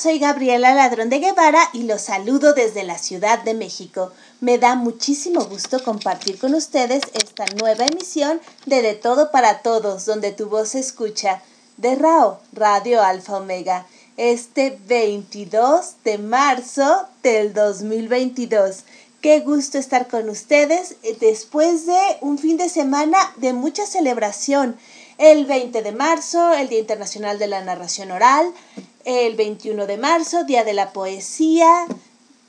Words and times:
Soy 0.00 0.18
Gabriela 0.18 0.74
Ladrón 0.74 1.10
de 1.10 1.18
Guevara 1.18 1.60
y 1.74 1.82
los 1.82 2.00
saludo 2.00 2.54
desde 2.54 2.84
la 2.84 2.96
Ciudad 2.96 3.40
de 3.40 3.52
México. 3.52 4.12
Me 4.40 4.56
da 4.56 4.74
muchísimo 4.74 5.44
gusto 5.44 5.84
compartir 5.84 6.38
con 6.38 6.54
ustedes 6.54 7.02
esta 7.12 7.44
nueva 7.60 7.84
emisión 7.84 8.40
de 8.64 8.80
De 8.80 8.94
Todo 8.94 9.30
para 9.30 9.60
Todos, 9.60 10.06
donde 10.06 10.32
tu 10.32 10.48
voz 10.48 10.70
se 10.70 10.78
escucha, 10.78 11.42
de 11.76 11.96
RAO, 11.96 12.40
Radio 12.54 13.02
Alfa 13.02 13.36
Omega, 13.36 13.86
este 14.16 14.78
22 14.86 15.96
de 16.02 16.16
marzo 16.16 17.06
del 17.22 17.52
2022. 17.52 18.84
Qué 19.20 19.40
gusto 19.40 19.76
estar 19.76 20.08
con 20.08 20.30
ustedes 20.30 20.96
eh, 21.02 21.14
después 21.20 21.84
de 21.84 22.00
un 22.22 22.38
fin 22.38 22.56
de 22.56 22.70
semana 22.70 23.18
de 23.36 23.52
mucha 23.52 23.84
celebración. 23.84 24.78
El 25.18 25.44
20 25.44 25.82
de 25.82 25.92
marzo, 25.92 26.54
el 26.54 26.70
Día 26.70 26.78
Internacional 26.78 27.38
de 27.38 27.48
la 27.48 27.62
Narración 27.62 28.10
Oral, 28.10 28.54
el 29.04 29.36
21 29.36 29.86
de 29.86 29.96
marzo, 29.96 30.44
Día 30.44 30.64
de 30.64 30.72
la 30.72 30.92
Poesía, 30.92 31.86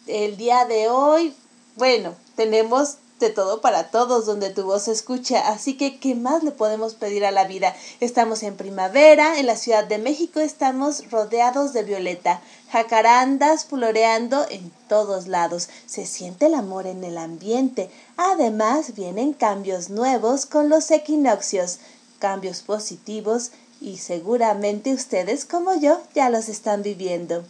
el 0.07 0.37
día 0.37 0.65
de 0.65 0.89
hoy, 0.89 1.33
bueno, 1.75 2.15
tenemos 2.35 2.97
de 3.19 3.29
todo 3.29 3.61
para 3.61 3.91
todos 3.91 4.25
donde 4.25 4.49
tu 4.49 4.63
voz 4.63 4.83
se 4.83 4.91
escucha, 4.91 5.47
así 5.47 5.77
que 5.77 5.99
¿qué 5.99 6.15
más 6.15 6.43
le 6.43 6.51
podemos 6.51 6.95
pedir 6.95 7.23
a 7.23 7.31
la 7.31 7.45
vida? 7.45 7.75
Estamos 7.99 8.41
en 8.41 8.57
primavera, 8.57 9.39
en 9.39 9.45
la 9.45 9.55
Ciudad 9.55 9.85
de 9.85 9.99
México 9.99 10.39
estamos 10.39 11.09
rodeados 11.11 11.71
de 11.71 11.83
violeta, 11.83 12.41
jacarandas 12.71 13.65
floreando 13.65 14.45
en 14.49 14.71
todos 14.89 15.27
lados, 15.27 15.69
se 15.85 16.05
siente 16.07 16.47
el 16.47 16.55
amor 16.55 16.87
en 16.87 17.03
el 17.03 17.17
ambiente, 17.17 17.91
además 18.17 18.95
vienen 18.95 19.33
cambios 19.33 19.89
nuevos 19.89 20.47
con 20.47 20.69
los 20.69 20.89
equinoccios, 20.89 21.77
cambios 22.17 22.61
positivos 22.61 23.51
y 23.81 23.97
seguramente 23.97 24.93
ustedes 24.93 25.43
como 25.45 25.75
yo 25.75 25.99
ya 26.13 26.29
los 26.29 26.47
están 26.47 26.83
viviendo. 26.83 27.43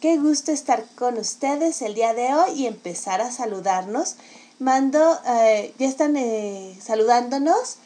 Qué 0.00 0.16
gusto 0.16 0.50
estar 0.50 0.84
con 0.96 1.18
ustedes 1.18 1.82
el 1.82 1.94
día 1.94 2.14
de 2.14 2.32
hoy 2.32 2.52
y 2.52 2.66
empezar 2.66 3.20
a 3.20 3.30
saludarnos. 3.30 4.16
Mando, 4.58 5.18
eh, 5.26 5.74
ya 5.78 5.86
están 5.86 6.16
eh, 6.16 6.76
saludándonos. 6.80 7.76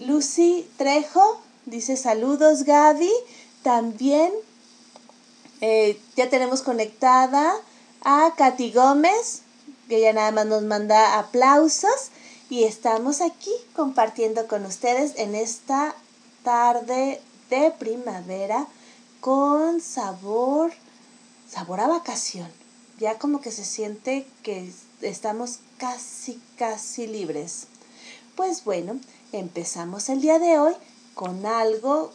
Lucy 0.00 0.68
Trejo 0.78 1.40
dice 1.66 1.96
saludos 1.96 2.62
Gaby. 2.62 3.12
También 3.62 4.32
eh, 5.60 6.00
ya 6.16 6.30
tenemos 6.30 6.62
conectada 6.62 7.52
a 8.02 8.32
Katy 8.36 8.72
Gómez, 8.72 9.42
que 9.88 10.00
ya 10.00 10.12
nada 10.12 10.30
más 10.30 10.46
nos 10.46 10.62
manda 10.62 11.18
aplausos. 11.18 12.10
Y 12.48 12.64
estamos 12.64 13.20
aquí 13.20 13.52
compartiendo 13.76 14.46
con 14.46 14.64
ustedes 14.64 15.12
en 15.16 15.34
esta 15.34 15.94
tarde 16.48 17.20
de 17.50 17.70
primavera 17.72 18.66
con 19.20 19.82
sabor, 19.82 20.72
sabor 21.46 21.78
a 21.80 21.88
vacación. 21.88 22.50
Ya 22.98 23.18
como 23.18 23.42
que 23.42 23.50
se 23.50 23.66
siente 23.66 24.26
que 24.42 24.72
estamos 25.02 25.58
casi, 25.76 26.40
casi 26.56 27.06
libres. 27.06 27.66
Pues 28.34 28.64
bueno, 28.64 28.98
empezamos 29.32 30.08
el 30.08 30.22
día 30.22 30.38
de 30.38 30.58
hoy 30.58 30.72
con 31.12 31.44
algo 31.44 32.12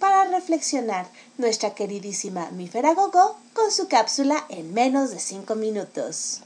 para 0.00 0.26
reflexionar. 0.26 1.08
Nuestra 1.38 1.74
queridísima 1.74 2.50
Mifera 2.50 2.92
Gogo 2.92 3.38
con 3.54 3.72
su 3.72 3.88
cápsula 3.88 4.44
en 4.50 4.74
menos 4.74 5.12
de 5.12 5.18
5 5.18 5.54
minutos. 5.54 6.42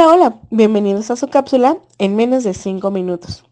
Hola, 0.00 0.14
hola, 0.14 0.40
bienvenidos 0.48 1.10
a 1.10 1.16
su 1.16 1.28
cápsula 1.28 1.76
en 1.98 2.16
menos 2.16 2.42
de 2.42 2.54
5 2.54 2.90
minutos. 2.90 3.44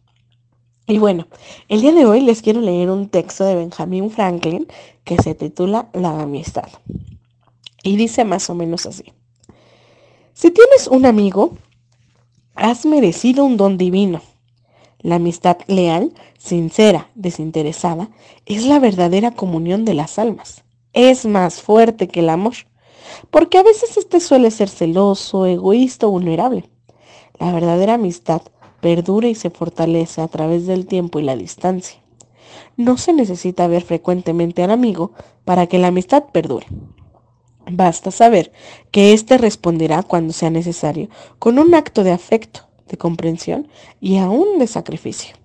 Y 0.86 0.96
bueno, 0.96 1.26
el 1.68 1.82
día 1.82 1.92
de 1.92 2.06
hoy 2.06 2.22
les 2.22 2.40
quiero 2.40 2.62
leer 2.62 2.88
un 2.88 3.10
texto 3.10 3.44
de 3.44 3.54
Benjamin 3.54 4.10
Franklin 4.10 4.66
que 5.04 5.18
se 5.18 5.34
titula 5.34 5.90
La 5.92 6.22
amistad. 6.22 6.70
Y 7.82 7.96
dice 7.96 8.24
más 8.24 8.48
o 8.48 8.54
menos 8.54 8.86
así. 8.86 9.12
Si 10.32 10.50
tienes 10.50 10.86
un 10.86 11.04
amigo, 11.04 11.52
has 12.54 12.86
merecido 12.86 13.44
un 13.44 13.58
don 13.58 13.76
divino. 13.76 14.22
La 15.00 15.16
amistad 15.16 15.58
leal, 15.66 16.14
sincera, 16.38 17.10
desinteresada, 17.14 18.08
es 18.46 18.64
la 18.64 18.78
verdadera 18.78 19.32
comunión 19.32 19.84
de 19.84 19.92
las 19.92 20.18
almas. 20.18 20.64
Es 20.94 21.26
más 21.26 21.60
fuerte 21.60 22.08
que 22.08 22.20
el 22.20 22.30
amor 22.30 22.54
porque 23.30 23.58
a 23.58 23.62
veces 23.62 23.96
este 23.96 24.20
suele 24.20 24.50
ser 24.50 24.68
celoso, 24.68 25.46
egoísta 25.46 26.06
o 26.06 26.10
vulnerable. 26.10 26.68
La 27.38 27.52
verdadera 27.52 27.94
amistad 27.94 28.42
perdura 28.80 29.28
y 29.28 29.34
se 29.34 29.50
fortalece 29.50 30.20
a 30.20 30.28
través 30.28 30.66
del 30.66 30.86
tiempo 30.86 31.18
y 31.18 31.22
la 31.22 31.36
distancia. 31.36 32.00
No 32.76 32.96
se 32.96 33.12
necesita 33.12 33.66
ver 33.66 33.82
frecuentemente 33.82 34.62
al 34.62 34.70
amigo 34.70 35.12
para 35.44 35.66
que 35.66 35.78
la 35.78 35.88
amistad 35.88 36.24
perdure. 36.32 36.66
Basta 37.70 38.10
saber 38.10 38.52
que 38.90 39.12
éste 39.12 39.36
responderá 39.36 40.02
cuando 40.02 40.32
sea 40.32 40.50
necesario 40.50 41.08
con 41.38 41.58
un 41.58 41.74
acto 41.74 42.02
de 42.02 42.12
afecto, 42.12 42.68
de 42.88 42.96
comprensión 42.96 43.68
y 44.00 44.16
aún 44.16 44.58
de 44.58 44.66
sacrificio. 44.66 45.36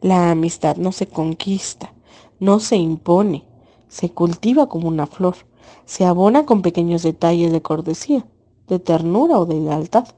La 0.00 0.30
amistad 0.30 0.76
no 0.76 0.92
se 0.92 1.06
conquista, 1.06 1.94
no 2.38 2.60
se 2.60 2.76
impone, 2.76 3.44
se 3.88 4.10
cultiva 4.10 4.68
como 4.68 4.88
una 4.88 5.06
flor 5.06 5.36
se 5.84 6.04
abona 6.04 6.46
con 6.46 6.62
pequeños 6.62 7.02
detalles 7.02 7.52
de 7.52 7.62
cortesía, 7.62 8.26
de 8.68 8.78
ternura 8.78 9.38
o 9.38 9.46
de 9.46 9.60
lealtad. 9.60 10.08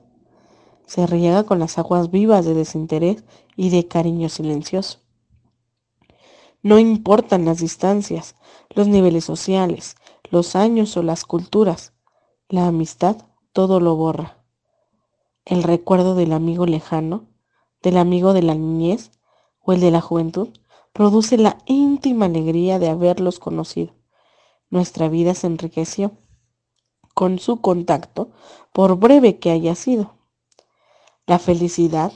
Se 0.86 1.06
riega 1.06 1.44
con 1.44 1.58
las 1.58 1.78
aguas 1.78 2.10
vivas 2.10 2.44
de 2.44 2.54
desinterés 2.54 3.24
y 3.56 3.70
de 3.70 3.88
cariño 3.88 4.28
silencioso. 4.28 4.98
No 6.62 6.78
importan 6.78 7.44
las 7.44 7.58
distancias, 7.58 8.36
los 8.70 8.88
niveles 8.88 9.24
sociales, 9.24 9.96
los 10.30 10.56
años 10.56 10.96
o 10.96 11.02
las 11.02 11.24
culturas. 11.24 11.92
La 12.48 12.66
amistad 12.66 13.16
todo 13.52 13.80
lo 13.80 13.96
borra. 13.96 14.44
El 15.44 15.62
recuerdo 15.62 16.14
del 16.14 16.32
amigo 16.32 16.66
lejano, 16.66 17.26
del 17.82 17.98
amigo 17.98 18.32
de 18.32 18.42
la 18.42 18.54
niñez 18.54 19.10
o 19.60 19.72
el 19.72 19.80
de 19.80 19.90
la 19.90 20.00
juventud 20.00 20.48
produce 20.92 21.36
la 21.36 21.58
íntima 21.66 22.26
alegría 22.26 22.78
de 22.78 22.88
haberlos 22.88 23.38
conocido 23.38 23.92
nuestra 24.74 25.08
vida 25.08 25.34
se 25.34 25.46
enriqueció 25.46 26.10
con 27.14 27.38
su 27.38 27.60
contacto, 27.60 28.32
por 28.72 28.98
breve 28.98 29.38
que 29.38 29.52
haya 29.52 29.76
sido. 29.76 30.16
La 31.26 31.38
felicidad 31.38 32.12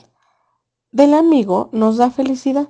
del 0.91 1.13
amigo 1.13 1.69
nos 1.71 1.95
da 1.95 2.11
felicidad. 2.11 2.69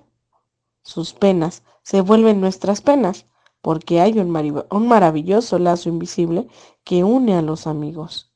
Sus 0.83 1.13
penas 1.13 1.63
se 1.81 2.01
vuelven 2.01 2.39
nuestras 2.39 2.81
penas, 2.81 3.25
porque 3.61 3.99
hay 3.99 4.19
un, 4.19 4.67
un, 4.69 4.87
maravilloso 4.87 5.57
lazo 5.57 5.89
invisible 5.89 6.47
que 6.83 7.03
une 7.03 7.35
a 7.35 7.41
los 7.41 7.65
amigos. 7.65 8.31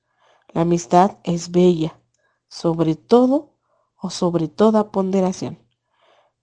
La 0.53 0.61
amistad 0.61 1.19
es 1.23 1.51
bella, 1.51 2.01
sobre 2.47 2.95
todo 2.95 3.53
o 4.01 4.09
sobre 4.09 4.47
toda 4.47 4.91
ponderación. 4.91 5.59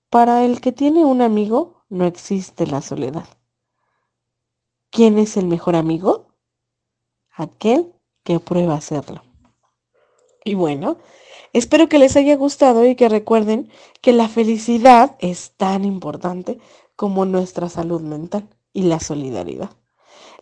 Para 0.09 0.45
el 0.45 0.61
que 0.61 0.71
tiene 0.71 1.05
un 1.05 1.21
amigo 1.21 1.85
no 1.89 2.05
existe 2.05 2.65
la 2.69 2.81
soledad. 2.81 3.27
¿Quién 4.91 5.19
es 5.19 5.37
el 5.37 5.47
mejor 5.47 5.77
amigo? 5.77 6.35
Aquel 7.31 7.93
que 8.25 8.41
prueba 8.41 8.75
hacerlo. 8.75 9.23
Y 10.45 10.55
bueno, 10.55 10.97
espero 11.53 11.89
que 11.89 12.01
les 12.01 12.17
haya 12.17 12.35
gustado 12.35 12.85
y 12.85 12.97
que 12.97 13.09
recuerden 13.09 13.71
que 14.01 14.13
la 14.13 14.29
felicidad 14.29 15.17
es 15.21 15.53
tan 15.57 15.85
importante 15.85 16.59
como 16.97 17.25
nuestra 17.25 17.69
salud 17.69 18.01
mental 18.01 18.49
y 18.73 18.83
la 18.83 18.99
solidaridad. 18.99 19.71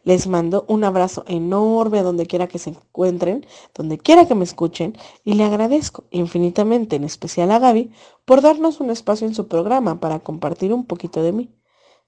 Les 0.02 0.26
mando 0.26 0.64
un 0.66 0.82
abrazo 0.82 1.24
enorme 1.26 1.98
a 1.98 2.02
donde 2.02 2.26
quiera 2.26 2.46
que 2.46 2.58
se 2.58 2.70
encuentren, 2.70 3.46
donde 3.74 3.98
quiera 3.98 4.26
que 4.26 4.34
me 4.34 4.44
escuchen 4.44 4.96
y 5.24 5.34
le 5.34 5.44
agradezco 5.44 6.04
infinitamente, 6.10 6.96
en 6.96 7.04
especial 7.04 7.50
a 7.50 7.58
Gaby, 7.58 7.92
por 8.24 8.40
darnos 8.40 8.80
un 8.80 8.88
espacio 8.88 9.26
en 9.26 9.34
su 9.34 9.46
programa 9.46 10.00
para 10.00 10.20
compartir 10.20 10.72
un 10.72 10.86
poquito 10.86 11.22
de 11.22 11.32
mí. 11.32 11.57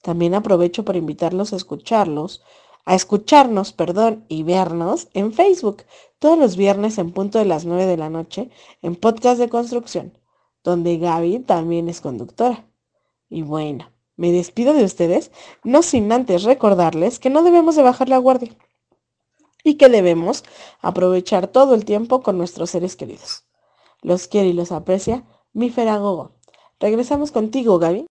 También 0.03 0.35
aprovecho 0.35 0.85
para 0.85 0.99
invitarlos 0.99 1.53
a 1.53 1.57
escucharlos, 1.57 2.43
a 2.85 2.95
escucharnos, 2.95 3.73
perdón, 3.73 4.25
y 4.29 4.43
vernos 4.43 5.09
en 5.15 5.33
Facebook 5.33 5.85
todos 6.19 6.39
los 6.39 6.57
viernes 6.57 6.99
en 6.99 7.13
punto 7.13 7.39
de 7.39 7.45
las 7.45 7.65
9 7.65 7.87
de 7.87 7.97
la 7.97 8.11
noche 8.11 8.51
en 8.83 8.97
Podcast 8.97 9.39
de 9.39 9.49
Construcción, 9.49 10.19
donde 10.63 10.99
Gaby 10.99 11.41
también 11.41 11.89
es 11.89 12.01
conductora. 12.01 12.67
Y 13.29 13.43
bueno, 13.43 13.91
me 14.17 14.33
despido 14.33 14.75
de 14.75 14.85
ustedes, 14.85 15.31
no 15.65 15.83
sin 15.83 16.13
antes 16.13 16.43
recordarles 16.43 17.19
que 17.19 17.31
no 17.31 17.43
debemos 17.43 17.77
de 17.77 17.83
bajar 17.83 18.09
la 18.09 18.19
guardia 18.19 18.55
y 19.65 19.75
que 19.75 19.89
debemos 19.89 20.45
aprovechar 20.81 21.47
todo 21.47 21.75
el 21.75 21.85
tiempo 21.85 22.23
con 22.23 22.37
nuestros 22.37 22.71
seres 22.71 22.97
queridos. 22.97 23.45
Los 24.03 24.29
quiere 24.29 24.49
y 24.49 24.53
los 24.53 24.73
aprecia 24.73 25.25
mi 25.53 25.71
Feragogo. 25.71 26.33
Regresamos 26.79 27.31
contigo, 27.33 27.79
Gaby. 27.79 28.07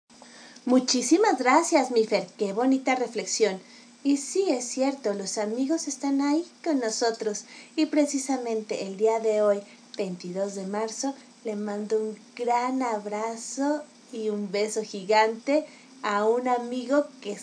Muchísimas 0.69 1.39
gracias, 1.39 1.89
Mifer. 1.89 2.27
Qué 2.37 2.53
bonita 2.53 2.93
reflexión. 2.93 3.59
Y 4.03 4.17
sí, 4.17 4.51
es 4.51 4.65
cierto, 4.65 5.15
los 5.15 5.39
amigos 5.39 5.87
están 5.87 6.21
ahí 6.21 6.45
con 6.63 6.79
nosotros. 6.79 7.45
Y 7.75 7.87
precisamente 7.87 8.85
el 8.85 8.95
día 8.95 9.19
de 9.19 9.41
hoy, 9.41 9.63
22 9.97 10.53
de 10.53 10.67
marzo, 10.67 11.15
le 11.43 11.55
mando 11.55 11.97
un 11.97 12.19
gran 12.35 12.83
abrazo 12.83 13.81
y 14.13 14.29
un 14.29 14.51
beso 14.51 14.83
gigante 14.83 15.65
a 16.03 16.25
un 16.25 16.47
amigo 16.47 17.07
que, 17.19 17.35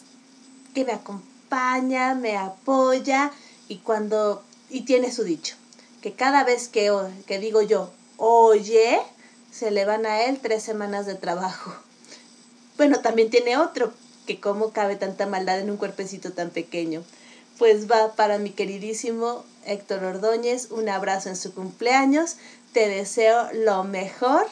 que 0.72 0.84
me 0.84 0.92
acompaña, 0.92 2.14
me 2.14 2.36
apoya 2.36 3.32
y 3.66 3.78
cuando 3.78 4.44
y 4.70 4.82
tiene 4.82 5.10
su 5.10 5.24
dicho, 5.24 5.56
que 6.00 6.12
cada 6.12 6.44
vez 6.44 6.68
que, 6.68 6.92
que 7.26 7.40
digo 7.40 7.60
yo, 7.60 7.90
oye, 8.18 9.00
se 9.50 9.72
le 9.72 9.84
van 9.84 10.06
a 10.06 10.22
él 10.22 10.38
tres 10.40 10.62
semanas 10.62 11.06
de 11.06 11.16
trabajo. 11.16 11.74
Bueno, 12.76 13.00
también 13.00 13.30
tiene 13.30 13.56
otro, 13.56 13.92
que 14.26 14.38
cómo 14.38 14.70
cabe 14.70 14.96
tanta 14.96 15.26
maldad 15.26 15.60
en 15.60 15.70
un 15.70 15.76
cuerpecito 15.76 16.32
tan 16.32 16.50
pequeño. 16.50 17.02
Pues 17.58 17.90
va 17.90 18.14
para 18.14 18.38
mi 18.38 18.50
queridísimo 18.50 19.44
Héctor 19.64 20.04
Ordóñez, 20.04 20.70
un 20.70 20.88
abrazo 20.88 21.30
en 21.30 21.36
su 21.36 21.54
cumpleaños, 21.54 22.36
te 22.72 22.88
deseo 22.88 23.50
lo 23.52 23.84
mejor 23.84 24.46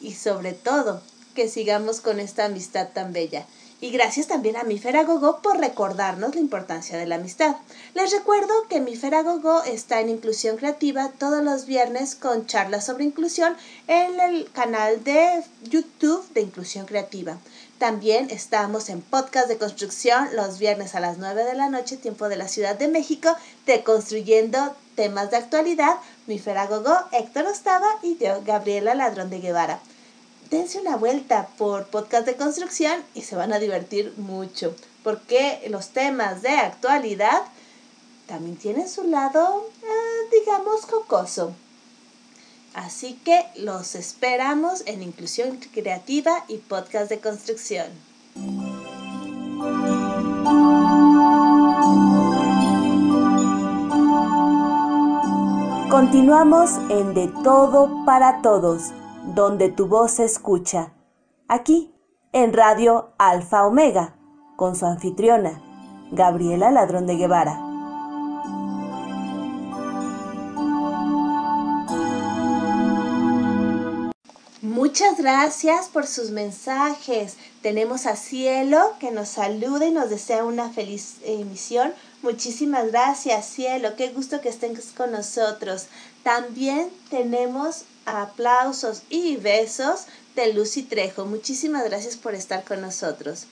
y 0.00 0.14
sobre 0.14 0.52
todo 0.52 1.02
que 1.34 1.48
sigamos 1.48 2.00
con 2.00 2.20
esta 2.20 2.44
amistad 2.44 2.88
tan 2.94 3.12
bella. 3.12 3.46
Y 3.82 3.90
gracias 3.90 4.26
también 4.26 4.58
a 4.58 4.64
mi 4.64 4.78
Feragogo 4.78 5.40
por 5.40 5.58
recordarnos 5.58 6.34
la 6.34 6.40
importancia 6.42 6.98
de 6.98 7.06
la 7.06 7.14
amistad. 7.14 7.56
Les 7.94 8.12
recuerdo 8.12 8.52
que 8.68 8.78
mi 8.78 8.94
Feragogo 8.94 9.62
está 9.62 10.00
en 10.00 10.10
Inclusión 10.10 10.58
Creativa 10.58 11.10
todos 11.18 11.42
los 11.42 11.64
viernes 11.64 12.14
con 12.14 12.46
charlas 12.46 12.84
sobre 12.84 13.04
inclusión 13.04 13.56
en 13.88 14.20
el 14.20 14.50
canal 14.52 15.02
de 15.02 15.42
YouTube 15.62 16.22
de 16.34 16.42
Inclusión 16.42 16.84
Creativa. 16.84 17.38
También 17.78 18.28
estamos 18.28 18.90
en 18.90 19.00
podcast 19.00 19.48
de 19.48 19.56
construcción 19.56 20.28
los 20.36 20.58
viernes 20.58 20.94
a 20.94 21.00
las 21.00 21.16
9 21.16 21.44
de 21.44 21.54
la 21.54 21.70
noche, 21.70 21.96
tiempo 21.96 22.28
de 22.28 22.36
la 22.36 22.48
Ciudad 22.48 22.78
de 22.78 22.88
México, 22.88 23.34
de 23.64 23.82
Construyendo 23.82 24.76
temas 24.94 25.30
de 25.30 25.38
actualidad. 25.38 25.96
Mi 26.26 26.38
Feragogo, 26.38 26.94
Héctor 27.12 27.46
Ostava 27.46 27.88
y 28.02 28.18
yo, 28.18 28.42
Gabriela 28.44 28.94
Ladrón 28.94 29.30
de 29.30 29.40
Guevara 29.40 29.80
dense 30.50 30.80
una 30.80 30.96
vuelta 30.96 31.48
por 31.56 31.86
podcast 31.86 32.26
de 32.26 32.36
construcción 32.36 33.02
y 33.14 33.22
se 33.22 33.36
van 33.36 33.52
a 33.52 33.58
divertir 33.58 34.12
mucho, 34.16 34.74
porque 35.04 35.64
los 35.70 35.90
temas 35.90 36.42
de 36.42 36.50
actualidad 36.50 37.42
también 38.26 38.56
tienen 38.56 38.88
su 38.88 39.04
lado, 39.04 39.68
eh, 39.82 40.38
digamos, 40.40 40.86
cocoso. 40.86 41.54
Así 42.74 43.14
que 43.24 43.46
los 43.56 43.94
esperamos 43.94 44.82
en 44.86 45.02
Inclusión 45.02 45.58
Creativa 45.72 46.44
y 46.46 46.58
Podcast 46.58 47.08
de 47.10 47.20
Construcción. 47.20 47.88
Continuamos 55.90 56.70
en 56.88 57.14
De 57.14 57.28
Todo 57.42 58.04
para 58.04 58.40
Todos 58.42 58.92
donde 59.24 59.68
tu 59.70 59.86
voz 59.86 60.12
se 60.12 60.24
escucha, 60.24 60.92
aquí 61.48 61.94
en 62.32 62.52
Radio 62.52 63.12
Alfa 63.18 63.66
Omega, 63.66 64.16
con 64.56 64.76
su 64.76 64.86
anfitriona, 64.86 65.62
Gabriela 66.12 66.70
Ladrón 66.70 67.06
de 67.06 67.16
Guevara. 67.16 67.70
Muchas 74.62 75.18
gracias 75.18 75.88
por 75.88 76.06
sus 76.06 76.30
mensajes. 76.30 77.36
Tenemos 77.62 78.06
a 78.06 78.16
Cielo 78.16 78.94
que 78.98 79.10
nos 79.10 79.28
saluda 79.28 79.86
y 79.86 79.90
nos 79.90 80.10
desea 80.10 80.44
una 80.44 80.70
feliz 80.70 81.16
emisión. 81.24 81.92
Muchísimas 82.22 82.86
gracias, 82.86 83.46
Cielo. 83.46 83.90
Qué 83.96 84.08
gusto 84.08 84.40
que 84.40 84.48
estén 84.48 84.78
con 84.96 85.12
nosotros. 85.12 85.86
También 86.22 86.88
tenemos 87.10 87.84
aplausos 88.06 89.02
y 89.10 89.36
besos 89.36 90.06
de 90.36 90.52
Lucy 90.52 90.82
Trejo. 90.82 91.24
Muchísimas 91.24 91.84
gracias 91.84 92.16
por 92.16 92.34
estar 92.34 92.64
con 92.64 92.80
nosotros. 92.80 93.46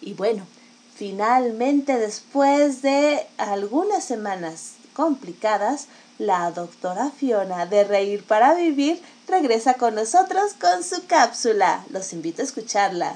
Y 0.00 0.14
bueno, 0.14 0.46
finalmente 0.94 1.98
después 1.98 2.82
de 2.82 3.26
algunas 3.36 4.04
semanas 4.04 4.72
complicadas, 4.92 5.86
la 6.18 6.50
doctora 6.50 7.10
Fiona 7.10 7.66
de 7.66 7.84
Reír 7.84 8.24
para 8.24 8.54
Vivir 8.54 9.00
regresa 9.28 9.74
con 9.74 9.94
nosotros 9.94 10.54
con 10.60 10.82
su 10.82 11.06
cápsula. 11.06 11.84
Los 11.90 12.12
invito 12.12 12.42
a 12.42 12.44
escucharla. 12.44 13.14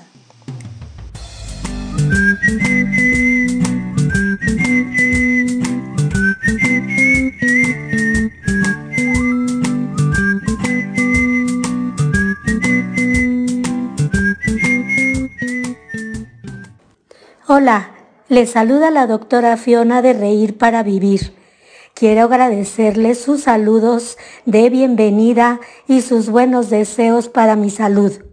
Hola, 17.55 17.91
les 18.29 18.53
saluda 18.53 18.91
la 18.91 19.07
doctora 19.07 19.59
Fiona 19.59 20.01
de 20.01 20.15
Reír 20.15 20.57
para 20.57 20.83
Vivir. 20.83 21.37
Quiero 21.93 22.23
agradecerles 22.23 23.21
sus 23.21 23.43
saludos 23.43 24.17
de 24.47 24.71
bienvenida 24.71 25.61
y 25.87 26.01
sus 26.01 26.31
buenos 26.31 26.71
deseos 26.71 27.29
para 27.29 27.55
mi 27.55 27.69
salud. 27.69 28.25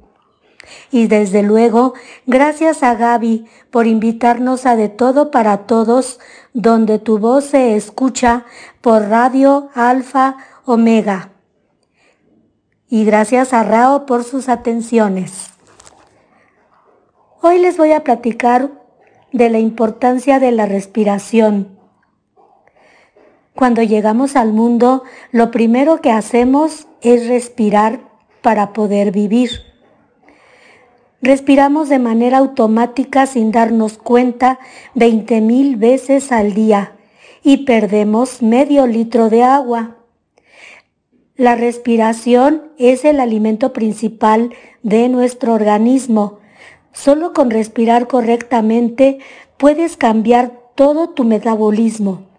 Y 0.90 1.08
desde 1.08 1.44
luego, 1.44 1.96
gracias 2.28 2.82
a 2.82 2.96
Gaby 2.96 3.46
por 3.72 3.88
invitarnos 3.88 4.66
a 4.66 4.78
De 4.78 4.88
Todo 4.88 5.32
para 5.32 5.66
Todos, 5.68 6.22
donde 6.54 6.98
tu 6.98 7.20
voz 7.20 7.44
se 7.44 7.76
escucha 7.76 8.46
por 8.80 9.10
Radio 9.10 9.68
Alfa 9.76 10.38
Omega. 10.64 11.32
Y 12.88 13.04
gracias 13.04 13.52
a 13.52 13.64
Rao 13.64 14.06
por 14.06 14.24
sus 14.24 14.48
atenciones. 14.48 15.50
Hoy 17.42 17.60
les 17.60 17.76
voy 17.76 17.92
a 17.92 18.06
platicar 18.06 18.79
de 19.32 19.50
la 19.50 19.60
importancia 19.60 20.40
de 20.40 20.52
la 20.52 20.66
respiración. 20.66 21.78
Cuando 23.56 23.84
llegamos 23.84 24.36
al 24.36 24.54
mundo, 24.54 25.04
lo 25.32 25.52
primero 25.52 26.02
que 26.02 26.12
hacemos 26.12 26.88
es 27.02 27.28
respirar 27.28 28.00
para 28.42 28.74
poder 28.74 29.12
vivir. 29.12 29.50
Respiramos 31.22 31.90
de 31.90 32.00
manera 32.00 32.38
automática 32.38 33.26
sin 33.26 33.52
darnos 33.52 33.98
cuenta 33.98 34.60
20 34.96 35.42
mil 35.42 35.76
veces 35.76 36.32
al 36.32 36.54
día 36.54 36.94
y 37.44 37.66
perdemos 37.66 38.42
medio 38.42 38.88
litro 38.88 39.30
de 39.30 39.44
agua. 39.44 39.98
La 41.36 41.56
respiración 41.56 42.72
es 42.78 43.04
el 43.04 43.20
alimento 43.20 43.74
principal 43.74 44.54
de 44.84 45.10
nuestro 45.10 45.54
organismo 45.54 46.40
Solo 46.94 47.34
con 47.34 47.50
respirar 47.50 48.08
correctamente 48.08 49.20
puedes 49.58 49.98
cambiar 49.98 50.52
todo 50.76 51.10
tu 51.10 51.24
metabolismo. 51.24 52.30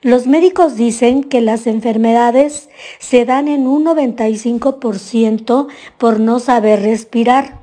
Los 0.00 0.26
médicos 0.28 0.76
dicen 0.76 1.24
que 1.24 1.40
las 1.40 1.66
enfermedades 1.66 2.68
se 3.00 3.24
dan 3.24 3.48
en 3.48 3.66
un 3.66 3.84
95% 3.84 5.66
por 5.98 6.20
no 6.20 6.38
saber 6.38 6.82
respirar. 6.82 7.58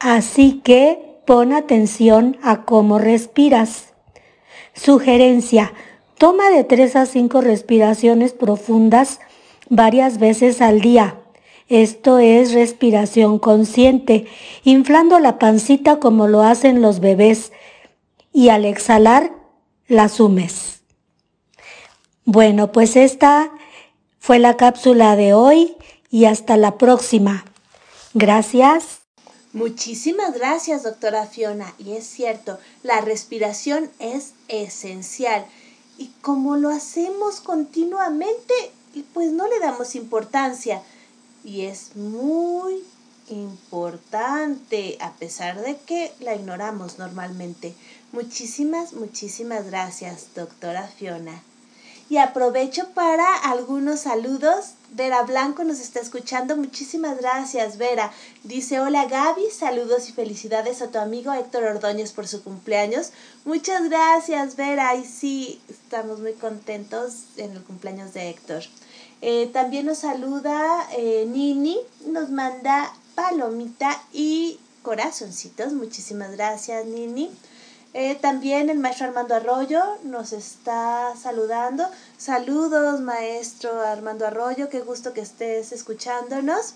Así 0.00 0.60
que 0.64 1.20
pon 1.24 1.52
atención 1.52 2.36
a 2.42 2.64
cómo 2.64 2.98
respiras. 2.98 3.92
Sugerencia, 4.74 5.72
toma 6.16 6.50
de 6.50 6.64
3 6.64 6.96
a 6.96 7.06
5 7.06 7.40
respiraciones 7.40 8.32
profundas 8.32 9.20
varias 9.68 10.18
veces 10.18 10.60
al 10.60 10.80
día. 10.80 11.20
Esto 11.68 12.18
es 12.18 12.52
respiración 12.52 13.38
consciente, 13.38 14.26
inflando 14.64 15.18
la 15.18 15.38
pancita 15.38 16.00
como 16.00 16.26
lo 16.26 16.42
hacen 16.42 16.80
los 16.80 17.00
bebés 17.00 17.52
y 18.32 18.48
al 18.48 18.64
exhalar 18.64 19.32
la 19.86 20.08
sumes. 20.08 20.80
Bueno, 22.24 22.72
pues 22.72 22.96
esta 22.96 23.50
fue 24.18 24.38
la 24.38 24.56
cápsula 24.56 25.14
de 25.16 25.34
hoy 25.34 25.76
y 26.10 26.24
hasta 26.24 26.56
la 26.56 26.78
próxima. 26.78 27.44
Gracias. 28.14 29.00
Muchísimas 29.52 30.34
gracias, 30.34 30.84
doctora 30.84 31.26
Fiona. 31.26 31.74
Y 31.78 31.92
es 31.92 32.06
cierto, 32.06 32.58
la 32.82 33.00
respiración 33.02 33.90
es 33.98 34.32
esencial. 34.48 35.44
Y 35.98 36.10
como 36.22 36.56
lo 36.56 36.70
hacemos 36.70 37.40
continuamente, 37.40 38.54
pues 39.12 39.32
no 39.32 39.48
le 39.48 39.58
damos 39.58 39.94
importancia 39.94 40.82
y 41.44 41.62
es 41.62 41.96
muy 41.96 42.84
importante 43.28 44.96
a 45.00 45.12
pesar 45.12 45.60
de 45.60 45.76
que 45.76 46.12
la 46.20 46.34
ignoramos 46.34 46.98
normalmente. 46.98 47.74
Muchísimas, 48.12 48.94
muchísimas 48.94 49.66
gracias, 49.66 50.28
doctora 50.34 50.88
Fiona. 50.88 51.42
Y 52.10 52.16
aprovecho 52.16 52.88
para 52.94 53.34
algunos 53.34 54.00
saludos. 54.00 54.72
Vera 54.92 55.22
Blanco 55.24 55.62
nos 55.64 55.78
está 55.78 56.00
escuchando. 56.00 56.56
Muchísimas 56.56 57.18
gracias, 57.18 57.76
Vera. 57.76 58.10
Dice, 58.44 58.80
hola 58.80 59.04
Gaby, 59.04 59.50
saludos 59.50 60.08
y 60.08 60.12
felicidades 60.12 60.80
a 60.80 60.90
tu 60.90 60.98
amigo 60.98 61.34
Héctor 61.34 61.64
Ordóñez 61.64 62.12
por 62.12 62.26
su 62.26 62.42
cumpleaños. 62.42 63.10
Muchas 63.44 63.90
gracias, 63.90 64.56
Vera. 64.56 64.94
Y 64.96 65.04
sí, 65.04 65.60
estamos 65.68 66.20
muy 66.20 66.32
contentos 66.32 67.24
en 67.36 67.52
el 67.52 67.62
cumpleaños 67.62 68.14
de 68.14 68.30
Héctor. 68.30 68.62
Eh, 69.20 69.50
también 69.52 69.86
nos 69.86 69.98
saluda 69.98 70.86
eh, 70.96 71.26
Nini, 71.28 71.78
nos 72.06 72.30
manda 72.30 72.94
palomita 73.14 74.00
y 74.12 74.60
corazoncitos. 74.82 75.72
Muchísimas 75.72 76.32
gracias, 76.32 76.86
Nini. 76.86 77.30
Eh, 77.94 78.14
también 78.14 78.70
el 78.70 78.78
maestro 78.78 79.06
Armando 79.06 79.34
Arroyo 79.34 79.82
nos 80.04 80.32
está 80.32 81.14
saludando. 81.20 81.88
Saludos, 82.16 83.00
maestro 83.00 83.80
Armando 83.80 84.26
Arroyo, 84.26 84.68
qué 84.68 84.80
gusto 84.80 85.12
que 85.12 85.20
estés 85.20 85.72
escuchándonos. 85.72 86.74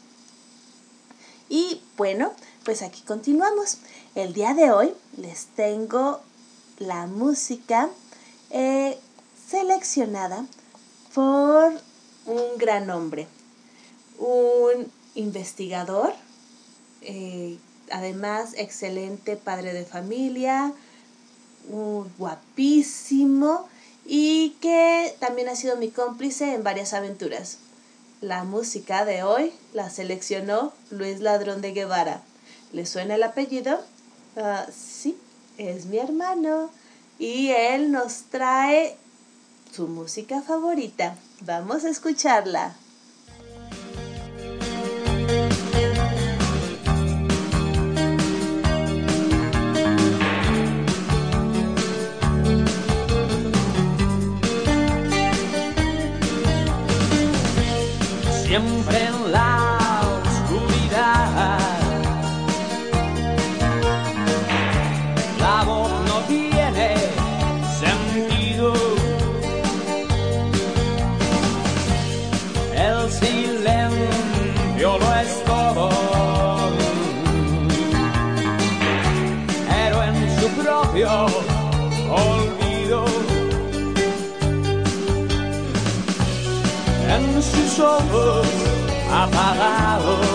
Y 1.49 1.83
bueno, 1.97 2.33
pues 2.65 2.83
aquí 2.83 3.03
continuamos. 3.03 3.79
El 4.17 4.33
día 4.33 4.55
de 4.55 4.73
hoy 4.73 4.95
les 5.17 5.47
tengo 5.47 6.21
la 6.79 7.07
música 7.07 7.89
seleccionada 9.49 10.45
por 11.15 11.73
un 12.27 12.59
gran 12.59 12.91
hombre, 12.91 13.27
un 14.19 14.91
investigador, 15.15 16.15
eh, 17.03 17.59
además 17.91 18.55
excelente 18.57 19.37
padre 19.37 19.73
de 19.73 19.85
familia, 19.85 20.73
guapísimo 22.19 23.69
y 24.05 24.51
que 24.61 25.15
también 25.21 25.49
ha 25.49 25.57
sido 25.57 25.77
mi 25.77 25.89
cómplice 25.89 26.55
en 26.55 26.65
varias 26.65 26.93
aventuras. 26.93 27.59
La 28.21 28.45
música 28.45 29.05
de 29.05 29.23
hoy 29.23 29.53
la 29.73 29.91
seleccionó 29.91 30.73
Luis 30.91 31.21
Ladrón 31.21 31.61
de 31.61 31.73
Guevara. 31.73 32.23
¿Le 32.73 32.87
suena 32.87 33.17
el 33.17 33.23
apellido? 33.23 33.81
Ah, 34.37 34.67
sí, 34.73 35.17
es 35.59 35.87
mi 35.87 35.99
hermano. 35.99 36.71
Y 37.19 37.49
él 37.49 37.93
nos 37.93 38.25
trae 38.31 38.97
su 39.73 39.89
música 39.89 40.43
favorita. 40.43 41.17
Vamos 41.41 41.85
a 41.85 41.91
escucharla. 41.91 42.75
siempre 58.53 59.22
En 87.85 87.89
sus 90.03 90.32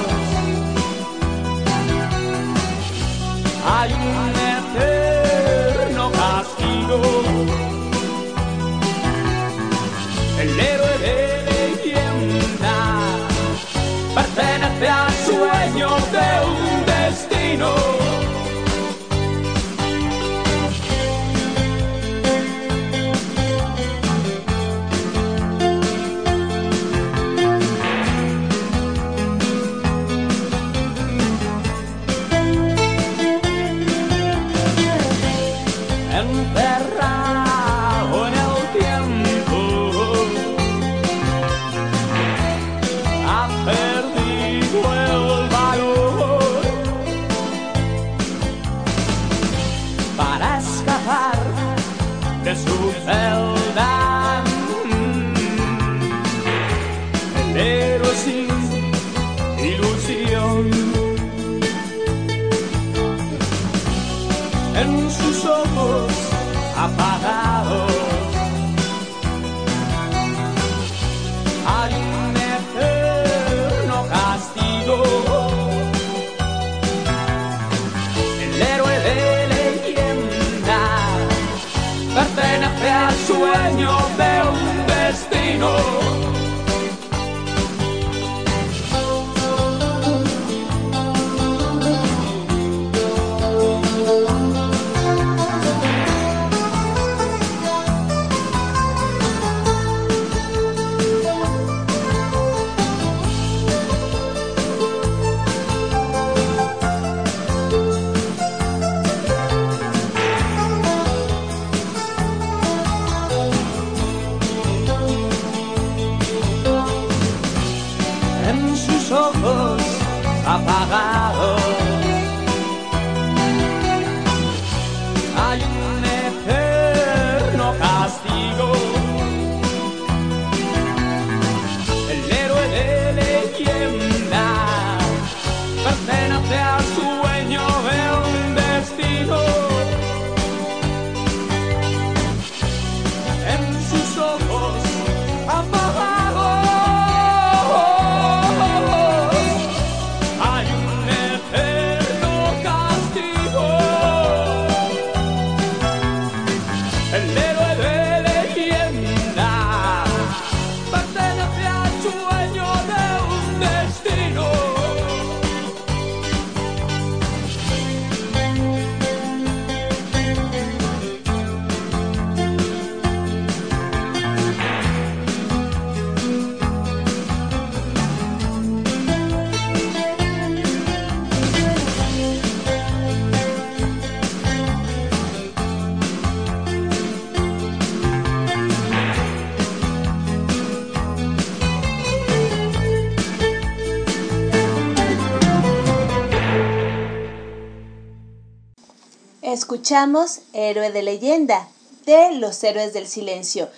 Escuchamos 199.87 200.41
Héroe 200.51 200.91
de 200.91 201.01
leyenda 201.01 201.65
de 202.05 202.33
Los 202.33 202.61
Héroes 202.61 202.91
del 202.91 203.07
Silencio. 203.07 203.69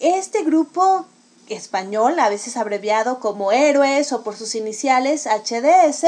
Este 0.00 0.42
grupo 0.42 1.04
español, 1.50 2.18
a 2.20 2.30
veces 2.30 2.56
abreviado 2.56 3.20
como 3.20 3.52
Héroes 3.52 4.10
o 4.14 4.22
por 4.22 4.34
sus 4.34 4.54
iniciales 4.54 5.26
HDS, 5.26 6.06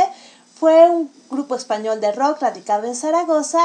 fue 0.58 0.88
un 0.88 1.10
grupo 1.30 1.56
español 1.56 2.00
de 2.00 2.10
rock 2.10 2.40
radicado 2.40 2.86
en 2.86 2.96
Zaragoza 2.96 3.60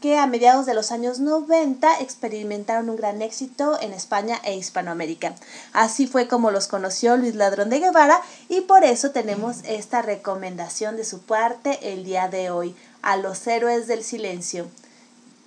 que 0.00 0.16
a 0.16 0.28
mediados 0.28 0.64
de 0.64 0.74
los 0.74 0.92
años 0.92 1.18
90 1.18 1.98
experimentaron 1.98 2.88
un 2.88 2.94
gran 2.94 3.20
éxito 3.20 3.80
en 3.80 3.92
España 3.92 4.40
e 4.44 4.54
Hispanoamérica. 4.54 5.34
Así 5.72 6.06
fue 6.06 6.28
como 6.28 6.52
los 6.52 6.68
conoció 6.68 7.16
Luis 7.16 7.34
Ladrón 7.34 7.68
de 7.68 7.80
Guevara 7.80 8.20
y 8.48 8.60
por 8.60 8.84
eso 8.84 9.10
tenemos 9.10 9.56
esta 9.64 10.02
recomendación 10.02 10.96
de 10.96 11.04
su 11.04 11.22
parte 11.22 11.92
el 11.92 12.04
día 12.04 12.28
de 12.28 12.50
hoy, 12.50 12.76
a 13.02 13.16
los 13.16 13.44
héroes 13.48 13.88
del 13.88 14.04
silencio. 14.04 14.68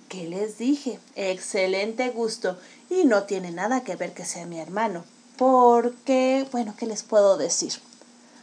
¿Qué 0.08 0.24
les 0.24 0.58
dije? 0.58 1.00
Excelente 1.16 2.10
gusto 2.10 2.56
y 2.88 3.04
no 3.04 3.24
tiene 3.24 3.50
nada 3.50 3.82
que 3.82 3.96
ver 3.96 4.12
que 4.12 4.24
sea 4.24 4.46
mi 4.46 4.60
hermano, 4.60 5.04
porque, 5.36 6.46
bueno, 6.52 6.74
¿qué 6.78 6.86
les 6.86 7.02
puedo 7.02 7.36
decir? 7.36 7.72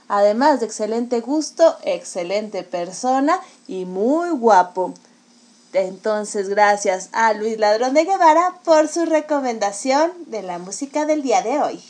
Además 0.10 0.60
de 0.60 0.66
excelente 0.66 1.22
gusto, 1.22 1.78
excelente 1.84 2.64
persona 2.64 3.40
y 3.68 3.86
muy 3.86 4.30
guapo. 4.32 4.94
Entonces, 5.72 6.50
gracias 6.50 7.10
a 7.14 7.34
Luis 7.34 7.58
Ladrón 7.58 7.94
de 7.94 8.04
Guevara 8.04 8.60
por 8.64 8.88
su 8.88 9.06
recomendación 9.06 10.12
de 10.28 10.44
la 10.44 10.60
música 10.60 11.06
del 11.06 11.24
día 11.24 11.42
de 11.42 11.60
hoy. 11.60 11.84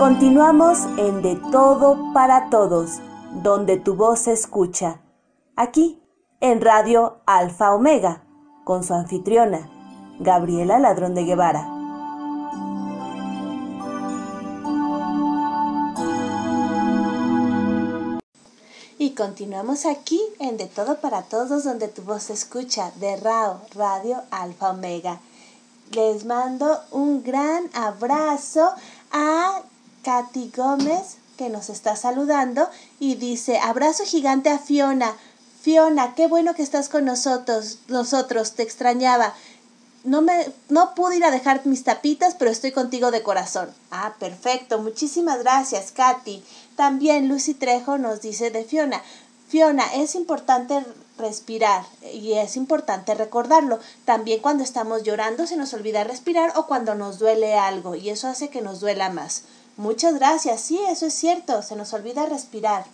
Continuamos 0.00 0.78
en 0.96 1.20
De 1.20 1.36
Todo 1.52 2.14
para 2.14 2.48
Todos, 2.48 3.00
donde 3.42 3.76
tu 3.76 3.96
voz 3.96 4.20
se 4.20 4.32
escucha. 4.32 5.02
Aquí, 5.56 6.02
en 6.40 6.62
Radio 6.62 7.18
Alfa 7.26 7.74
Omega, 7.74 8.22
con 8.64 8.82
su 8.82 8.94
anfitriona, 8.94 9.68
Gabriela 10.18 10.78
Ladrón 10.78 11.14
de 11.14 11.24
Guevara. 11.24 11.68
Y 18.96 19.10
continuamos 19.10 19.84
aquí 19.84 20.18
en 20.38 20.56
De 20.56 20.64
Todo 20.64 20.98
para 21.02 21.24
Todos, 21.24 21.64
donde 21.64 21.88
tu 21.88 22.00
voz 22.00 22.22
se 22.22 22.32
escucha, 22.32 22.90
de 22.92 23.16
RAO, 23.16 23.60
Radio 23.74 24.22
Alfa 24.30 24.70
Omega. 24.70 25.20
Les 25.90 26.24
mando 26.24 26.80
un 26.90 27.22
gran 27.22 27.68
abrazo 27.74 28.72
a 29.12 29.60
Katy 30.02 30.52
Gómez, 30.56 31.16
que 31.36 31.48
nos 31.48 31.70
está 31.70 31.96
saludando, 31.96 32.68
y 32.98 33.14
dice, 33.16 33.58
abrazo 33.58 34.04
gigante 34.04 34.50
a 34.50 34.58
Fiona. 34.58 35.16
Fiona, 35.60 36.14
qué 36.14 36.26
bueno 36.26 36.54
que 36.54 36.62
estás 36.62 36.88
con 36.88 37.04
nosotros, 37.04 37.78
nosotros, 37.88 38.52
te 38.52 38.62
extrañaba 38.62 39.34
no 40.04 40.22
me 40.22 40.50
no 40.68 40.94
pude 40.94 41.16
ir 41.16 41.24
a 41.24 41.30
dejar 41.30 41.66
mis 41.66 41.84
tapitas, 41.84 42.34
pero 42.34 42.50
estoy 42.50 42.72
contigo 42.72 43.10
de 43.10 43.22
corazón. 43.22 43.70
Ah, 43.90 44.14
perfecto. 44.18 44.78
Muchísimas 44.78 45.40
gracias, 45.40 45.92
Katy. 45.92 46.42
También 46.76 47.28
Lucy 47.28 47.54
Trejo 47.54 47.98
nos 47.98 48.20
dice 48.20 48.50
de 48.50 48.64
Fiona. 48.64 49.02
Fiona, 49.48 49.84
es 49.94 50.14
importante 50.14 50.84
respirar 51.18 51.84
y 52.14 52.34
es 52.34 52.56
importante 52.56 53.14
recordarlo. 53.14 53.78
También 54.04 54.40
cuando 54.40 54.62
estamos 54.62 55.02
llorando 55.02 55.46
se 55.46 55.56
nos 55.56 55.74
olvida 55.74 56.04
respirar 56.04 56.52
o 56.56 56.66
cuando 56.66 56.94
nos 56.94 57.18
duele 57.18 57.54
algo 57.54 57.94
y 57.94 58.10
eso 58.10 58.28
hace 58.28 58.48
que 58.48 58.62
nos 58.62 58.80
duela 58.80 59.10
más. 59.10 59.42
Muchas 59.76 60.14
gracias. 60.14 60.60
Sí, 60.60 60.78
eso 60.88 61.06
es 61.06 61.14
cierto. 61.14 61.62
Se 61.62 61.76
nos 61.76 61.92
olvida 61.92 62.26
respirar. 62.26 62.84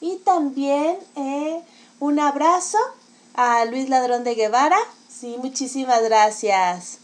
Y 0.00 0.16
también 0.16 0.98
eh, 1.16 1.62
un 2.00 2.18
abrazo 2.18 2.78
a 3.34 3.64
Luis 3.64 3.88
Ladrón 3.88 4.24
de 4.24 4.34
Guevara 4.34 4.78
Sí, 5.22 5.36
muchísimas 5.40 6.02
gracias. 6.02 6.98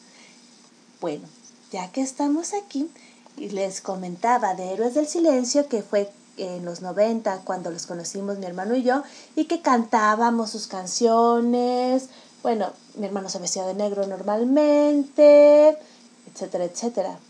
Bueno, 1.00 1.28
ya 1.70 1.92
que 1.92 2.00
estamos 2.00 2.52
aquí, 2.52 2.90
y 3.36 3.50
les 3.50 3.80
comentaba 3.80 4.54
de 4.54 4.72
Héroes 4.72 4.94
del 4.94 5.06
Silencio, 5.06 5.68
que 5.68 5.84
fue 5.84 6.10
en 6.36 6.64
los 6.64 6.80
90 6.80 7.42
cuando 7.44 7.70
los 7.70 7.86
conocimos 7.86 8.38
mi 8.38 8.46
hermano 8.46 8.74
y 8.74 8.82
yo, 8.82 9.04
y 9.36 9.44
que 9.44 9.62
cantábamos 9.62 10.50
sus 10.50 10.66
canciones. 10.66 12.08
Bueno, 12.42 12.72
mi 12.96 13.06
hermano 13.06 13.28
se 13.28 13.38
vestía 13.38 13.64
de 13.66 13.74
negro 13.74 14.04
normalmente, 14.04 15.78
etcétera, 16.26 16.64
etcétera. 16.64 17.20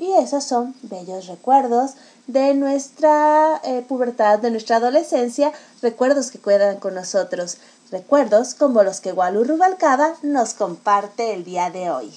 Y 0.00 0.14
esos 0.14 0.44
son 0.44 0.74
bellos 0.80 1.26
recuerdos 1.26 1.90
de 2.26 2.54
nuestra 2.54 3.60
eh, 3.62 3.84
pubertad, 3.86 4.38
de 4.38 4.50
nuestra 4.50 4.76
adolescencia, 4.76 5.52
recuerdos 5.82 6.30
que 6.30 6.38
quedan 6.38 6.80
con 6.80 6.94
nosotros. 6.94 7.58
Recuerdos 7.90 8.54
como 8.54 8.82
los 8.82 9.02
que 9.02 9.12
Walu 9.12 9.44
Rubalcaba 9.44 10.14
nos 10.22 10.54
comparte 10.54 11.34
el 11.34 11.44
día 11.44 11.68
de 11.68 11.90
hoy. 11.90 12.10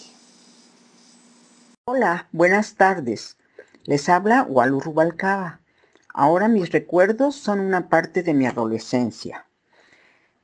Hola, 1.83 2.29
buenas 2.31 2.75
tardes. 2.75 3.35
Les 3.83 4.07
habla 4.07 4.43
Walu 4.47 4.79
Rubalcaba. 4.79 5.59
Ahora 6.13 6.47
mis 6.47 6.71
recuerdos 6.71 7.35
son 7.35 7.59
una 7.59 7.89
parte 7.89 8.23
de 8.23 8.33
mi 8.33 8.45
adolescencia. 8.45 9.45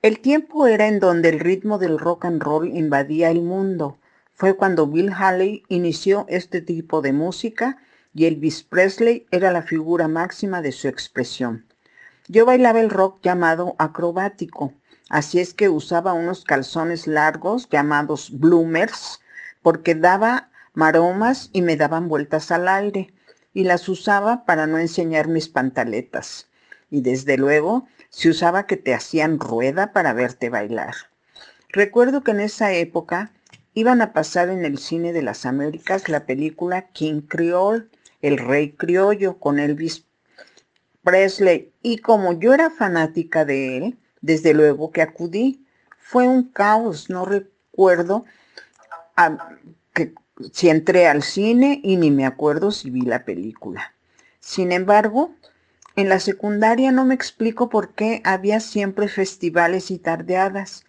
El 0.02 0.20
tiempo 0.20 0.68
era 0.68 0.88
en 0.88 1.00
donde 1.00 1.30
el 1.30 1.40
ritmo 1.40 1.78
del 1.78 2.00
rock 2.00 2.26
and 2.26 2.44
roll 2.44 2.68
invadía 2.68 3.30
el 3.30 3.44
mundo. 3.44 3.98
Fue 4.40 4.56
cuando 4.56 4.88
Bill 4.88 5.12
Haley 5.12 5.64
inició 5.68 6.26
este 6.30 6.62
tipo 6.62 7.02
de 7.02 7.12
música 7.12 7.78
y 8.14 8.26
Elvis 8.26 8.64
Presley 8.64 9.28
era 9.32 9.52
la 9.52 9.62
figura 9.62 10.08
máxima 10.08 10.62
de 10.62 10.72
su 10.72 10.88
expresión. 10.88 11.68
Yo 12.30 12.46
bailaba 12.46 12.80
el 12.80 12.90
rock 12.90 13.20
llamado 13.22 13.76
acrobático, 13.78 14.74
Así 15.10 15.40
es 15.40 15.54
que 15.54 15.68
usaba 15.68 16.14
unos 16.14 16.46
calzones 16.46 17.06
largos 17.06 17.68
llamados 17.70 18.30
bloomers 18.32 19.20
porque 19.62 19.94
daba 19.94 20.52
maromas 20.74 21.50
y 21.52 21.62
me 21.62 21.76
daban 21.76 22.08
vueltas 22.08 22.50
al 22.52 22.70
aire 22.70 23.12
y 23.54 23.66
las 23.66 23.90
usaba 23.90 24.46
para 24.46 24.68
no 24.68 24.78
enseñar 24.78 25.28
mis 25.28 25.50
pantaletas. 25.50 26.48
Y 26.90 27.02
desde 27.02 27.38
luego 27.38 27.88
se 28.10 28.30
usaba 28.30 28.68
que 28.68 28.78
te 28.78 28.94
hacían 28.94 29.40
rueda 29.40 29.92
para 29.92 30.14
verte 30.14 30.50
bailar. 30.50 30.94
Recuerdo 31.68 32.24
que 32.24 32.32
en 32.32 32.40
esa 32.40 32.72
época 32.72 33.34
iban 33.74 34.02
a 34.02 34.14
pasar 34.14 34.50
en 34.50 34.66
el 34.66 34.78
cine 34.78 35.14
de 35.14 35.22
las 35.22 35.46
Américas 35.46 36.10
la 36.10 36.26
película 36.26 36.88
King 36.90 37.22
Creole, 37.22 37.88
el 38.22 38.38
rey 38.38 38.72
criollo, 38.72 39.38
con 39.40 39.60
Elvis 39.60 40.06
Presley. 41.04 41.72
Y 41.82 42.00
como 42.00 42.34
yo 42.34 42.54
era 42.54 42.70
fanática 42.70 43.46
de 43.46 43.78
él, 43.78 43.98
desde 44.22 44.54
luego 44.54 44.92
que 44.92 45.02
acudí. 45.02 45.66
Fue 45.98 46.28
un 46.28 46.44
caos, 46.44 47.10
no 47.10 47.26
recuerdo 47.26 48.26
que, 49.94 50.14
si 50.52 50.70
entré 50.70 51.08
al 51.08 51.24
cine 51.24 51.80
y 51.84 51.98
ni 51.98 52.12
me 52.12 52.26
acuerdo 52.26 52.72
si 52.72 52.90
vi 52.90 53.02
la 53.02 53.26
película. 53.26 53.94
Sin 54.40 54.72
embargo, 54.72 55.36
en 55.96 56.10
la 56.10 56.20
secundaria 56.20 56.92
no 56.92 57.06
me 57.06 57.14
explico 57.14 57.70
por 57.70 57.94
qué 57.94 58.22
había 58.24 58.60
siempre 58.60 59.08
festivales 59.08 59.92
y 59.92 60.00
tardeadas. 60.00 60.86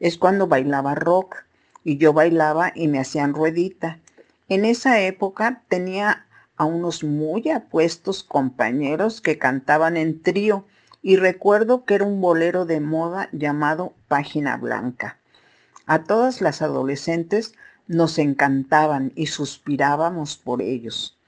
Es 0.00 0.18
cuando 0.18 0.48
bailaba 0.48 0.94
rock 0.94 1.44
y 1.84 1.98
yo 1.98 2.12
bailaba 2.12 2.72
y 2.74 2.88
me 2.88 2.98
hacían 2.98 3.34
ruedita. 3.34 4.00
En 4.48 4.64
esa 4.64 5.00
época 5.00 5.62
tenía 5.68 6.26
a 6.56 6.64
unos 6.64 7.04
muy 7.04 7.50
apuestos 7.50 8.22
compañeros 8.22 9.20
que 9.20 9.38
cantaban 9.38 9.96
en 9.96 10.22
trío 10.22 10.66
y 11.02 11.16
recuerdo 11.16 11.84
que 11.84 11.94
era 11.94 12.04
un 12.04 12.20
bolero 12.20 12.64
de 12.64 12.80
moda 12.80 13.28
llamado 13.32 13.92
Página 14.08 14.56
Blanca. 14.56 15.18
A 15.86 16.04
todas 16.04 16.40
las 16.40 16.62
adolescentes 16.62 17.54
nos 17.86 18.18
encantaban 18.18 19.12
y 19.14 19.26
suspirábamos 19.26 20.36
por 20.36 20.62
ellos. 20.62 21.18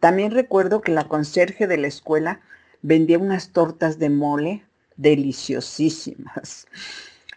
También 0.00 0.30
recuerdo 0.30 0.80
que 0.80 0.92
la 0.92 1.08
conserje 1.08 1.66
de 1.66 1.76
la 1.76 1.88
escuela 1.88 2.40
vendía 2.80 3.18
unas 3.18 3.50
tortas 3.50 3.98
de 3.98 4.10
mole 4.10 4.64
deliciosísimas. 4.96 6.66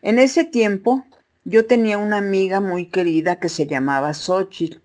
En 0.02 0.20
ese 0.20 0.44
tiempo 0.44 1.06
yo 1.48 1.66
tenía 1.66 1.98
una 1.98 2.18
amiga 2.18 2.60
muy 2.60 2.88
querida 2.88 3.40
que 3.40 3.48
se 3.48 3.68
llamaba 3.68 4.14
Xochitl. 4.14 4.82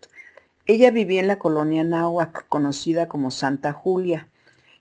Ella 0.64 0.92
vivía 0.92 1.18
en 1.18 1.26
la 1.26 1.40
colonia 1.40 1.82
Náhuac, 1.82 2.46
conocida 2.46 3.08
como 3.08 3.32
Santa 3.32 3.72
Julia 3.72 4.28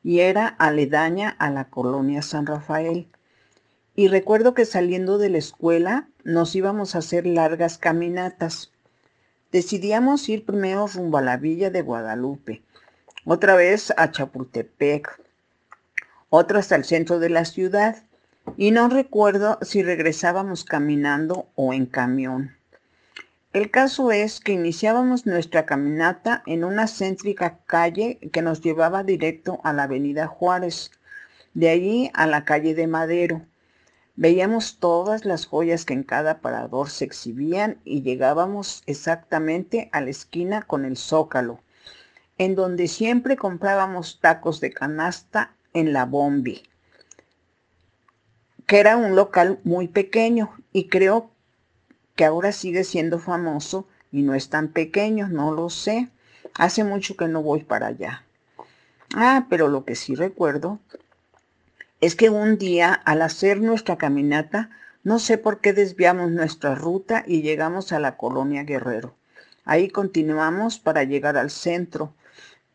y 0.03 0.19
era 0.19 0.47
aledaña 0.47 1.29
a 1.39 1.49
la 1.49 1.71
colonia 1.71 2.21
San 2.21 2.45
Rafael. 2.45 3.07
Y 3.95 4.09
recuerdo 4.09 4.53
que 4.53 4.65
saliendo 4.65 5.17
de 5.17 5.29
la 5.29 5.39
escuela 5.39 6.07
nos 6.23 6.55
íbamos 6.55 6.93
a 6.93 6.99
hacer 6.99 7.25
largas 7.25 7.79
caminatas. 7.79 8.71
Decidíamos 9.51 10.29
ir 10.29 10.45
primero 10.45 10.85
rumbo 10.85 11.17
a 11.17 11.23
la 11.23 11.37
villa 11.37 11.71
de 11.71 11.81
Guadalupe, 11.81 12.61
otra 13.25 13.55
vez 13.55 13.91
a 13.97 14.11
Chapultepec, 14.11 15.19
otra 16.29 16.59
hasta 16.59 16.75
el 16.75 16.85
centro 16.85 17.17
de 17.17 17.29
la 17.29 17.43
ciudad, 17.43 18.03
y 18.57 18.71
no 18.71 18.89
recuerdo 18.89 19.57
si 19.61 19.83
regresábamos 19.83 20.65
caminando 20.65 21.47
o 21.55 21.73
en 21.73 21.85
camión. 21.85 22.55
El 23.53 23.69
caso 23.69 24.11
es 24.11 24.39
que 24.39 24.53
iniciábamos 24.53 25.25
nuestra 25.25 25.65
caminata 25.65 26.41
en 26.45 26.63
una 26.63 26.87
céntrica 26.87 27.59
calle 27.65 28.17
que 28.31 28.41
nos 28.41 28.61
llevaba 28.61 29.03
directo 29.03 29.59
a 29.63 29.73
la 29.73 29.83
avenida 29.83 30.27
Juárez, 30.27 30.91
de 31.53 31.69
allí 31.69 32.11
a 32.13 32.27
la 32.27 32.45
calle 32.45 32.75
de 32.75 32.87
Madero. 32.87 33.41
Veíamos 34.15 34.79
todas 34.79 35.25
las 35.25 35.45
joyas 35.45 35.83
que 35.83 35.93
en 35.93 36.03
cada 36.03 36.39
parador 36.39 36.89
se 36.89 37.03
exhibían 37.03 37.77
y 37.83 38.03
llegábamos 38.03 38.83
exactamente 38.85 39.89
a 39.91 39.99
la 39.99 40.11
esquina 40.11 40.61
con 40.61 40.85
el 40.85 40.95
zócalo, 40.95 41.59
en 42.37 42.55
donde 42.55 42.87
siempre 42.87 43.35
comprábamos 43.35 44.19
tacos 44.21 44.61
de 44.61 44.71
canasta 44.71 45.55
en 45.73 45.91
la 45.91 46.05
Bombi, 46.05 46.63
que 48.71 48.79
era 48.79 48.95
un 48.95 49.17
local 49.17 49.59
muy 49.65 49.89
pequeño 49.89 50.55
y 50.71 50.87
creo 50.87 51.29
que 52.15 52.23
ahora 52.23 52.53
sigue 52.53 52.85
siendo 52.85 53.19
famoso 53.19 53.85
y 54.13 54.21
no 54.21 54.33
es 54.33 54.49
tan 54.49 54.69
pequeño, 54.69 55.27
no 55.27 55.51
lo 55.51 55.69
sé. 55.69 56.07
Hace 56.53 56.85
mucho 56.85 57.17
que 57.17 57.27
no 57.27 57.43
voy 57.43 57.65
para 57.65 57.87
allá. 57.87 58.23
Ah, 59.13 59.47
pero 59.49 59.67
lo 59.67 59.83
que 59.83 59.95
sí 59.95 60.15
recuerdo 60.15 60.79
es 61.99 62.15
que 62.15 62.29
un 62.29 62.57
día 62.57 62.93
al 62.93 63.23
hacer 63.23 63.59
nuestra 63.59 63.97
caminata, 63.97 64.69
no 65.03 65.19
sé 65.19 65.37
por 65.37 65.59
qué 65.59 65.73
desviamos 65.73 66.31
nuestra 66.31 66.73
ruta 66.73 67.25
y 67.27 67.41
llegamos 67.41 67.91
a 67.91 67.99
la 67.99 68.15
colonia 68.15 68.63
Guerrero. 68.63 69.13
Ahí 69.65 69.89
continuamos 69.89 70.79
para 70.79 71.03
llegar 71.03 71.35
al 71.35 71.49
centro. 71.49 72.13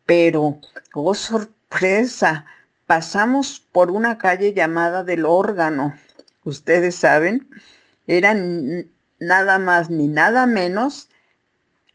Pero, 0.05 0.59
oh 0.93 1.15
sorpresa, 1.15 2.45
pasamos 2.87 3.59
por 3.71 3.91
una 3.91 4.17
calle 4.17 4.53
llamada 4.53 5.03
del 5.03 5.25
órgano. 5.25 5.93
Ustedes 6.43 6.95
saben, 6.95 7.47
eran 8.07 8.89
nada 9.19 9.59
más 9.59 9.89
ni 9.89 10.07
nada 10.07 10.47
menos 10.47 11.09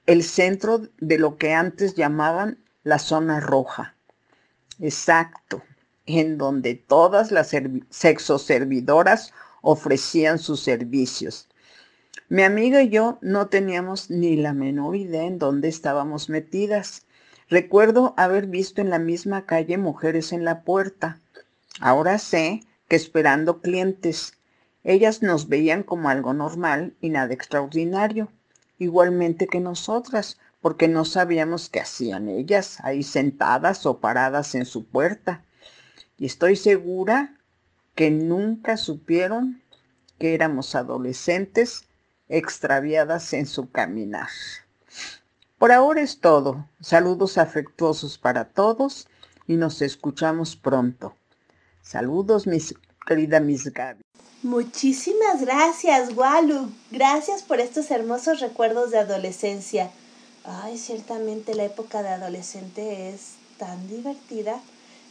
el 0.07 0.23
centro 0.23 0.83
de 0.99 1.19
lo 1.19 1.39
que 1.39 1.55
antes 1.55 1.95
llamaban 1.95 2.59
la 2.85 2.99
zona 2.99 3.41
roja. 3.41 3.95
Exacto, 4.81 5.63
en 6.07 6.39
donde 6.39 6.75
todas 6.75 7.31
las 7.31 7.53
sexoservidoras 7.91 9.33
ofrecían 9.63 10.39
sus 10.39 10.61
servicios. 10.61 11.49
Mi 12.29 12.43
amiga 12.43 12.83
y 12.83 12.91
yo 12.91 13.19
no 13.23 13.47
teníamos 13.47 14.11
ni 14.11 14.37
la 14.37 14.53
menor 14.53 14.97
idea 14.97 15.25
en 15.25 15.39
dónde 15.39 15.69
estábamos 15.69 16.29
metidas. 16.29 17.07
Recuerdo 17.53 18.15
haber 18.17 18.47
visto 18.47 18.81
en 18.81 18.89
la 18.89 18.99
misma 18.99 19.45
calle 19.45 19.77
mujeres 19.77 20.33
en 20.33 20.43
la 20.43 20.63
puerta. 20.63 21.19
Ahora 21.81 22.17
sé 22.17 22.63
que 22.89 22.97
esperando 22.97 23.61
clientes, 23.61 24.39
ellas 24.85 25.21
nos 25.21 25.51
veían 25.51 25.83
como 25.83 26.09
algo 26.09 26.33
normal 26.33 26.95
y 27.03 27.11
nada 27.11 27.35
extraordinario, 27.35 28.33
igualmente 28.79 29.49
que 29.49 29.61
nosotras, 29.61 30.39
porque 30.63 30.89
no 30.89 31.05
sabíamos 31.05 31.69
qué 31.69 31.81
hacían 31.81 32.31
ellas 32.31 32.79
ahí 32.85 33.03
sentadas 33.03 33.85
o 33.85 33.99
paradas 33.99 34.55
en 34.55 34.65
su 34.65 34.87
puerta. 34.87 35.45
Y 36.17 36.25
estoy 36.25 36.57
segura 36.57 37.37
que 37.95 38.11
nunca 38.11 38.79
supieron 38.79 39.61
que 40.19 40.33
éramos 40.33 40.75
adolescentes 40.75 41.85
extraviadas 42.31 43.35
en 43.35 43.45
su 43.45 43.71
caminar. 43.71 44.31
Por 45.63 45.71
ahora 45.71 46.03
es 46.03 46.19
todo. 46.19 46.67
Saludos 46.81 47.39
afectuosos 47.39 48.19
para 48.19 48.47
todos 48.47 49.07
y 49.47 49.55
nos 49.55 49.81
escuchamos 49.81 50.57
pronto. 50.57 51.15
Saludos, 51.83 52.49
mis 52.49 52.75
querida 53.07 53.39
Miss 53.39 53.73
Gaby. 53.73 54.03
Muchísimas 54.43 55.41
gracias, 55.43 56.17
Walu. 56.17 56.69
Gracias 56.91 57.45
por 57.45 57.61
estos 57.61 57.93
hermosos 57.93 58.41
recuerdos 58.41 58.91
de 58.91 58.99
adolescencia. 58.99 59.93
Ay, 60.43 60.79
ciertamente 60.79 61.55
la 61.55 61.63
época 61.63 62.03
de 62.03 62.09
adolescente 62.09 63.11
es 63.11 63.35
tan 63.57 63.87
divertida. 63.87 64.59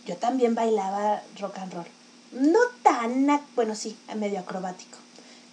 Yo 0.06 0.18
también 0.18 0.54
bailaba 0.54 1.22
rock 1.40 1.60
and 1.60 1.74
roll. 1.74 1.88
No 2.34 2.60
tan, 2.84 3.40
bueno, 3.56 3.74
sí, 3.74 3.98
medio 4.18 4.40
acrobático. 4.42 4.98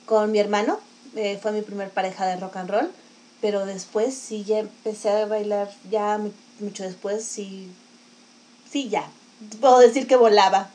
Con 0.07 0.33
mi 0.33 0.41
hermano, 0.41 0.81
eh, 1.15 1.39
fue 1.41 1.53
mi 1.53 1.63
primer 1.63 1.91
pareja 1.91 2.27
de 2.27 2.37
rock 2.39 2.57
and 2.57 2.71
roll, 2.71 2.91
pero 3.40 3.66
después 3.66 4.14
sí 4.14 4.44
ya 4.44 4.59
empecé 4.59 5.11
a 5.11 5.27
bailar, 5.27 5.70
ya 5.90 6.20
mucho 6.61 6.83
después 6.83 7.24
sí, 7.24 7.68
sí, 8.70 8.88
ya. 8.88 9.11
Puedo 9.61 9.79
decir 9.79 10.07
que 10.07 10.16
volaba. 10.16 10.70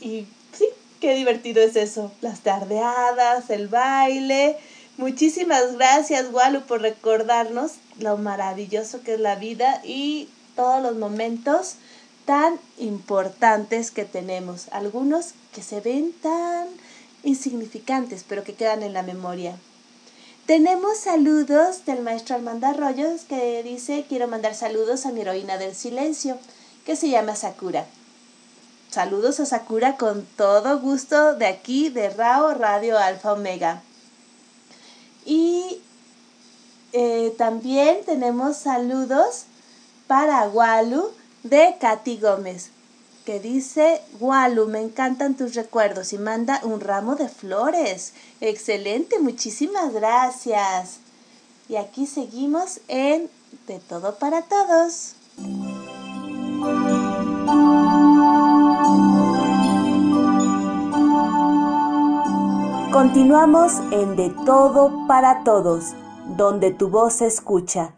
Y 0.00 0.26
sí, 0.52 0.66
Qué 1.00 1.14
divertido 1.14 1.62
es 1.62 1.76
eso, 1.76 2.10
las 2.22 2.40
tardeadas, 2.40 3.50
el 3.50 3.68
baile. 3.68 4.56
Muchísimas 4.96 5.74
gracias, 5.74 6.32
Walu, 6.32 6.62
por 6.62 6.80
recordarnos 6.80 7.72
lo 7.98 8.16
maravilloso 8.16 9.02
que 9.02 9.14
es 9.14 9.20
la 9.20 9.36
vida 9.36 9.82
y 9.84 10.30
todos 10.54 10.82
los 10.82 10.96
momentos 10.96 11.74
tan 12.24 12.58
importantes 12.78 13.90
que 13.90 14.06
tenemos. 14.06 14.68
Algunos 14.70 15.34
que 15.52 15.62
se 15.62 15.80
ven 15.80 16.14
tan 16.22 16.66
insignificantes, 17.24 18.24
pero 18.26 18.42
que 18.42 18.54
quedan 18.54 18.82
en 18.82 18.94
la 18.94 19.02
memoria. 19.02 19.54
Tenemos 20.46 20.98
saludos 20.98 21.84
del 21.86 22.02
maestro 22.02 22.36
Armando 22.36 22.68
Arroyos 22.68 23.22
que 23.22 23.64
dice, 23.64 24.06
quiero 24.08 24.28
mandar 24.28 24.54
saludos 24.54 25.04
a 25.04 25.10
mi 25.10 25.22
heroína 25.22 25.58
del 25.58 25.74
silencio, 25.74 26.38
que 26.84 26.94
se 26.94 27.08
llama 27.08 27.34
Sakura. 27.34 27.84
Saludos 28.88 29.40
a 29.40 29.46
Sakura 29.46 29.96
con 29.96 30.24
todo 30.36 30.78
gusto 30.78 31.34
de 31.34 31.46
aquí 31.46 31.88
de 31.88 32.10
Rao 32.10 32.54
Radio 32.54 32.96
Alfa 32.96 33.32
Omega. 33.32 33.82
Y 35.24 35.80
eh, 36.92 37.34
también 37.36 38.04
tenemos 38.06 38.56
saludos 38.56 39.46
para 40.06 40.48
Walu 40.48 41.10
de 41.42 41.74
Katy 41.80 42.18
Gómez, 42.18 42.70
que 43.26 43.40
dice, 43.40 44.00
Walu, 44.20 44.68
me 44.68 44.80
encantan 44.80 45.34
tus 45.34 45.54
recuerdos 45.56 46.12
y 46.12 46.18
manda 46.18 46.60
un 46.62 46.80
ramo 46.80 47.16
de 47.16 47.28
flores. 47.28 48.14
Excelente, 48.40 49.18
muchísimas 49.18 49.92
gracias. 49.92 51.00
Y 51.68 51.74
aquí 51.74 52.06
seguimos 52.06 52.80
en 52.86 53.28
De 53.66 53.80
Todo 53.80 54.14
para 54.20 54.42
Todos. 54.42 55.16
Continuamos 62.92 63.72
en 63.90 64.14
De 64.14 64.32
Todo 64.46 65.04
para 65.08 65.42
Todos, 65.42 65.94
donde 66.36 66.70
tu 66.70 66.90
voz 66.90 67.14
se 67.14 67.26
escucha. 67.26 67.96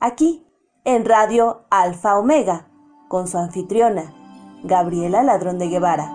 Aquí, 0.00 0.46
en 0.84 1.06
Radio 1.06 1.62
Alfa 1.70 2.18
Omega, 2.18 2.68
con 3.08 3.26
su 3.26 3.38
anfitriona, 3.38 4.25
Gabriela 4.66 5.22
Ladrón 5.22 5.58
de 5.58 5.68
Guevara. 5.68 6.12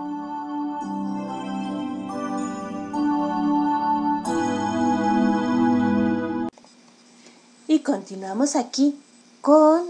Y 7.68 7.80
continuamos 7.80 8.56
aquí 8.56 9.00
con 9.42 9.86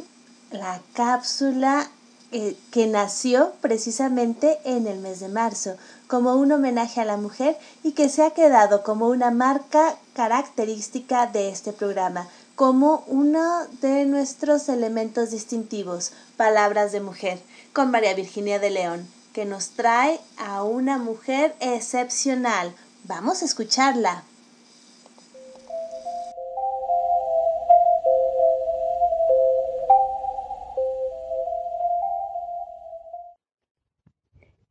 la 0.52 0.80
cápsula 0.94 1.90
eh, 2.32 2.56
que 2.72 2.88
nació 2.88 3.52
precisamente 3.60 4.60
en 4.64 4.88
el 4.88 5.00
mes 5.00 5.20
de 5.20 5.28
marzo 5.28 5.76
como 6.08 6.36
un 6.36 6.52
homenaje 6.52 7.02
a 7.02 7.06
la 7.06 7.18
mujer 7.18 7.58
y 7.84 7.92
que 7.92 8.08
se 8.08 8.24
ha 8.24 8.32
quedado 8.32 8.84
como 8.84 9.08
una 9.08 9.32
marca 9.32 9.96
característica 10.14 11.28
de 11.28 11.50
este 11.50 11.74
programa, 11.74 12.28
como 12.62 13.04
uno 13.08 13.66
de 13.82 14.06
nuestros 14.06 14.70
elementos 14.70 15.32
distintivos, 15.32 16.14
palabras 16.38 16.92
de 16.92 17.02
mujer, 17.02 17.40
con 17.74 17.90
María 17.90 18.14
Virginia 18.14 18.60
de 18.60 18.70
León, 18.70 19.08
que 19.34 19.46
nos 19.46 19.72
trae 19.72 20.20
a 20.38 20.62
una 20.62 21.00
mujer 21.00 21.56
excepcional. 21.60 22.72
Vamos 23.06 23.42
a 23.42 23.46
escucharla. 23.46 24.26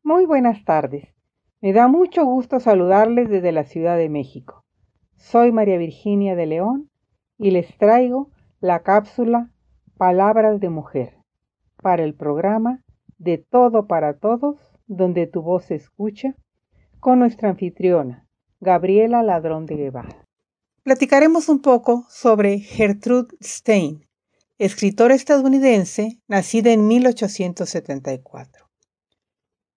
Muy 0.04 0.26
buenas 0.26 0.64
tardes. 0.64 1.08
Me 1.60 1.72
da 1.72 1.88
mucho 1.88 2.24
gusto 2.24 2.60
saludarles 2.60 3.28
desde 3.28 3.50
la 3.50 3.64
Ciudad 3.64 3.96
de 3.96 4.08
México. 4.08 4.64
Soy 5.16 5.50
María 5.50 5.76
Virginia 5.76 6.36
de 6.36 6.46
León 6.46 6.89
y 7.40 7.50
les 7.52 7.74
traigo 7.78 8.30
la 8.60 8.82
cápsula 8.82 9.50
Palabras 9.96 10.60
de 10.60 10.68
Mujer 10.68 11.16
para 11.82 12.04
el 12.04 12.14
programa 12.14 12.84
De 13.16 13.38
Todo 13.38 13.86
para 13.86 14.18
Todos, 14.18 14.58
donde 14.86 15.26
tu 15.26 15.40
voz 15.40 15.64
se 15.64 15.76
escucha, 15.76 16.36
con 17.00 17.18
nuestra 17.18 17.48
anfitriona, 17.48 18.26
Gabriela 18.60 19.22
Ladrón 19.22 19.64
de 19.64 19.76
Guevara. 19.76 20.26
Platicaremos 20.82 21.48
un 21.48 21.62
poco 21.62 22.04
sobre 22.10 22.58
Gertrude 22.58 23.34
Stein, 23.42 24.06
escritora 24.58 25.14
estadounidense 25.14 26.20
nacida 26.28 26.72
en 26.72 26.86
1874. 26.86 28.68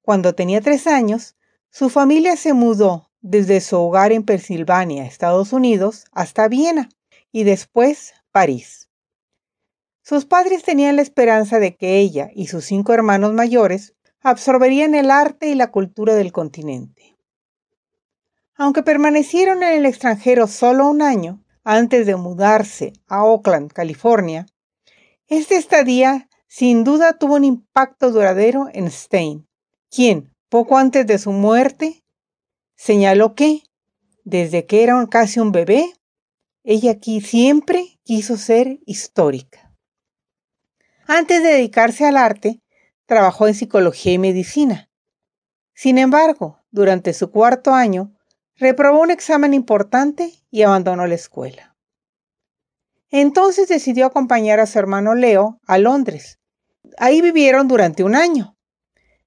Cuando 0.01 0.35
tenía 0.35 0.59
tres 0.59 0.85
años, 0.85 1.37
su 1.69 1.89
familia 1.89 2.35
se 2.35 2.53
mudó 2.53 3.09
desde 3.21 3.61
su 3.61 3.77
hogar 3.77 4.11
en 4.11 4.23
Pensilvania, 4.23 5.05
Estados 5.05 5.53
Unidos, 5.53 6.05
hasta 6.11 6.49
Viena, 6.49 6.89
y 7.33 7.43
después 7.43 8.13
París. 8.31 8.89
Sus 10.03 10.25
padres 10.25 10.63
tenían 10.63 10.95
la 10.95 11.01
esperanza 11.01 11.59
de 11.59 11.75
que 11.75 11.99
ella 11.99 12.29
y 12.33 12.47
sus 12.47 12.63
cinco 12.63 12.93
hermanos 12.93 13.33
mayores 13.33 13.95
absorberían 14.21 14.95
el 14.95 15.11
arte 15.11 15.47
y 15.47 15.55
la 15.55 15.71
cultura 15.71 16.13
del 16.13 16.31
continente. 16.31 17.17
Aunque 18.55 18.83
permanecieron 18.83 19.63
en 19.63 19.73
el 19.73 19.85
extranjero 19.85 20.47
solo 20.47 20.87
un 20.87 21.01
año 21.01 21.43
antes 21.63 22.05
de 22.05 22.15
mudarse 22.15 22.93
a 23.07 23.23
Oakland, 23.23 23.73
California, 23.73 24.45
este 25.27 25.55
estadía 25.55 26.29
sin 26.47 26.83
duda 26.83 27.17
tuvo 27.17 27.35
un 27.35 27.45
impacto 27.45 28.11
duradero 28.11 28.67
en 28.73 28.91
Stein, 28.91 29.47
quien, 29.89 30.31
poco 30.49 30.77
antes 30.77 31.07
de 31.07 31.17
su 31.17 31.31
muerte, 31.31 32.03
señaló 32.75 33.33
que, 33.33 33.63
desde 34.23 34.67
que 34.67 34.83
era 34.83 35.07
casi 35.07 35.39
un 35.39 35.51
bebé, 35.51 35.93
ella 36.63 36.91
aquí 36.91 37.21
siempre 37.21 37.99
quiso 38.03 38.37
ser 38.37 38.79
histórica. 38.85 39.73
Antes 41.05 41.43
de 41.43 41.49
dedicarse 41.49 42.05
al 42.05 42.17
arte, 42.17 42.61
trabajó 43.05 43.47
en 43.47 43.53
psicología 43.53 44.13
y 44.13 44.17
medicina. 44.17 44.89
Sin 45.73 45.97
embargo, 45.97 46.59
durante 46.71 47.13
su 47.13 47.29
cuarto 47.31 47.73
año, 47.73 48.13
reprobó 48.55 49.01
un 49.01 49.11
examen 49.11 49.53
importante 49.53 50.31
y 50.49 50.61
abandonó 50.61 51.05
la 51.05 51.15
escuela. 51.15 51.75
Entonces 53.09 53.67
decidió 53.67 54.05
acompañar 54.05 54.59
a 54.59 54.65
su 54.65 54.79
hermano 54.79 55.13
Leo 55.13 55.59
a 55.67 55.77
Londres. 55.77 56.39
Ahí 56.97 57.21
vivieron 57.21 57.67
durante 57.67 58.03
un 58.03 58.15
año. 58.15 58.57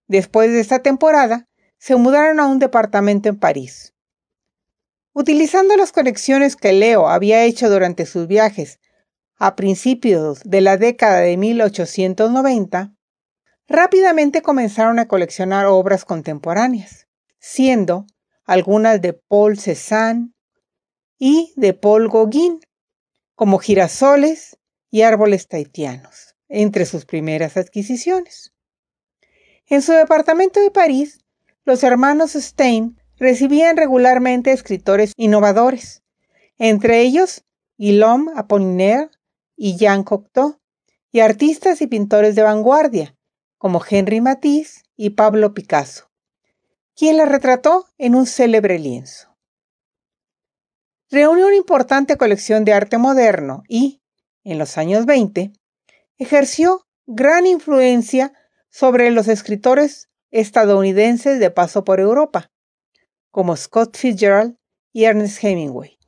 Después 0.09 0.51
de 0.51 0.61
esta 0.61 0.81
temporada, 0.81 1.49
se 1.79 1.97
mudaron 1.97 2.41
a 2.41 2.47
un 2.47 2.59
departamento 2.59 3.29
en 3.29 3.39
París. 3.39 3.95
Utilizando 5.19 5.79
las 5.79 5.93
conexiones 5.93 6.57
que 6.57 6.75
Leo 6.75 7.09
había 7.09 7.43
hecho 7.45 7.71
durante 7.71 8.05
sus 8.05 8.27
viajes 8.27 8.81
a 9.39 9.57
principios 9.57 10.43
de 10.45 10.61
la 10.61 10.77
década 10.77 11.21
de 11.21 11.39
1890, 11.39 12.95
rápidamente 13.67 14.43
comenzaron 14.43 14.99
a 14.99 15.09
coleccionar 15.09 15.65
obras 15.65 16.05
contemporáneas, 16.05 17.09
siendo 17.39 18.05
algunas 18.45 19.01
de 19.01 19.15
Paul 19.15 19.59
Cézanne 19.59 20.35
y 21.19 21.55
de 21.57 21.73
Paul 21.73 22.11
Gauguin, 22.11 22.61
como 23.35 23.57
girasoles 23.57 24.59
y 24.91 25.01
árboles 25.01 25.49
taitianos, 25.49 26.37
entre 26.47 26.85
sus 26.85 27.07
primeras 27.07 27.57
adquisiciones. 27.57 28.53
En 29.65 29.81
su 29.81 29.93
departamento 29.93 30.61
de 30.61 30.71
París, 30.71 31.21
los 31.65 31.83
hermanos 31.85 32.33
Stein 32.33 33.01
recibían 33.19 33.77
regularmente 33.77 34.53
escritores 34.53 35.13
innovadores, 35.17 36.03
entre 36.59 37.01
ellos 37.01 37.45
Guillaume 37.79 38.33
Apollinaire 38.37 39.11
y 39.57 39.77
Jean 39.77 40.05
Cocteau, 40.05 40.59
y 41.13 41.21
artistas 41.21 41.81
y 41.81 41.87
pintores 41.87 42.35
de 42.35 42.43
vanguardia, 42.43 43.17
como 43.59 43.83
Henri 43.89 44.21
Matisse 44.21 44.83
y 44.97 45.11
Pablo 45.11 45.55
Picasso, 45.55 46.11
quien 46.95 47.17
la 47.17 47.25
retrató 47.25 47.87
en 47.97 48.15
un 48.15 48.27
célebre 48.27 48.79
lienzo. 48.79 49.35
Reunió 51.11 51.47
una 51.47 51.57
importante 51.57 52.17
colección 52.17 52.65
de 52.65 52.73
arte 52.73 52.99
moderno 52.99 53.63
y, 53.69 54.03
en 54.45 54.59
los 54.59 54.77
años 54.77 55.07
20, 55.07 55.53
ejerció 56.19 56.87
gran 57.07 57.47
influencia 57.47 58.33
sobre 58.69 59.11
los 59.11 59.29
escritores 59.29 60.11
estadounidenses 60.31 61.39
de 61.39 61.51
paso 61.51 61.85
por 61.85 62.01
Europa, 62.01 62.51
como 63.37 63.55
Scott 63.55 63.99
Fitzgerald 63.99 64.57
y 64.95 65.05
Ernest 65.05 65.45
Hemingway. 65.45 65.99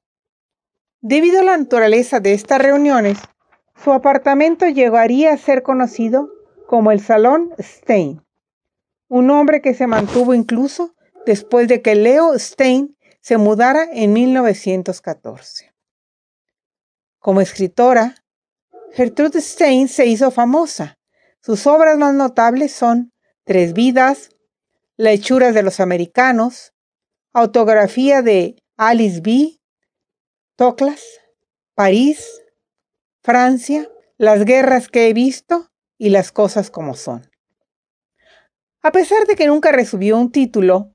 Debido 1.02 1.40
a 1.40 1.44
la 1.44 1.58
naturaleza 1.58 2.20
de 2.20 2.32
estas 2.32 2.58
reuniones, 2.58 3.18
su 3.76 3.92
apartamento 3.92 4.66
llegaría 4.66 5.34
a 5.34 5.36
ser 5.36 5.62
conocido 5.62 6.30
como 6.66 6.90
el 6.90 7.00
Salón 7.00 7.50
Stein, 7.58 8.22
un 9.08 9.26
nombre 9.26 9.60
que 9.60 9.74
se 9.74 9.86
mantuvo 9.86 10.32
incluso 10.32 10.94
después 11.26 11.68
de 11.68 11.82
que 11.82 11.96
Leo 11.96 12.38
Stein 12.38 12.96
se 13.20 13.36
mudara 13.36 13.86
en 13.92 14.14
1914. 14.14 15.74
Como 17.18 17.42
escritora, 17.42 18.14
Gertrude 18.94 19.42
Stein 19.42 19.88
se 19.88 20.06
hizo 20.06 20.30
famosa 20.30 20.98
sus 21.42 21.66
obras 21.66 21.98
más 21.98 22.14
notables 22.14 22.72
son 22.72 23.12
Tres 23.44 23.74
vidas, 23.74 24.30
La 24.96 25.10
hechura 25.12 25.52
de 25.52 25.62
los 25.62 25.78
americanos, 25.78 26.72
Autografía 27.34 28.22
de 28.22 28.56
Alice 28.76 29.20
B., 29.20 29.60
Toclas, 30.56 31.02
París, 31.74 32.24
Francia, 33.22 33.88
Las 34.16 34.44
guerras 34.44 34.88
que 34.88 35.08
he 35.08 35.12
visto 35.12 35.68
y 35.98 36.08
Las 36.08 36.32
cosas 36.32 36.70
como 36.70 36.94
son. 36.94 37.30
A 38.82 38.92
pesar 38.92 39.26
de 39.26 39.36
que 39.36 39.46
nunca 39.46 39.72
recibió 39.72 40.16
un 40.16 40.32
título, 40.32 40.94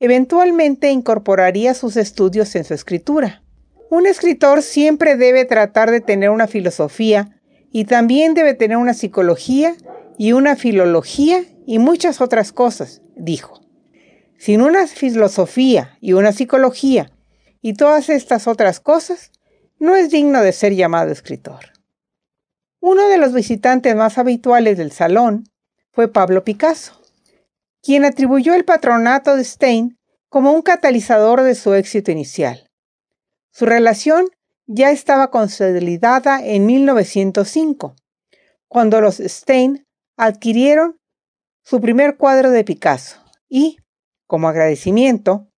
eventualmente 0.00 0.90
incorporaría 0.90 1.74
sus 1.74 1.96
estudios 1.96 2.54
en 2.56 2.64
su 2.64 2.74
escritura. 2.74 3.44
Un 3.90 4.06
escritor 4.06 4.62
siempre 4.62 5.16
debe 5.16 5.44
tratar 5.44 5.90
de 5.90 6.00
tener 6.00 6.30
una 6.30 6.48
filosofía 6.48 7.40
y 7.70 7.84
también 7.84 8.34
debe 8.34 8.54
tener 8.54 8.76
una 8.78 8.94
psicología 8.94 9.76
y 10.18 10.32
una 10.32 10.56
filología 10.56 11.44
y 11.66 11.78
muchas 11.78 12.20
otras 12.20 12.52
cosas, 12.52 13.00
dijo. 13.14 13.67
Sin 14.38 14.62
una 14.62 14.86
filosofía 14.86 15.98
y 16.00 16.12
una 16.12 16.30
psicología 16.30 17.10
y 17.60 17.74
todas 17.74 18.08
estas 18.08 18.46
otras 18.46 18.78
cosas, 18.78 19.32
no 19.80 19.96
es 19.96 20.10
digno 20.10 20.42
de 20.42 20.52
ser 20.52 20.74
llamado 20.74 21.10
escritor. 21.10 21.72
Uno 22.80 23.08
de 23.08 23.18
los 23.18 23.32
visitantes 23.32 23.96
más 23.96 24.16
habituales 24.16 24.78
del 24.78 24.92
salón 24.92 25.44
fue 25.90 26.06
Pablo 26.06 26.44
Picasso, 26.44 27.02
quien 27.82 28.04
atribuyó 28.04 28.54
el 28.54 28.64
patronato 28.64 29.34
de 29.34 29.42
Stein 29.42 29.98
como 30.28 30.52
un 30.52 30.62
catalizador 30.62 31.42
de 31.42 31.56
su 31.56 31.74
éxito 31.74 32.12
inicial. 32.12 32.70
Su 33.50 33.66
relación 33.66 34.26
ya 34.66 34.92
estaba 34.92 35.32
consolidada 35.32 36.44
en 36.44 36.66
1905, 36.66 37.96
cuando 38.68 39.00
los 39.00 39.16
Stein 39.16 39.84
adquirieron 40.16 41.00
su 41.64 41.80
primer 41.80 42.16
cuadro 42.16 42.50
de 42.50 42.62
Picasso 42.62 43.16
y, 43.48 43.78
como 44.28 44.46
agradecimiento, 44.46 45.48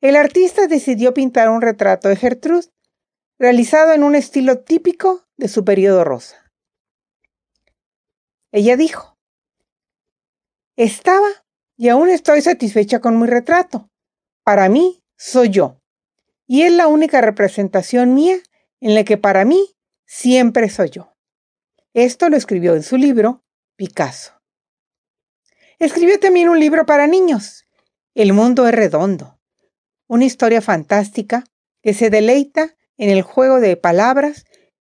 el 0.00 0.14
artista 0.14 0.68
decidió 0.68 1.12
pintar 1.12 1.48
un 1.48 1.62
retrato 1.62 2.08
de 2.08 2.16
Gertrude 2.16 2.68
realizado 3.38 3.92
en 3.92 4.04
un 4.04 4.14
estilo 4.14 4.60
típico 4.60 5.26
de 5.36 5.48
su 5.48 5.64
periodo 5.64 6.04
rosa. 6.04 6.52
Ella 8.52 8.76
dijo, 8.76 9.18
estaba 10.76 11.28
y 11.76 11.88
aún 11.88 12.10
estoy 12.10 12.42
satisfecha 12.42 13.00
con 13.00 13.18
mi 13.18 13.26
retrato. 13.26 13.90
Para 14.44 14.68
mí, 14.68 15.02
soy 15.16 15.48
yo. 15.48 15.80
Y 16.46 16.62
es 16.62 16.72
la 16.72 16.88
única 16.88 17.20
representación 17.20 18.14
mía 18.14 18.36
en 18.80 18.94
la 18.94 19.04
que 19.04 19.16
para 19.16 19.44
mí 19.44 19.76
siempre 20.06 20.68
soy 20.68 20.90
yo. 20.90 21.14
Esto 21.94 22.28
lo 22.28 22.36
escribió 22.36 22.74
en 22.74 22.82
su 22.82 22.96
libro 22.96 23.44
Picasso. 23.76 24.32
Escribió 25.78 26.20
también 26.20 26.50
un 26.50 26.60
libro 26.60 26.84
para 26.84 27.06
niños, 27.06 27.64
El 28.14 28.32
mundo 28.32 28.66
es 28.66 28.74
redondo, 28.74 29.38
una 30.08 30.24
historia 30.24 30.60
fantástica 30.60 31.44
que 31.82 31.94
se 31.94 32.10
deleita 32.10 32.74
en 32.96 33.08
el 33.10 33.22
juego 33.22 33.60
de 33.60 33.76
palabras 33.76 34.44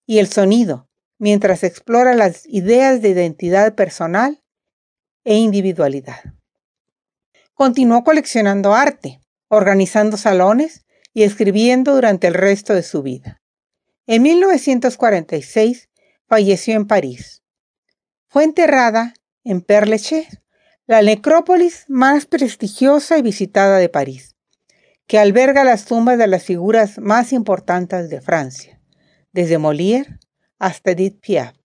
y 0.06 0.20
el 0.20 0.28
sonido 0.28 0.88
mientras 1.18 1.64
explora 1.64 2.14
las 2.14 2.46
ideas 2.46 3.02
de 3.02 3.10
identidad 3.10 3.74
personal 3.76 4.44
e 5.24 5.36
individualidad. 5.36 6.20
Continuó 7.54 8.04
coleccionando 8.04 8.76
arte, 8.76 9.20
organizando 9.48 10.16
salones 10.16 10.86
y 11.14 11.24
escribiendo 11.24 11.96
durante 11.96 12.28
el 12.28 12.36
resto 12.36 12.76
de 12.76 12.84
su 12.84 13.02
vida. 13.02 13.42
En 14.06 14.22
1946 14.22 15.90
falleció 16.28 16.76
en 16.76 16.86
París. 16.86 17.42
Fue 18.28 18.44
enterrada 18.44 19.16
en 19.44 19.66
Père 19.66 19.88
la 20.88 21.02
necrópolis 21.02 21.84
más 21.90 22.26
prestigiosa 22.26 23.18
y 23.18 23.22
visitada 23.22 23.78
de 23.78 23.90
París, 23.90 24.38
que 25.06 25.20
alberga 25.20 25.66
las 25.66 25.84
tumbas 25.84 26.18
de 26.18 26.28
las 26.28 26.44
figuras 26.44 26.98
más 26.98 27.34
importantes 27.34 28.10
de 28.10 28.22
Francia, 28.22 28.82
desde 29.34 29.60
Molière 29.60 30.18
hasta 30.60 30.92
Edith 30.92 31.20
Piaf. 31.20 31.56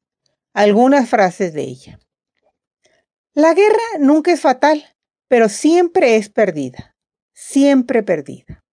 Algunas 0.52 1.08
frases 1.08 1.54
de 1.54 1.62
ella. 1.62 2.00
La 3.32 3.54
guerra 3.54 3.78
nunca 4.00 4.32
es 4.32 4.40
fatal, 4.40 4.84
pero 5.28 5.48
siempre 5.48 6.16
es 6.16 6.28
perdida, 6.28 6.96
siempre 7.32 8.02
perdida. 8.02 8.64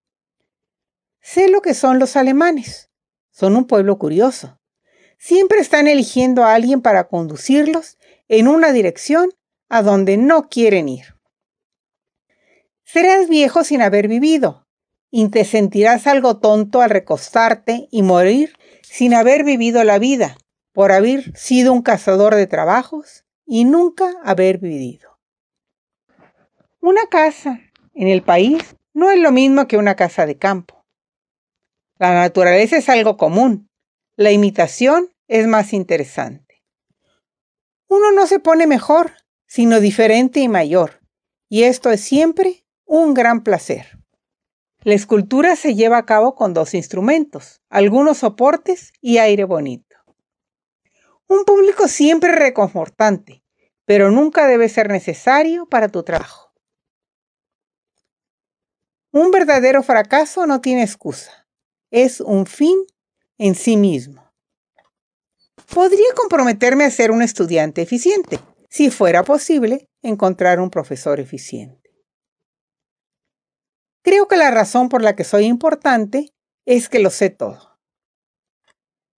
Sé 1.21 1.51
lo 1.51 1.61
que 1.61 1.75
son 1.75 1.99
los 1.99 2.17
alemanes. 2.17 2.91
Son 3.31 3.55
un 3.55 3.67
pueblo 3.67 3.99
curioso. 3.99 4.59
Siempre 5.19 5.61
están 5.61 5.87
eligiendo 5.87 6.43
a 6.43 6.55
alguien 6.55 6.81
para 6.81 7.07
conducirlos 7.07 7.99
en 8.29 8.49
una 8.49 8.73
dirección 8.73 9.31
a 9.69 9.83
donde 9.83 10.17
no 10.17 10.49
quieren 10.49 10.89
ir. 10.89 11.15
Serás 12.85 13.29
viejo 13.29 13.65
sin 13.65 13.83
haber 13.83 14.09
vivido 14.09 14.67
y 15.11 15.29
te 15.29 15.45
sentirás 15.45 16.07
algo 16.07 16.39
tonto 16.39 16.81
al 16.81 16.91
recostarte 16.91 17.89
y 17.91 18.03
morir 18.03 18.55
sin 18.83 19.15
haber 19.15 19.45
vivido 19.45 19.85
la 19.85 19.99
vida, 19.99 20.37
por 20.73 20.93
haber 20.93 21.37
sido 21.37 21.73
un 21.73 21.83
cazador 21.83 22.35
de 22.35 22.47
trabajos 22.47 23.25
y 23.45 23.65
nunca 23.65 24.15
haber 24.23 24.59
vivido. 24.59 25.19
Una 26.81 27.07
casa 27.11 27.61
en 27.95 28.09
el 28.09 28.23
país 28.23 28.77
no 28.95 29.11
es 29.11 29.19
lo 29.19 29.33
mismo 29.33 29.67
que 29.67 29.77
una 29.77 29.97
casa 29.97 30.25
de 30.25 30.39
campo. 30.39 30.87
La 31.99 32.15
naturaleza 32.15 32.77
es 32.77 32.89
algo 32.89 33.17
común, 33.17 33.69
la 34.17 34.31
imitación 34.31 35.11
es 35.27 35.47
más 35.47 35.73
interesante. 35.73 36.65
Uno 37.89 38.13
no 38.13 38.27
se 38.27 38.39
pone 38.39 38.67
mejor, 38.67 39.13
sino 39.49 39.81
diferente 39.81 40.39
y 40.41 40.49
mayor, 40.49 41.01
y 41.49 41.65
esto 41.65 41.91
es 41.91 42.03
siempre 42.03 42.65
un 42.85 43.15
gran 43.15 43.43
placer. 43.43 43.99
La 44.83 44.95
escultura 44.95 45.57
se 45.57 45.75
lleva 45.75 45.99
a 45.99 46.07
cabo 46.07 46.37
con 46.37 46.55
dos 46.55 46.75
instrumentos, 46.75 47.61
algunos 47.69 48.19
soportes 48.19 48.93
y 49.01 49.19
aire 49.19 49.45
bonito. 49.45 49.97
Un 51.27 51.45
público 51.45 51.89
siempre 51.89 52.33
reconfortante, 52.33 53.43
pero 53.85 54.11
nunca 54.11 54.47
debe 54.47 54.69
ser 54.69 54.89
necesario 54.89 55.67
para 55.67 55.89
tu 55.89 56.05
trabajo. 56.05 56.53
Un 59.11 59.31
verdadero 59.31 59.83
fracaso 59.83 60.47
no 60.47 60.61
tiene 60.61 60.83
excusa, 60.83 61.49
es 61.91 62.21
un 62.21 62.47
fin 62.47 62.77
en 63.39 63.55
sí 63.55 63.77
mismo. 63.77 64.31
Podría 65.75 66.15
comprometerme 66.15 66.85
a 66.85 66.91
ser 66.91 67.11
un 67.11 67.23
estudiante 67.23 67.83
eficiente, 67.83 68.39
si 68.69 68.91
fuera 68.91 69.25
posible 69.25 69.87
encontrar 70.03 70.61
un 70.61 70.71
profesor 70.71 71.21
eficiente. 71.21 71.91
Creo 74.03 74.29
que 74.29 74.37
la 74.37 74.51
razón 74.51 74.89
por 74.89 75.03
la 75.03 75.17
que 75.17 75.25
soy 75.25 75.45
importante 75.45 76.33
es 76.67 76.89
que 76.89 76.99
lo 76.99 77.11
sé 77.11 77.31
todo. 77.31 77.79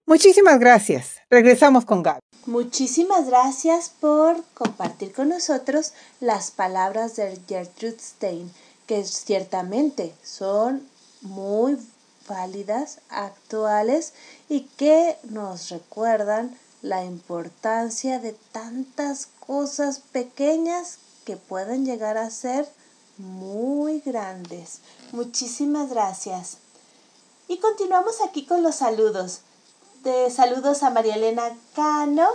Muchísimas 0.06 0.58
gracias. 0.58 1.18
Regresamos 1.30 1.84
con 1.84 2.02
Gaby. 2.02 2.20
Muchísimas 2.46 3.26
gracias 3.28 3.90
por 4.00 4.42
compartir 4.54 5.12
con 5.12 5.28
nosotros 5.28 5.92
las 6.20 6.50
palabras 6.50 7.14
de 7.16 7.38
Gertrude 7.46 7.98
Stein, 8.00 8.50
que 8.86 9.04
ciertamente 9.04 10.12
son 10.24 10.88
muy 11.20 11.76
válidas, 12.28 13.00
actuales 13.10 14.14
y 14.48 14.62
que 14.76 15.16
nos 15.24 15.68
recuerdan 15.68 16.56
la 16.82 17.04
importancia 17.04 18.18
de 18.18 18.34
tantas 18.52 19.28
cosas 19.50 19.98
pequeñas 20.12 20.98
que 21.24 21.36
pueden 21.36 21.84
llegar 21.84 22.16
a 22.16 22.30
ser 22.30 22.68
muy 23.18 23.98
grandes. 23.98 24.78
Muchísimas 25.10 25.90
gracias. 25.90 26.58
Y 27.48 27.58
continuamos 27.58 28.20
aquí 28.20 28.46
con 28.46 28.62
los 28.62 28.76
saludos. 28.76 29.40
Saludos 30.32 30.84
a 30.84 30.90
María 30.90 31.16
Elena 31.16 31.50
Cano. 31.74 32.28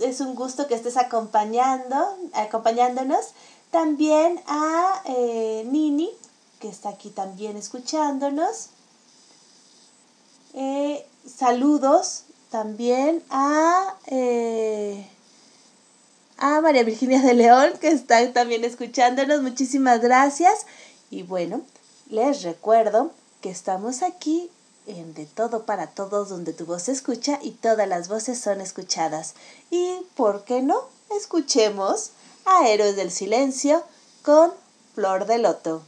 Es 0.00 0.20
un 0.20 0.34
gusto 0.34 0.66
que 0.66 0.74
estés 0.74 0.98
acompañando, 0.98 1.96
acompañándonos. 2.34 3.28
También 3.70 4.38
a 4.46 5.00
eh, 5.06 5.66
Nini, 5.66 6.10
que 6.60 6.68
está 6.68 6.90
aquí 6.90 7.08
también 7.08 7.56
escuchándonos. 7.56 8.68
Eh, 10.52 11.08
saludos 11.26 12.24
también 12.50 13.24
a, 13.30 13.96
eh, 14.08 15.08
a 16.44 16.60
María 16.60 16.82
Virginia 16.82 17.22
de 17.22 17.32
León, 17.32 17.72
que 17.80 17.88
está 17.88 18.30
también 18.34 18.64
escuchándonos. 18.64 19.40
Muchísimas 19.40 20.02
gracias. 20.02 20.66
Y 21.08 21.22
bueno, 21.22 21.62
les 22.10 22.42
recuerdo 22.42 23.12
que 23.40 23.48
estamos 23.48 24.02
aquí 24.02 24.50
en 24.86 25.14
De 25.14 25.24
Todo 25.24 25.64
para 25.64 25.86
Todos, 25.86 26.28
donde 26.28 26.52
tu 26.52 26.66
voz 26.66 26.82
se 26.82 26.92
escucha 26.92 27.38
y 27.40 27.52
todas 27.52 27.88
las 27.88 28.08
voces 28.08 28.38
son 28.38 28.60
escuchadas. 28.60 29.32
Y, 29.70 29.96
¿por 30.16 30.44
qué 30.44 30.60
no? 30.60 30.76
Escuchemos 31.16 32.10
a 32.44 32.68
Héroes 32.68 32.94
del 32.94 33.10
Silencio 33.10 33.82
con 34.22 34.52
Flor 34.94 35.24
de 35.24 35.38
Loto. 35.38 35.82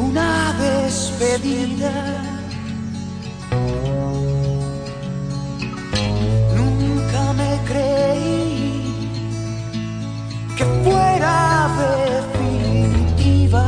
Una 0.00 0.52
despedida. 0.58 2.31
Creí 7.66 8.82
que 10.56 10.64
fuera 10.84 11.68
definitiva. 11.86 13.66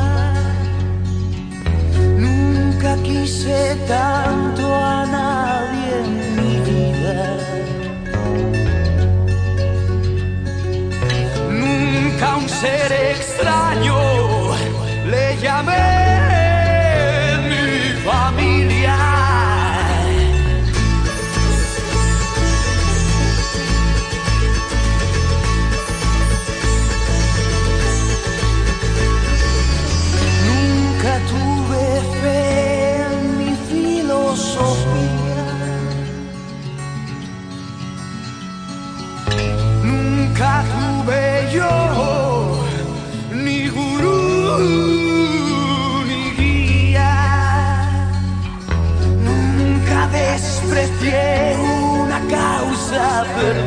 Nunca 2.18 2.96
quise 3.02 3.76
tanto 3.88 4.74
a 4.74 5.07
nadie 5.07 5.88
en 6.04 6.11
mi 6.37 6.54
vida. 6.70 7.20
Nunca 11.50 12.37
un 12.37 12.48
ser 12.48 12.92
extraño 13.12 13.96
le 15.06 15.37
llamé 15.42 15.94
una 51.58 52.21
causa 52.29 53.25
perdida. 53.37 53.63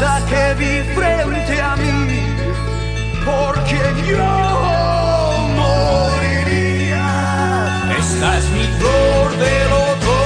Que 0.00 0.54
vi 0.54 0.82
frente 0.94 1.60
a 1.60 1.76
mí, 1.76 1.92
porque 3.24 3.78
yo 4.08 4.30
moriría. 5.60 7.08
Esta 7.98 8.38
es 8.38 8.46
mi 8.50 8.66
flor 8.78 9.36
de 9.36 9.64
loto, 9.68 10.16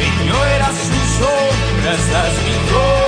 y 0.00 0.28
no 0.28 0.44
era 0.56 0.66
su 0.66 1.00
sombra, 1.18 1.92
esta 1.94 2.18
es 2.28 2.36
mi 2.44 2.54
flor 2.68 3.03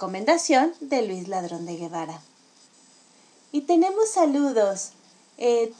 Recomendación 0.00 0.72
de 0.80 1.02
Luis 1.02 1.28
Ladrón 1.28 1.66
de 1.66 1.76
Guevara. 1.76 2.22
Y 3.52 3.60
tenemos 3.60 4.08
saludos. 4.08 4.92
Eh, 5.36 5.74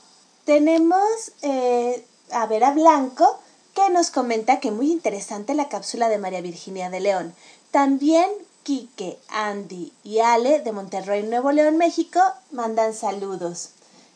tenemos 0.45 1.33
eh, 1.41 2.05
a 2.31 2.45
Vera 2.45 2.73
Blanco 2.73 3.39
que 3.75 3.89
nos 3.89 4.11
comenta 4.11 4.61
que 4.61 4.73
muy 4.73 4.93
interesante 4.93 5.55
la 5.55 5.71
cápsula 5.71 6.11
de 6.11 6.19
María 6.19 6.43
Virginia 6.43 6.91
de 6.91 7.01
León. 7.01 7.35
También 7.71 8.31
Quique, 8.63 9.19
Andy 9.31 9.91
y 10.05 10.19
Ale 10.19 10.61
de 10.61 10.73
Monterrey, 10.73 11.23
Nuevo 11.23 11.51
León, 11.51 11.79
México 11.79 12.21
mandan 12.51 12.93
saludos. 12.93 13.71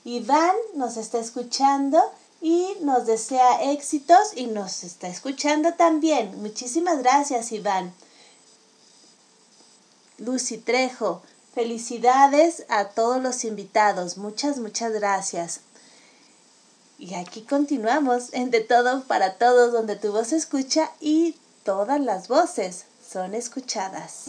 Iván 0.05 0.55
nos 0.75 0.99
está 0.99 1.19
escuchando 1.19 1.99
y 2.43 2.77
nos 2.83 3.07
desea 3.07 3.73
éxitos 3.73 4.37
y 4.37 4.49
nos 4.49 4.85
está 4.85 5.09
escuchando 5.09 5.73
también. 5.73 6.43
Muchísimas 6.43 6.99
gracias, 6.99 7.53
Iván. 7.53 7.95
Lucy 10.19 10.59
Trejo, 10.59 11.23
felicidades 11.55 12.65
a 12.69 12.87
todos 12.91 13.23
los 13.23 13.45
invitados. 13.45 14.17
Muchas, 14.17 14.59
muchas 14.59 14.93
gracias. 14.93 15.61
Y 16.99 17.15
aquí 17.15 17.43
continuamos 17.43 18.33
en 18.33 18.51
De 18.51 18.61
Todo 18.61 19.03
para 19.05 19.35
Todos, 19.35 19.73
donde 19.73 19.97
tu 19.97 20.13
voz 20.13 20.29
se 20.29 20.37
escucha 20.37 20.91
y 21.01 21.37
todas 21.65 22.01
las 22.01 22.29
voces 22.29 22.85
son 23.07 23.35
escuchadas. 23.35 24.27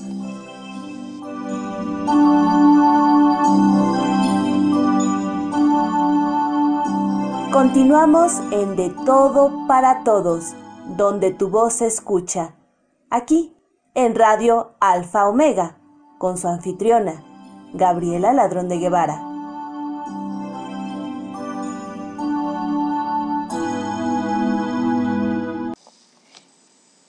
Continuamos 7.53 8.33
en 8.51 8.75
De 8.75 8.89
Todo 9.05 9.65
para 9.67 10.03
Todos, 10.03 10.53
donde 10.97 11.31
tu 11.31 11.49
voz 11.49 11.75
se 11.75 11.85
escucha. 11.85 12.55
Aquí, 13.09 13.54
en 13.95 14.13
Radio 14.13 14.73
Alfa 14.81 15.25
Omega, 15.29 15.77
con 16.17 16.37
su 16.37 16.49
anfitriona, 16.49 17.23
Gabriela 17.73 18.33
Ladrón 18.33 18.67
de 18.67 18.77
Guevara. 18.77 19.21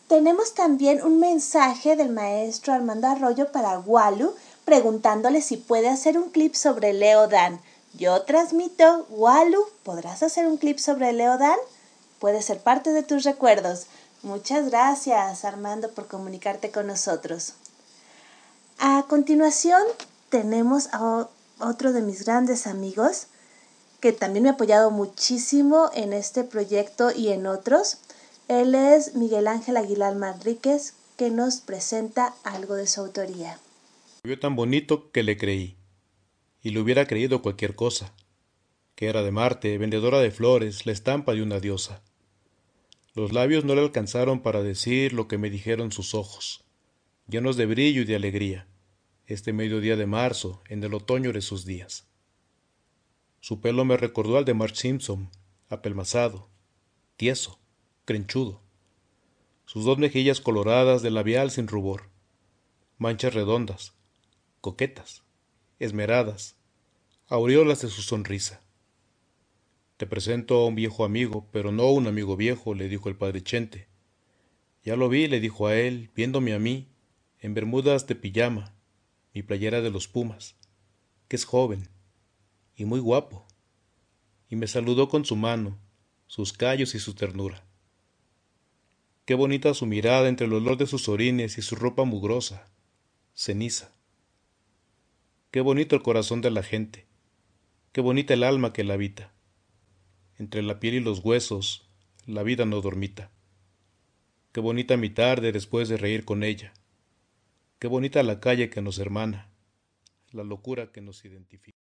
Tenemos 0.06 0.54
también 0.54 1.04
un 1.04 1.18
mensaje 1.18 1.96
del 1.96 2.10
maestro 2.10 2.72
Armando 2.72 3.08
Arroyo 3.08 3.50
para 3.50 3.80
Walu 3.80 4.32
preguntándole 4.64 5.42
si 5.42 5.56
puede 5.56 5.88
hacer 5.88 6.16
un 6.16 6.30
clip 6.30 6.54
sobre 6.54 6.92
Leo 6.92 7.26
Dan. 7.26 7.60
Yo 7.94 8.22
transmito, 8.22 9.06
Walu, 9.10 9.64
¿podrás 9.82 10.22
hacer 10.22 10.46
un 10.46 10.56
clip 10.56 10.78
sobre 10.78 11.12
Leo 11.12 11.36
Dan? 11.36 11.58
Puede 12.20 12.42
ser 12.42 12.60
parte 12.60 12.92
de 12.92 13.02
tus 13.02 13.24
recuerdos. 13.24 13.88
Muchas 14.26 14.70
gracias, 14.70 15.44
Armando, 15.44 15.92
por 15.92 16.08
comunicarte 16.08 16.72
con 16.72 16.88
nosotros. 16.88 17.54
A 18.80 19.04
continuación, 19.08 19.80
tenemos 20.30 20.88
a 20.90 21.28
otro 21.60 21.92
de 21.92 22.02
mis 22.02 22.24
grandes 22.24 22.66
amigos 22.66 23.28
que 24.00 24.10
también 24.12 24.42
me 24.42 24.48
ha 24.48 24.54
apoyado 24.54 24.90
muchísimo 24.90 25.92
en 25.94 26.12
este 26.12 26.42
proyecto 26.42 27.12
y 27.14 27.28
en 27.28 27.46
otros. 27.46 27.98
Él 28.48 28.74
es 28.74 29.14
Miguel 29.14 29.46
Ángel 29.46 29.76
Aguilar 29.76 30.16
Manríquez, 30.16 30.94
que 31.16 31.30
nos 31.30 31.58
presenta 31.58 32.34
algo 32.42 32.74
de 32.74 32.88
su 32.88 33.02
autoría. 33.02 33.60
Vio 34.24 34.40
tan 34.40 34.56
bonito 34.56 35.12
que 35.12 35.22
le 35.22 35.38
creí, 35.38 35.76
y 36.64 36.70
le 36.70 36.80
hubiera 36.80 37.06
creído 37.06 37.42
cualquier 37.42 37.76
cosa, 37.76 38.12
que 38.96 39.06
era 39.06 39.22
de 39.22 39.30
Marte, 39.30 39.78
vendedora 39.78 40.18
de 40.18 40.32
flores, 40.32 40.84
la 40.84 40.90
estampa 40.90 41.32
de 41.32 41.44
una 41.44 41.60
diosa. 41.60 42.02
Los 43.16 43.32
labios 43.32 43.64
no 43.64 43.74
le 43.74 43.80
alcanzaron 43.80 44.40
para 44.40 44.62
decir 44.62 45.14
lo 45.14 45.26
que 45.26 45.38
me 45.38 45.48
dijeron 45.48 45.90
sus 45.90 46.14
ojos, 46.14 46.66
llenos 47.26 47.56
de 47.56 47.64
brillo 47.64 48.02
y 48.02 48.04
de 48.04 48.14
alegría, 48.14 48.68
este 49.24 49.54
mediodía 49.54 49.96
de 49.96 50.04
marzo, 50.04 50.62
en 50.68 50.84
el 50.84 50.92
otoño 50.92 51.32
de 51.32 51.40
sus 51.40 51.64
días. 51.64 52.06
Su 53.40 53.62
pelo 53.62 53.86
me 53.86 53.96
recordó 53.96 54.36
al 54.36 54.44
de 54.44 54.52
Mark 54.52 54.76
Simpson, 54.76 55.30
apelmazado, 55.70 56.50
tieso, 57.16 57.58
crenchudo. 58.04 58.60
Sus 59.64 59.86
dos 59.86 59.96
mejillas 59.96 60.42
coloradas 60.42 61.00
de 61.00 61.10
labial 61.10 61.50
sin 61.50 61.68
rubor, 61.68 62.10
manchas 62.98 63.32
redondas, 63.32 63.94
coquetas, 64.60 65.22
esmeradas, 65.78 66.56
aureolas 67.28 67.80
de 67.80 67.88
su 67.88 68.02
sonrisa. 68.02 68.65
Te 69.96 70.06
presento 70.06 70.56
a 70.56 70.66
un 70.66 70.74
viejo 70.74 71.04
amigo, 71.06 71.48
pero 71.52 71.72
no 71.72 71.90
un 71.90 72.06
amigo 72.06 72.36
viejo, 72.36 72.74
le 72.74 72.88
dijo 72.88 73.08
el 73.08 73.16
padre 73.16 73.42
Chente. 73.42 73.88
Ya 74.84 74.94
lo 74.94 75.08
vi, 75.08 75.26
le 75.26 75.40
dijo 75.40 75.66
a 75.66 75.76
él, 75.76 76.10
viéndome 76.14 76.52
a 76.52 76.58
mí, 76.58 76.88
en 77.40 77.54
bermudas 77.54 78.06
de 78.06 78.14
pijama, 78.14 78.74
mi 79.32 79.42
playera 79.42 79.80
de 79.80 79.90
los 79.90 80.06
Pumas, 80.06 80.56
que 81.28 81.36
es 81.36 81.44
joven 81.44 81.88
y 82.76 82.84
muy 82.84 83.00
guapo, 83.00 83.46
y 84.48 84.56
me 84.56 84.66
saludó 84.66 85.08
con 85.08 85.24
su 85.24 85.34
mano, 85.34 85.78
sus 86.26 86.52
callos 86.52 86.94
y 86.94 86.98
su 86.98 87.14
ternura. 87.14 87.64
Qué 89.24 89.34
bonita 89.34 89.72
su 89.74 89.86
mirada 89.86 90.28
entre 90.28 90.46
el 90.46 90.52
olor 90.52 90.76
de 90.76 90.86
sus 90.86 91.08
orines 91.08 91.56
y 91.56 91.62
su 91.62 91.74
ropa 91.74 92.04
mugrosa, 92.04 92.70
ceniza. 93.34 93.92
Qué 95.50 95.62
bonito 95.62 95.96
el 95.96 96.02
corazón 96.02 96.42
de 96.42 96.50
la 96.50 96.62
gente, 96.62 97.06
qué 97.92 98.02
bonita 98.02 98.34
el 98.34 98.44
alma 98.44 98.74
que 98.74 98.84
la 98.84 98.94
habita. 98.94 99.35
Entre 100.38 100.62
la 100.62 100.80
piel 100.80 100.94
y 100.94 101.00
los 101.00 101.20
huesos, 101.20 101.88
la 102.26 102.42
vida 102.42 102.64
no 102.64 102.80
dormita. 102.80 103.30
Qué 104.52 104.60
bonita 104.60 104.96
mi 104.96 105.10
tarde 105.10 105.52
después 105.52 105.88
de 105.88 105.96
reír 105.96 106.24
con 106.24 106.42
ella. 106.42 106.72
Qué 107.78 107.88
bonita 107.88 108.22
la 108.22 108.40
calle 108.40 108.70
que 108.70 108.80
nos 108.82 108.98
hermana, 108.98 109.50
la 110.32 110.44
locura 110.44 110.92
que 110.92 111.00
nos 111.00 111.24
identifica. 111.24 111.76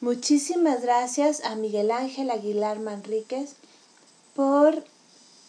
Muchísimas 0.00 0.82
gracias 0.82 1.44
a 1.44 1.56
Miguel 1.56 1.90
Ángel 1.90 2.30
Aguilar 2.30 2.80
Manríquez 2.80 3.54
por 4.34 4.84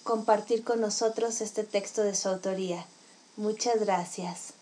compartir 0.03 0.63
con 0.63 0.81
nosotros 0.81 1.41
este 1.41 1.63
texto 1.63 2.03
de 2.03 2.15
su 2.15 2.29
autoría. 2.29 2.85
Muchas 3.37 3.79
gracias. 3.79 4.53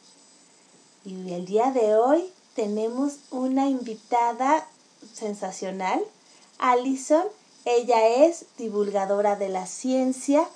Y 1.04 1.34
el 1.34 1.46
día 1.46 1.72
de 1.72 1.96
hoy 1.96 2.24
tenemos 2.56 3.20
una 3.32 3.70
invitada 3.70 4.68
sensacional, 5.14 6.02
Alison. 6.60 7.26
Ella 7.66 8.08
es 8.08 8.46
divulgadora 8.58 9.36
de 9.36 9.50
la 9.50 9.68
ciencia 9.68 10.48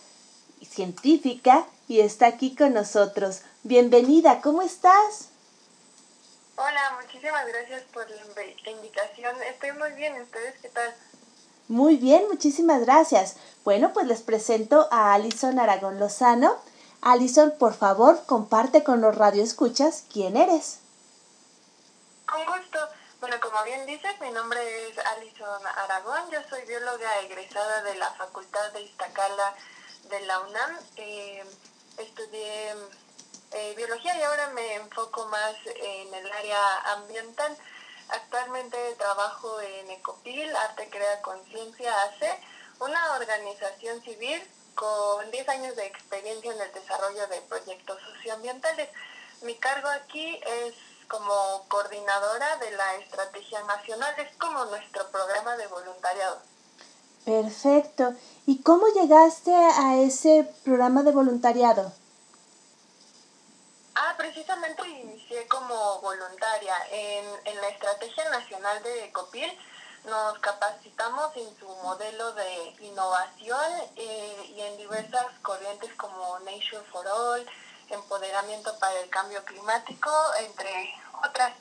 científica 0.65 1.65
y 1.87 1.99
está 1.99 2.27
aquí 2.27 2.55
con 2.55 2.73
nosotros. 2.73 3.41
Bienvenida, 3.63 4.41
¿cómo 4.41 4.61
estás? 4.61 5.29
Hola, 6.55 6.97
muchísimas 7.01 7.47
gracias 7.47 7.83
por 7.93 8.07
la 8.09 8.71
invitación. 8.71 9.35
Estoy 9.43 9.71
muy 9.73 9.91
bien, 9.93 10.21
¿ustedes 10.21 10.55
qué 10.61 10.69
tal? 10.69 10.93
Muy 11.67 11.97
bien, 11.97 12.25
muchísimas 12.29 12.81
gracias. 12.81 13.35
Bueno, 13.63 13.91
pues 13.93 14.07
les 14.07 14.21
presento 14.21 14.87
a 14.91 15.13
Alison 15.13 15.59
Aragón 15.59 15.99
Lozano. 15.99 16.55
Alison, 17.01 17.53
por 17.57 17.73
favor, 17.73 18.25
comparte 18.25 18.83
con 18.83 19.01
los 19.01 19.15
radioescuchas 19.17 20.05
quién 20.11 20.37
eres. 20.37 20.79
Con 22.25 22.45
gusto. 22.45 22.79
Bueno, 23.23 23.39
como 23.39 23.63
bien 23.63 23.85
dices, 23.85 24.19
mi 24.19 24.31
nombre 24.31 24.59
es 24.89 24.97
Alison 24.97 25.65
Aragón. 25.77 26.29
Yo 26.29 26.41
soy 26.49 26.61
bióloga 26.65 27.21
egresada 27.21 27.81
de 27.83 27.95
la 27.95 28.11
Facultad 28.15 28.73
de 28.73 28.81
Iztacala 28.81 29.55
de 30.09 30.19
la 30.25 30.41
UNAM. 30.41 30.77
Eh, 30.97 31.41
estudié 31.99 32.75
eh, 33.51 33.73
biología 33.77 34.17
y 34.17 34.23
ahora 34.23 34.49
me 34.49 34.73
enfoco 34.73 35.25
más 35.27 35.55
en 35.67 36.13
el 36.13 36.29
área 36.33 36.79
ambiental. 36.95 37.57
Actualmente 38.09 38.77
trabajo 38.95 39.61
en 39.61 39.89
Ecopil, 39.91 40.53
Arte 40.57 40.89
Crea 40.89 41.21
Conciencia 41.21 41.93
AC, 42.01 42.25
una 42.81 43.15
organización 43.15 44.01
civil 44.03 44.43
con 44.75 45.31
10 45.31 45.47
años 45.47 45.77
de 45.77 45.85
experiencia 45.85 46.51
en 46.51 46.59
el 46.59 46.73
desarrollo 46.73 47.25
de 47.27 47.39
proyectos 47.43 48.01
socioambientales. 48.01 48.89
Mi 49.43 49.55
cargo 49.55 49.87
aquí 49.87 50.41
es 50.45 50.75
como 51.05 51.65
coordinadora 51.67 52.57
de 52.57 52.71
la 52.71 52.95
Estrategia 52.95 53.61
Nacional, 53.63 54.13
es 54.17 54.35
como 54.37 54.65
nuestro 54.65 55.07
programa 55.07 55.55
de 55.57 55.67
voluntariado. 55.67 56.39
Perfecto. 57.25 58.13
¿Y 58.45 58.61
cómo 58.63 58.87
llegaste 58.87 59.53
a 59.53 59.97
ese 59.97 60.49
programa 60.63 61.03
de 61.03 61.11
voluntariado? 61.11 61.93
Ah, 63.95 64.15
precisamente 64.17 64.87
inicié 64.87 65.47
como 65.47 66.01
voluntaria 66.01 66.75
en, 66.91 67.25
en 67.45 67.61
la 67.61 67.69
Estrategia 67.69 68.29
Nacional 68.29 68.81
de 68.83 69.05
Ecopil. 69.05 69.51
Nos 70.05 70.37
capacitamos 70.39 71.35
en 71.37 71.57
su 71.57 71.67
modelo 71.81 72.33
de 72.33 72.75
innovación 72.81 73.71
eh, 73.95 74.53
y 74.53 74.61
en 74.61 74.77
diversas 74.77 75.27
corrientes 75.41 75.93
como 75.95 76.39
Nature 76.39 76.83
for 76.91 77.07
All, 77.07 77.45
empoderamiento 77.89 78.77
para 78.79 78.99
el 78.99 79.09
cambio 79.09 79.43
climático, 79.45 80.09
entre 80.39 80.93
otras. 81.23 81.53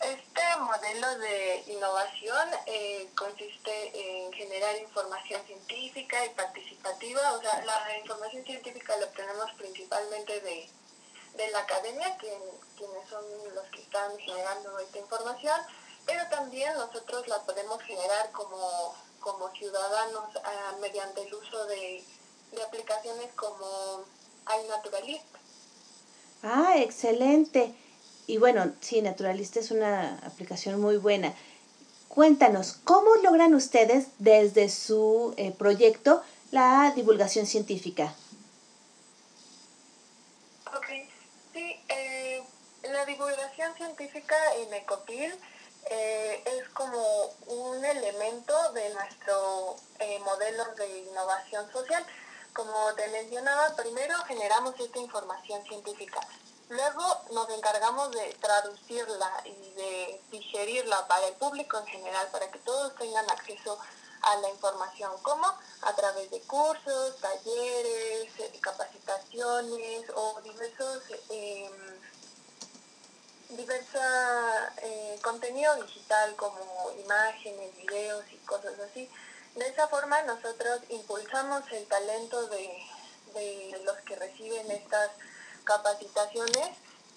Este 0.00 0.42
modelo 0.60 1.18
de 1.18 1.62
innovación 1.66 2.48
eh, 2.64 3.10
consiste 3.14 4.24
en 4.24 4.32
generar 4.32 4.74
información 4.78 5.44
científica 5.46 6.24
y 6.24 6.30
participativa. 6.30 7.32
O 7.32 7.40
sea, 7.40 7.62
la 7.66 7.98
información 7.98 8.42
científica 8.44 8.96
la 8.96 9.04
obtenemos 9.06 9.52
principalmente 9.58 10.40
de, 10.40 10.70
la 11.52 11.60
academia, 11.60 12.16
quienes 12.18 13.08
son 13.08 13.24
los 13.54 13.64
que 13.70 13.82
están 13.82 14.16
generando 14.18 14.78
esta 14.78 14.98
información, 14.98 15.60
pero 16.06 16.26
también 16.28 16.74
nosotros 16.74 17.26
la 17.28 17.38
podemos 17.42 17.82
generar 17.82 18.30
como, 18.32 18.94
como 19.20 19.50
ciudadanos 19.52 20.30
ah, 20.44 20.76
mediante 20.80 21.22
el 21.22 21.34
uso 21.34 21.64
de, 21.66 22.04
de 22.52 22.62
aplicaciones 22.62 23.32
como 23.34 24.04
iNaturalist. 24.64 25.39
Ah, 26.42 26.74
excelente. 26.78 27.74
Y 28.26 28.38
bueno, 28.38 28.72
sí, 28.80 29.02
Naturalista 29.02 29.60
es 29.60 29.70
una 29.70 30.18
aplicación 30.24 30.80
muy 30.80 30.96
buena. 30.96 31.34
Cuéntanos, 32.08 32.78
¿cómo 32.84 33.14
logran 33.16 33.54
ustedes 33.54 34.08
desde 34.18 34.68
su 34.68 35.34
eh, 35.36 35.52
proyecto 35.52 36.22
la 36.50 36.92
divulgación 36.96 37.46
científica? 37.46 38.14
Ok, 40.74 40.86
sí, 41.52 41.76
eh, 41.88 42.42
la 42.84 43.04
divulgación 43.04 43.74
científica 43.76 44.36
en 44.56 44.74
Ecopil 44.74 45.32
eh, 45.90 46.42
es 46.58 46.68
como 46.70 47.26
un 47.46 47.84
elemento 47.84 48.72
de 48.72 48.94
nuestro 48.94 49.76
modelo 50.24 50.64
de 50.76 50.98
innovación 51.00 51.70
social. 51.72 52.04
Como 52.52 52.92
te 52.94 53.06
mencionaba, 53.08 53.74
primero 53.76 54.16
generamos 54.24 54.74
esta 54.78 54.98
información 54.98 55.62
científica. 55.64 56.20
Luego 56.68 57.02
nos 57.32 57.48
encargamos 57.50 58.10
de 58.12 58.36
traducirla 58.40 59.42
y 59.44 59.70
de 59.74 60.22
digerirla 60.30 61.06
para 61.08 61.26
el 61.26 61.34
público 61.34 61.78
en 61.78 61.86
general, 61.86 62.28
para 62.30 62.50
que 62.50 62.58
todos 62.60 62.94
tengan 62.96 63.28
acceso 63.30 63.78
a 64.22 64.36
la 64.36 64.50
información, 64.50 65.12
como 65.22 65.46
a 65.46 65.94
través 65.96 66.30
de 66.30 66.40
cursos, 66.42 67.16
talleres, 67.20 68.38
eh, 68.38 68.58
capacitaciones 68.60 70.04
o 70.14 70.40
diversos 70.42 71.02
eh, 71.30 71.70
diversa 73.48 74.72
eh, 74.82 75.18
contenido 75.22 75.74
digital 75.76 76.36
como 76.36 76.92
imágenes, 77.02 77.76
videos 77.76 78.24
y 78.32 78.36
cosas 78.46 78.78
así. 78.78 79.10
De 79.54 79.66
esa 79.66 79.88
forma 79.88 80.22
nosotros 80.22 80.80
impulsamos 80.88 81.62
el 81.72 81.86
talento 81.86 82.46
de, 82.48 82.82
de 83.34 83.80
los 83.84 83.96
que 83.98 84.16
reciben 84.16 84.70
estas 84.70 85.10
capacitaciones 85.64 86.70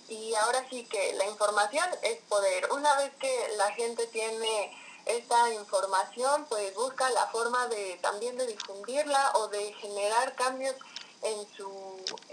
y 0.07 0.33
ahora 0.35 0.65
sí 0.69 0.85
que 0.85 1.13
la 1.13 1.25
información 1.25 1.87
es 2.01 2.19
poder. 2.23 2.71
Una 2.71 2.95
vez 2.97 3.13
que 3.19 3.53
la 3.57 3.71
gente 3.71 4.07
tiene 4.07 4.75
esta 5.05 5.53
información, 5.53 6.45
pues 6.49 6.73
busca 6.75 7.09
la 7.11 7.27
forma 7.27 7.67
de 7.67 7.97
también 8.01 8.37
de 8.37 8.47
difundirla 8.47 9.31
o 9.35 9.47
de 9.47 9.73
generar 9.73 10.35
cambios 10.35 10.75
en 11.21 11.47
su, 11.55 11.69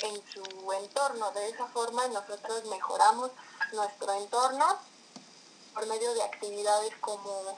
en 0.03 0.23
su 0.33 0.73
entorno. 0.73 1.31
De 1.33 1.49
esa 1.49 1.67
forma 1.69 2.07
nosotros 2.09 2.65
mejoramos 2.67 3.31
nuestro 3.73 4.13
entorno 4.15 4.79
por 5.75 5.87
medio 5.87 6.13
de 6.15 6.23
actividades 6.23 6.93
como 7.01 7.57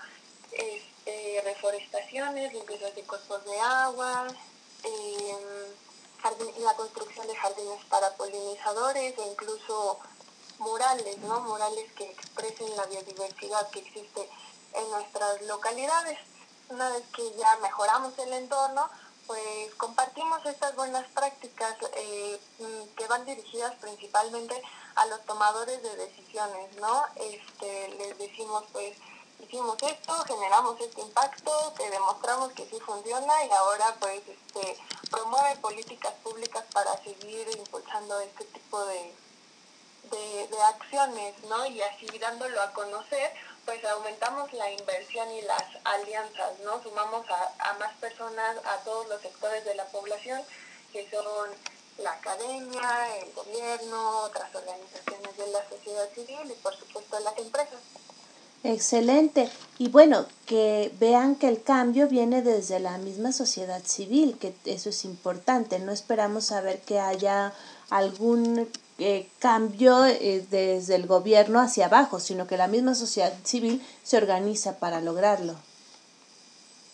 este, 1.04 1.40
reforestaciones, 1.42 2.52
limpiezas 2.52 2.94
de 2.94 3.02
cuerpos 3.02 3.44
de 3.44 3.60
agua, 3.60 4.26
eh, 4.84 5.36
la 6.60 6.74
construcción 6.74 7.26
de 7.26 7.34
jardines 7.34 7.84
para 7.86 8.14
polinizadores 8.14 9.18
e 9.18 9.26
incluso 9.26 9.98
murales, 10.58 11.18
¿no? 11.18 11.40
Murales 11.40 11.92
que 11.94 12.04
expresen 12.04 12.76
la 12.76 12.86
biodiversidad 12.86 13.68
que 13.70 13.80
existe 13.80 14.28
en 14.74 14.90
nuestras 14.90 15.42
localidades. 15.42 16.18
Una 16.68 16.88
vez 16.90 17.02
que 17.14 17.32
ya 17.36 17.56
mejoramos 17.56 18.16
el 18.18 18.32
entorno, 18.34 18.88
pues 19.26 19.74
compartimos 19.76 20.44
estas 20.46 20.76
buenas 20.76 21.08
prácticas 21.08 21.76
eh, 21.96 22.40
mm, 22.60 22.94
que 22.94 23.06
van 23.08 23.24
dirigidas 23.24 23.74
principalmente 23.80 24.62
a 24.94 25.06
los 25.06 25.24
tomadores 25.24 25.82
de 25.82 25.96
decisiones, 25.96 26.76
¿no? 26.76 27.04
Este, 27.16 27.88
les 27.88 28.18
decimos 28.18 28.64
pues 28.72 28.96
hicimos 29.42 29.76
esto, 29.82 30.14
generamos 30.24 30.80
este 30.80 31.00
impacto, 31.00 31.72
te 31.76 31.90
demostramos 31.90 32.52
que 32.52 32.64
sí 32.66 32.78
funciona 32.80 33.44
y 33.44 33.50
ahora 33.50 33.94
pues 33.98 34.22
este, 34.26 34.78
promueve 35.10 35.56
políticas 35.56 36.14
públicas 36.22 36.64
para 36.72 36.96
seguir 37.02 37.48
impulsando 37.56 38.20
este 38.20 38.44
tipo 38.44 38.84
de, 38.86 39.12
de, 40.10 40.62
acciones, 40.62 41.34
¿no? 41.48 41.66
Y 41.66 41.82
así 41.82 42.06
dándolo 42.18 42.62
a 42.62 42.72
conocer, 42.72 43.32
pues 43.64 43.84
aumentamos 43.84 44.52
la 44.52 44.70
inversión 44.70 45.30
y 45.32 45.42
las 45.42 45.64
alianzas, 45.84 46.58
¿no? 46.60 46.82
Sumamos 46.82 47.28
a, 47.28 47.70
a 47.70 47.74
más 47.74 47.92
personas, 47.94 48.56
a 48.64 48.76
todos 48.84 49.08
los 49.08 49.20
sectores 49.20 49.64
de 49.64 49.74
la 49.74 49.86
población, 49.86 50.40
que 50.92 51.10
son 51.10 51.50
la 51.98 52.12
academia, 52.12 53.18
el 53.18 53.32
gobierno, 53.32 54.20
otras 54.20 54.54
organizaciones 54.54 55.36
de 55.36 55.46
la 55.48 55.68
sociedad 55.68 56.08
civil 56.14 56.50
y 56.50 56.54
por 56.62 56.76
supuesto 56.76 57.18
las 57.20 57.36
empresas. 57.38 57.80
Excelente. 58.64 59.50
Y 59.78 59.88
bueno, 59.88 60.26
que 60.46 60.94
vean 61.00 61.34
que 61.34 61.48
el 61.48 61.62
cambio 61.62 62.06
viene 62.08 62.42
desde 62.42 62.78
la 62.78 62.96
misma 62.98 63.32
sociedad 63.32 63.82
civil, 63.84 64.38
que 64.38 64.54
eso 64.64 64.90
es 64.90 65.04
importante. 65.04 65.80
No 65.80 65.90
esperamos 65.90 66.46
saber 66.46 66.80
que 66.82 67.00
haya 67.00 67.52
algún 67.90 68.70
eh, 68.98 69.28
cambio 69.40 70.04
eh, 70.04 70.46
desde 70.48 70.94
el 70.94 71.06
gobierno 71.08 71.60
hacia 71.60 71.86
abajo, 71.86 72.20
sino 72.20 72.46
que 72.46 72.56
la 72.56 72.68
misma 72.68 72.94
sociedad 72.94 73.32
civil 73.42 73.84
se 74.04 74.16
organiza 74.16 74.78
para 74.78 75.00
lograrlo. 75.00 75.56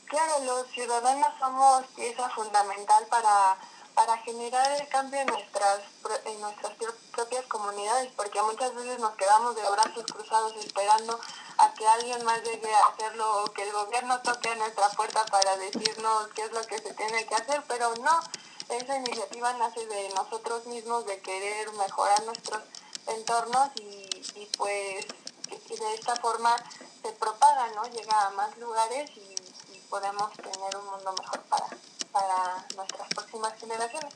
Claro, 0.06 0.42
los 0.46 0.66
ciudadanos 0.68 1.28
somos 1.38 1.84
pieza 1.94 2.30
fundamental 2.30 3.04
para, 3.10 3.58
para 3.98 4.16
generar 4.18 4.80
el 4.80 4.88
cambio 4.90 5.18
en 5.18 5.26
nuestras, 5.26 5.80
en 6.26 6.40
nuestras 6.40 6.72
propias 7.10 7.44
comunidades, 7.46 8.12
porque 8.14 8.40
muchas 8.42 8.72
veces 8.72 9.00
nos 9.00 9.16
quedamos 9.16 9.56
de 9.56 9.68
brazos 9.68 10.04
cruzados 10.04 10.54
esperando 10.54 11.18
a 11.56 11.74
que 11.74 11.84
alguien 11.84 12.24
más 12.24 12.40
llegue 12.44 12.72
a 12.72 12.86
hacerlo 12.86 13.42
o 13.42 13.52
que 13.52 13.64
el 13.64 13.72
gobierno 13.72 14.20
toque 14.20 14.50
a 14.50 14.54
nuestra 14.54 14.88
puerta 14.90 15.26
para 15.26 15.56
decirnos 15.56 16.28
qué 16.36 16.42
es 16.42 16.52
lo 16.52 16.62
que 16.62 16.78
se 16.78 16.94
tiene 16.94 17.26
que 17.26 17.34
hacer, 17.34 17.60
pero 17.66 17.92
no, 17.96 18.20
esa 18.68 18.96
iniciativa 18.98 19.52
nace 19.54 19.84
de 19.84 20.10
nosotros 20.10 20.64
mismos, 20.66 21.04
de 21.04 21.20
querer 21.20 21.72
mejorar 21.72 22.22
nuestros 22.22 22.62
entornos 23.08 23.70
y, 23.80 24.08
y 24.36 24.46
pues 24.56 25.06
de 25.48 25.94
esta 25.94 26.14
forma 26.14 26.54
se 27.02 27.10
propaga, 27.14 27.66
¿no? 27.74 27.82
Llega 27.86 28.26
a 28.26 28.30
más 28.30 28.56
lugares 28.58 29.10
y, 29.16 29.34
y 29.74 29.80
podemos 29.90 30.32
tener 30.34 30.76
un 30.76 30.86
mundo 30.86 31.14
mejor 31.20 31.42
para, 31.48 31.66
para 32.12 32.66
nuestras 32.76 33.08
próximas 33.08 33.54
generaciones. 33.58 34.12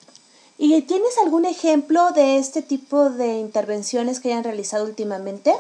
¿Y 0.59 0.81
tienes 0.83 1.17
algún 1.19 1.45
ejemplo 1.45 2.13
de 2.13 2.37
este 2.37 2.63
tipo 2.63 3.11
de 3.11 3.35
intervenciones 3.35 4.21
que 4.21 4.29
hayan 4.33 4.45
realizado 4.45 4.85
últimamente? 4.85 5.55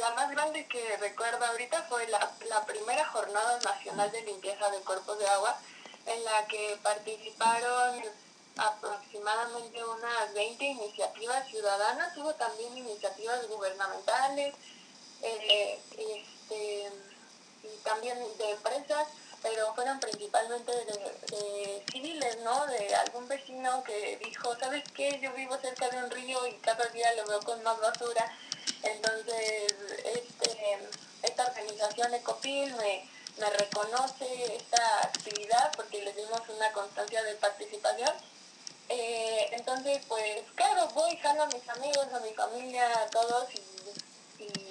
la 0.00 0.10
más 0.14 0.30
grande 0.32 0.66
que 0.66 0.96
recuerdo 0.98 1.42
ahorita 1.46 1.82
fue 1.84 2.06
la, 2.08 2.30
la 2.50 2.66
primera 2.66 3.06
jornada 3.06 3.58
nacional 3.60 4.10
de 4.12 4.20
limpieza 4.22 4.68
de 4.70 4.78
cuerpos 4.80 5.18
de 5.18 5.26
agua 5.28 5.58
en 6.04 6.24
la 6.24 6.46
que 6.46 6.78
participaron 6.82 8.02
aproximadamente 8.56 9.82
unas 9.82 10.34
20 10.34 10.64
iniciativas 10.64 11.48
ciudadanas, 11.48 12.16
hubo 12.18 12.34
también 12.34 12.76
iniciativas 12.76 13.48
gubernamentales 13.48 14.54
eh, 15.22 15.80
este, 15.90 16.92
y 17.64 17.76
también 17.82 18.18
de 18.38 18.50
empresas, 18.50 19.08
pero 19.42 19.74
fueron 19.74 20.00
principalmente 20.00 20.72
de, 20.72 21.84
civiles, 21.90 22.38
¿no? 22.42 22.66
De 22.66 22.94
algún 22.94 23.28
vecino 23.28 23.82
que 23.84 24.18
dijo, 24.24 24.56
¿sabes 24.58 24.84
qué? 24.94 25.18
Yo 25.20 25.32
vivo 25.32 25.56
cerca 25.58 25.88
de 25.88 25.98
un 25.98 26.10
río 26.10 26.46
y 26.46 26.54
cada 26.58 26.86
día 26.86 27.12
lo 27.14 27.26
veo 27.26 27.40
con 27.40 27.62
más 27.62 27.78
basura, 27.80 28.30
entonces 28.82 29.74
este, 30.04 30.78
esta 31.22 31.46
organización 31.46 32.14
Ecopil 32.14 32.74
me, 32.76 33.08
reconoce 33.58 34.56
esta 34.56 35.00
actividad 35.02 35.72
porque 35.74 36.02
les 36.02 36.14
dimos 36.14 36.40
una 36.48 36.72
constancia 36.72 37.20
de 37.24 37.34
participación 37.34 38.12
eh, 38.88 39.48
entonces, 39.52 40.04
pues 40.08 40.42
claro, 40.54 40.88
voy, 40.94 41.16
jalo 41.16 41.44
a 41.44 41.46
mis 41.46 41.68
amigos, 41.68 42.06
a 42.12 42.20
mi 42.20 42.32
familia, 42.34 42.86
a 43.00 43.06
todos 43.08 43.48
y, 43.54 43.60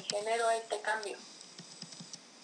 genero 0.10 0.52
este 0.52 0.80
cambio. 0.82 1.18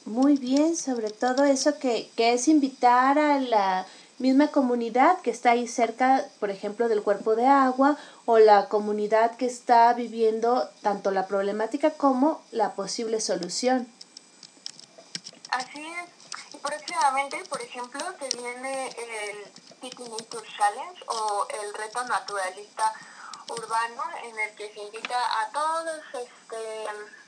Muy 0.10 0.38
bien, 0.38 0.76
sobre 0.76 1.12
todo 1.12 1.44
eso 1.44 1.78
que, 1.78 2.10
que 2.18 2.34
es 2.34 2.48
invitar 2.48 3.20
a 3.20 3.40
la 3.40 3.86
misma 4.18 4.48
comunidad 4.48 5.22
que 5.22 5.30
está 5.30 5.52
ahí 5.52 5.68
cerca, 5.68 6.26
por 6.40 6.50
ejemplo, 6.50 6.90
del 6.90 7.04
cuerpo 7.04 7.36
de 7.36 7.46
agua 7.46 7.96
o 8.26 8.40
la 8.40 8.70
comunidad 8.70 9.38
que 9.38 9.46
está 9.46 9.94
viviendo 9.94 10.68
tanto 10.82 11.12
la 11.12 11.28
problemática 11.28 11.92
como 11.92 12.42
la 12.50 12.74
posible 12.74 13.22
solución. 13.22 13.88
Así 15.52 15.86
es. 15.86 16.56
Y 16.56 16.58
próximamente, 16.58 17.44
por 17.48 17.62
ejemplo, 17.62 18.02
se 18.20 18.36
viene 18.36 18.88
el 18.88 19.46
City 19.80 20.10
Nature 20.10 20.48
Challenge 20.58 21.04
o 21.06 21.48
el 21.62 21.72
reto 21.76 22.04
naturalista 22.06 22.92
urbano 23.48 24.04
en 24.24 24.40
el 24.40 24.56
que 24.56 24.74
se 24.74 24.80
invita 24.80 25.42
a 25.42 25.52
todos 25.52 26.02
este 26.16 27.19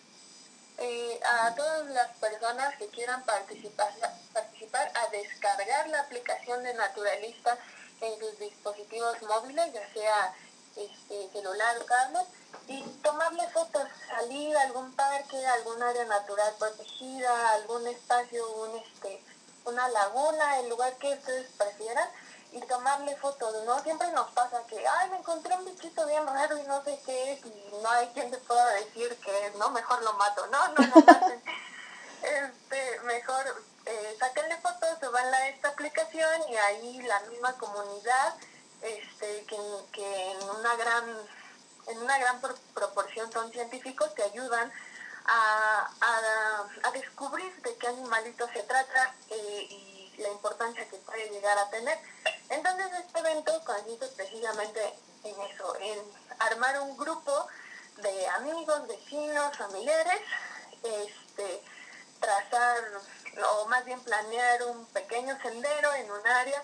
eh, 0.82 1.20
a 1.24 1.54
todas 1.56 1.86
las 1.88 2.10
personas 2.18 2.76
que 2.78 2.88
quieran 2.88 3.24
participar 3.24 3.94
participar 4.34 4.92
a 4.96 5.08
descargar 5.12 5.88
la 5.90 6.02
aplicación 6.02 6.64
de 6.64 6.74
naturalista 6.74 7.58
en 8.02 8.20
sus 8.20 8.40
dispositivos 8.40 9.22
móviles 9.22 9.72
ya 9.74 9.94
sea 9.94 10.34
este, 10.76 11.30
celular 11.34 11.78
o 11.78 11.86
tablet 11.86 12.28
y 12.68 12.82
tomarle 13.04 13.48
fotos, 13.50 13.84
salir 14.08 14.56
a 14.56 14.62
algún 14.62 14.94
parque, 14.96 15.46
algún 15.46 15.82
área 15.84 16.06
natural 16.06 16.54
protegida, 16.58 17.52
algún 17.52 17.88
espacio, 17.88 18.50
un 18.54 18.78
este, 18.78 19.24
una 19.66 19.88
laguna, 19.90 20.60
el 20.60 20.70
lugar 20.70 20.96
que 20.98 21.14
ustedes 21.14 21.48
prefieran 21.58 22.08
y 22.52 22.60
tomarle 22.62 23.16
fotos, 23.16 23.64
¿no? 23.66 23.82
Siempre 23.82 24.12
nos 24.12 24.30
pasa 24.32 24.62
que, 24.68 24.86
ay, 24.86 25.10
me 25.10 25.18
encontré 25.18 25.56
un 25.56 25.66
bichito 25.66 26.06
bien 26.06 26.26
raro 26.26 26.58
y 26.58 26.64
no 26.64 26.84
sé 26.84 27.00
qué 27.06 27.34
es 27.34 27.46
y 27.46 27.72
no 27.82 27.90
hay 27.90 28.08
quien 28.10 28.30
te 28.30 28.38
pueda 28.40 28.66
decir 28.72 29.16
que 29.24 29.48
es, 29.48 29.56
¿no? 29.56 29.70
Mejor 29.70 30.04
lo 30.04 30.14
mato. 30.14 30.46
No, 30.48 30.68
no, 30.70 30.88
no 30.88 30.96
maten. 30.96 31.42
este, 32.22 33.00
mejor 33.02 33.64
eh, 33.86 34.18
sáquenle 34.20 34.58
fotos, 34.58 35.00
subanla 35.00 35.38
a 35.38 35.48
esta 35.48 35.70
aplicación 35.70 36.42
y 36.50 36.58
ahí 36.58 37.02
la 37.04 37.22
misma 37.22 37.54
comunidad, 37.54 38.36
este, 38.82 39.46
que, 39.46 39.58
que 39.94 40.32
en 40.32 40.50
una 40.50 40.76
gran, 40.76 41.06
en 41.88 41.98
una 42.00 42.18
gran 42.20 42.42
proporción 42.74 43.32
son 43.32 43.50
científicos, 43.52 44.14
te 44.14 44.24
ayudan 44.24 44.72
a, 45.26 45.90
a, 46.02 46.88
a 46.90 46.92
descubrir 46.92 47.54
de 47.62 47.78
qué 47.78 47.88
animalito 47.88 48.46
se 48.52 48.64
trata 48.64 49.16
eh, 49.30 49.68
y 49.70 49.91
la 50.22 50.30
importancia 50.30 50.88
que 50.88 50.98
puede 50.98 51.30
llegar 51.30 51.58
a 51.58 51.70
tener. 51.70 51.98
Entonces 52.50 52.88
este 53.06 53.20
evento 53.20 53.64
consiste 53.66 54.08
precisamente 54.08 54.94
en 55.24 55.42
eso, 55.42 55.76
en 55.80 56.00
armar 56.40 56.82
un 56.82 56.98
grupo 56.98 57.48
de 57.98 58.28
amigos, 58.30 58.88
vecinos, 58.88 59.58
familiares, 59.58 60.22
este, 60.84 61.62
trazar 62.20 62.78
o 63.56 63.66
más 63.68 63.86
bien 63.86 64.00
planear 64.02 64.64
un 64.64 64.86
pequeño 64.88 65.38
sendero 65.42 65.94
en 65.94 66.12
un 66.12 66.28
área 66.28 66.64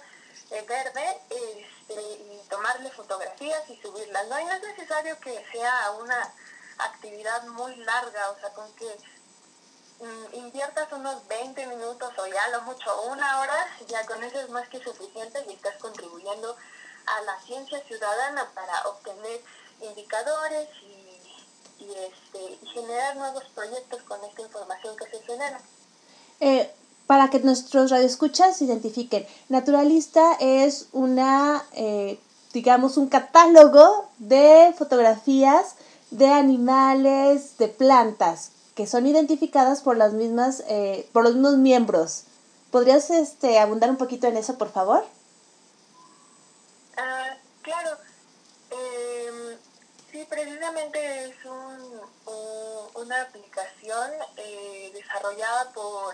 eh, 0.52 0.62
verde 0.62 1.22
este, 1.30 2.02
y 2.02 2.42
tomarle 2.50 2.90
fotografías 2.92 3.70
y 3.70 3.80
subirlas. 3.82 4.28
No, 4.28 4.40
y 4.40 4.46
no 4.46 4.54
es 4.54 4.62
necesario 4.62 5.20
que 5.20 5.46
sea 5.52 5.92
una 5.92 6.34
actividad 6.80 7.44
muy 7.48 7.76
larga, 7.78 8.30
o 8.32 8.40
sea, 8.40 8.54
con 8.54 8.74
que 8.76 8.98
inviertas 10.34 10.92
unos 10.92 11.28
20 11.28 11.68
minutos 11.68 12.10
o 12.18 12.28
ya 12.28 12.48
lo 12.50 12.62
mucho 12.64 12.90
una 13.12 13.40
hora, 13.40 13.68
ya 13.88 14.06
con 14.06 14.24
eso 14.24 14.40
es 14.40 14.50
más 14.50 14.68
que 14.70 14.80
suficiente 14.80 15.44
y 15.50 15.54
estás 15.54 15.76
contribuyendo 15.78 16.56
a 17.06 17.22
la 17.22 17.40
ciencia 17.42 17.82
ciudadana 17.88 18.48
para 18.54 18.88
obtener 18.90 19.42
indicadores 19.82 20.68
y, 20.84 21.84
y, 21.84 21.94
este, 21.94 22.60
y 22.62 22.68
generar 22.68 23.16
nuevos 23.16 23.44
proyectos 23.56 24.02
con 24.04 24.24
esta 24.24 24.42
información 24.42 24.96
que 24.98 25.06
se 25.10 25.24
genera. 25.24 25.60
Eh, 26.40 26.72
para 27.08 27.30
que 27.30 27.40
nuestros 27.40 27.90
radioescuchas 27.90 28.58
se 28.58 28.66
identifiquen, 28.66 29.26
Naturalista 29.50 30.34
es 30.40 30.88
una, 30.92 31.64
eh, 31.74 32.20
digamos, 32.54 32.98
un 32.98 33.08
catálogo 33.08 34.10
de 34.18 34.76
fotografías 34.78 35.76
de 36.12 36.28
animales, 36.28 37.58
de 37.58 37.70
plantas 37.70 38.52
que 38.78 38.86
son 38.86 39.08
identificadas 39.08 39.82
por 39.82 39.98
las 39.98 40.14
mismas, 40.14 40.64
eh, 40.68 41.10
por 41.12 41.24
los 41.24 41.34
mismos 41.34 41.58
miembros. 41.58 42.26
¿Podrías 42.70 43.10
este, 43.10 43.58
abundar 43.58 43.90
un 43.90 43.98
poquito 43.98 44.28
en 44.28 44.38
eso, 44.38 44.56
por 44.60 44.72
favor? 44.72 45.04
Ah, 46.96 47.36
claro. 47.64 47.98
Eh, 48.70 49.58
sí, 50.12 50.24
precisamente 50.30 51.26
es 51.26 51.36
un, 51.46 52.02
una 52.94 53.22
aplicación 53.24 54.12
eh, 54.36 54.92
desarrollada 54.94 55.72
por 55.74 56.14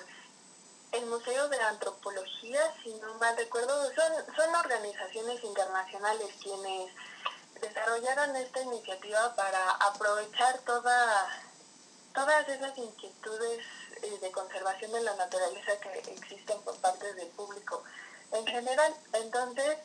el 0.93 1.05
Museo 1.07 1.49
de 1.49 1.59
Antropología, 1.59 2.61
si 2.81 2.93
no 2.93 3.13
mal 3.15 3.35
recuerdo, 3.35 3.75
son, 3.93 4.35
son 4.37 4.55
organizaciones 4.55 5.43
internacionales 5.43 6.29
quienes 6.41 6.93
desarrollaron 7.59 8.37
esta 8.37 8.61
iniciativa 8.61 9.35
para 9.35 9.71
aprovechar 9.71 10.59
toda 10.59 11.27
todas 12.13 12.47
esas 12.47 12.77
inquietudes 12.77 13.65
eh, 14.01 14.19
de 14.21 14.31
conservación 14.31 14.91
de 14.91 15.01
la 15.01 15.15
naturaleza 15.15 15.79
que 15.79 16.11
existen 16.11 16.61
por 16.61 16.75
parte 16.77 17.13
del 17.13 17.27
público 17.29 17.83
en 18.31 18.45
general. 18.45 18.93
Entonces, 19.13 19.77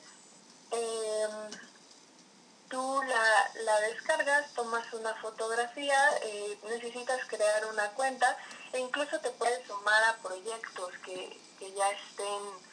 em, 0.70 1.50
tú 2.68 3.02
la, 3.02 3.50
la, 3.64 3.80
descargas, 3.80 4.52
tomas 4.54 4.92
una 4.92 5.14
fotografía, 5.16 5.98
eh, 6.22 6.58
necesitas 6.64 7.26
crear 7.28 7.66
una 7.66 7.90
cuenta 7.92 8.36
e 8.72 8.78
incluso 8.78 9.18
te 9.20 9.30
puedes 9.30 9.66
sumar 9.66 10.02
a 10.04 10.16
proyectos 10.16 10.92
que, 11.04 11.40
que 11.58 11.72
ya 11.72 11.90
estén 11.90 12.67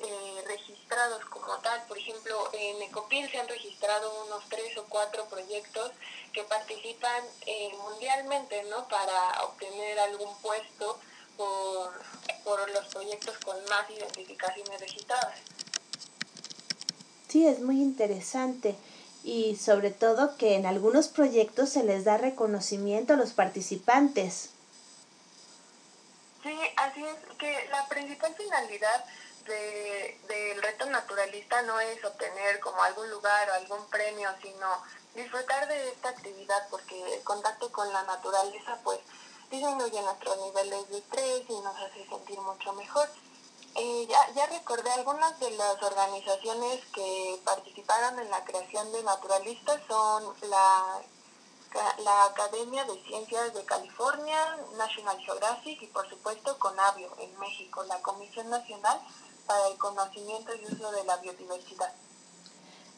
eh, 0.00 0.44
registrados 0.46 1.24
como 1.26 1.56
tal. 1.58 1.82
Por 1.86 1.98
ejemplo, 1.98 2.50
en 2.52 2.82
Ecopil 2.82 3.30
se 3.30 3.38
han 3.38 3.48
registrado 3.48 4.24
unos 4.24 4.44
tres 4.48 4.76
o 4.78 4.84
cuatro 4.84 5.24
proyectos 5.26 5.92
que 6.32 6.42
participan 6.44 7.24
eh, 7.46 7.72
mundialmente, 7.82 8.62
¿no? 8.64 8.86
Para 8.88 9.42
obtener 9.44 9.98
algún 10.00 10.36
puesto 10.42 10.98
por, 11.36 11.92
por 12.44 12.70
los 12.70 12.84
proyectos 12.86 13.36
con 13.38 13.56
más 13.64 13.88
identificaciones 13.90 14.80
registradas. 14.80 15.38
Sí, 17.28 17.46
es 17.46 17.60
muy 17.60 17.82
interesante 17.82 18.76
y 19.24 19.56
sobre 19.56 19.90
todo 19.90 20.36
que 20.36 20.54
en 20.54 20.66
algunos 20.66 21.08
proyectos 21.08 21.70
se 21.70 21.82
les 21.82 22.04
da 22.04 22.16
reconocimiento 22.16 23.14
a 23.14 23.16
los 23.16 23.32
participantes. 23.32 24.50
Sí, 26.42 26.56
así 26.76 27.04
es 27.04 27.36
que 27.36 27.68
la 27.70 27.88
principal 27.88 28.32
finalidad 28.36 29.04
de, 29.46 30.20
del 30.28 30.62
reto 30.62 30.86
naturalista 30.86 31.62
no 31.62 31.78
es 31.80 32.04
obtener 32.04 32.60
como 32.60 32.82
algún 32.82 33.10
lugar 33.10 33.50
o 33.50 33.54
algún 33.54 33.84
premio, 33.86 34.28
sino 34.42 34.68
disfrutar 35.14 35.66
de 35.68 35.88
esta 35.88 36.10
actividad 36.10 36.68
porque 36.70 37.14
el 37.14 37.22
contacto 37.22 37.70
con 37.72 37.92
la 37.92 38.02
naturaleza 38.04 38.78
pues 38.84 39.00
disminuye 39.50 40.02
nuestros 40.02 40.38
niveles 40.38 40.88
de 40.90 40.98
estrés 40.98 41.42
y 41.48 41.60
nos 41.60 41.76
hace 41.76 42.06
sentir 42.08 42.40
mucho 42.40 42.72
mejor. 42.74 43.08
Eh, 43.74 44.06
ya, 44.08 44.32
ya 44.34 44.46
recordé 44.46 44.90
algunas 44.90 45.38
de 45.38 45.50
las 45.50 45.82
organizaciones 45.82 46.80
que 46.94 47.40
participaron 47.44 48.18
en 48.18 48.30
la 48.30 48.42
creación 48.44 48.90
de 48.92 49.02
naturalistas 49.02 49.82
son 49.86 50.34
la, 50.48 51.02
la 51.98 52.24
Academia 52.24 52.84
de 52.84 53.02
Ciencias 53.04 53.52
de 53.52 53.64
California, 53.64 54.56
National 54.76 55.18
Geographic 55.20 55.82
y 55.82 55.86
por 55.88 56.08
supuesto 56.08 56.58
CONAVIO 56.58 57.10
en 57.18 57.38
México, 57.38 57.84
la 57.84 58.00
Comisión 58.00 58.48
Nacional 58.48 58.98
para 59.46 59.68
el 59.68 59.78
conocimiento 59.78 60.52
y 60.54 60.72
uso 60.72 60.90
de 60.92 61.04
la 61.04 61.16
biodiversidad. 61.18 61.92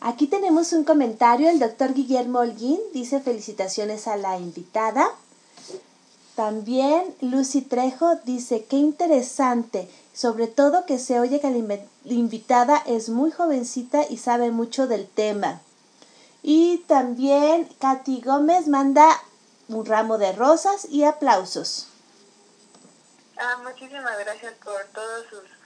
Aquí 0.00 0.28
tenemos 0.28 0.72
un 0.72 0.84
comentario, 0.84 1.50
el 1.50 1.58
doctor 1.58 1.92
Guillermo 1.92 2.38
Holguín 2.38 2.78
dice 2.92 3.20
felicitaciones 3.20 4.06
a 4.06 4.16
la 4.16 4.38
invitada. 4.38 5.10
También 6.36 7.16
Lucy 7.20 7.62
Trejo 7.62 8.14
dice, 8.24 8.64
qué 8.64 8.76
interesante, 8.76 9.90
sobre 10.14 10.46
todo 10.46 10.86
que 10.86 11.00
se 11.00 11.18
oye 11.18 11.40
que 11.40 11.50
la 11.50 12.12
invitada 12.12 12.76
es 12.86 13.08
muy 13.08 13.32
jovencita 13.32 14.06
y 14.08 14.18
sabe 14.18 14.52
mucho 14.52 14.86
del 14.86 15.08
tema. 15.08 15.60
Y 16.44 16.78
también 16.86 17.68
Katy 17.80 18.20
Gómez 18.20 18.68
manda 18.68 19.08
un 19.66 19.84
ramo 19.84 20.16
de 20.16 20.30
rosas 20.32 20.86
y 20.88 21.02
aplausos. 21.02 21.88
Ah, 23.36 23.58
muchísimas 23.64 24.16
gracias 24.20 24.54
por 24.64 24.84
todos 24.94 25.26
sus 25.28 25.57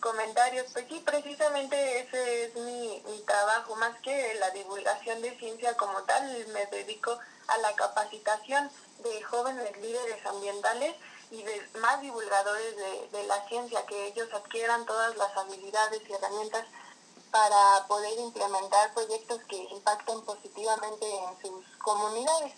comentarios. 0.00 0.66
Pues 0.72 0.86
sí, 0.88 1.00
precisamente 1.04 2.00
ese 2.00 2.44
es 2.44 2.54
mi, 2.54 3.02
mi 3.06 3.20
trabajo, 3.22 3.76
más 3.76 3.98
que 4.00 4.34
la 4.34 4.50
divulgación 4.50 5.22
de 5.22 5.36
ciencia 5.38 5.76
como 5.76 6.02
tal, 6.02 6.46
me 6.48 6.66
dedico 6.66 7.18
a 7.46 7.58
la 7.58 7.74
capacitación 7.74 8.70
de 9.02 9.22
jóvenes 9.22 9.76
líderes 9.80 10.24
ambientales 10.26 10.94
y 11.30 11.42
de 11.42 11.68
más 11.80 12.00
divulgadores 12.00 12.76
de, 12.76 13.18
de 13.18 13.24
la 13.24 13.46
ciencia, 13.48 13.86
que 13.86 14.06
ellos 14.08 14.28
adquieran 14.32 14.84
todas 14.86 15.16
las 15.16 15.36
habilidades 15.36 16.02
y 16.08 16.12
herramientas 16.12 16.66
para 17.30 17.86
poder 17.86 18.18
implementar 18.18 18.92
proyectos 18.92 19.40
que 19.48 19.56
impacten 19.56 20.20
positivamente 20.22 21.06
en 21.06 21.40
sus 21.40 21.64
comunidades. 21.78 22.52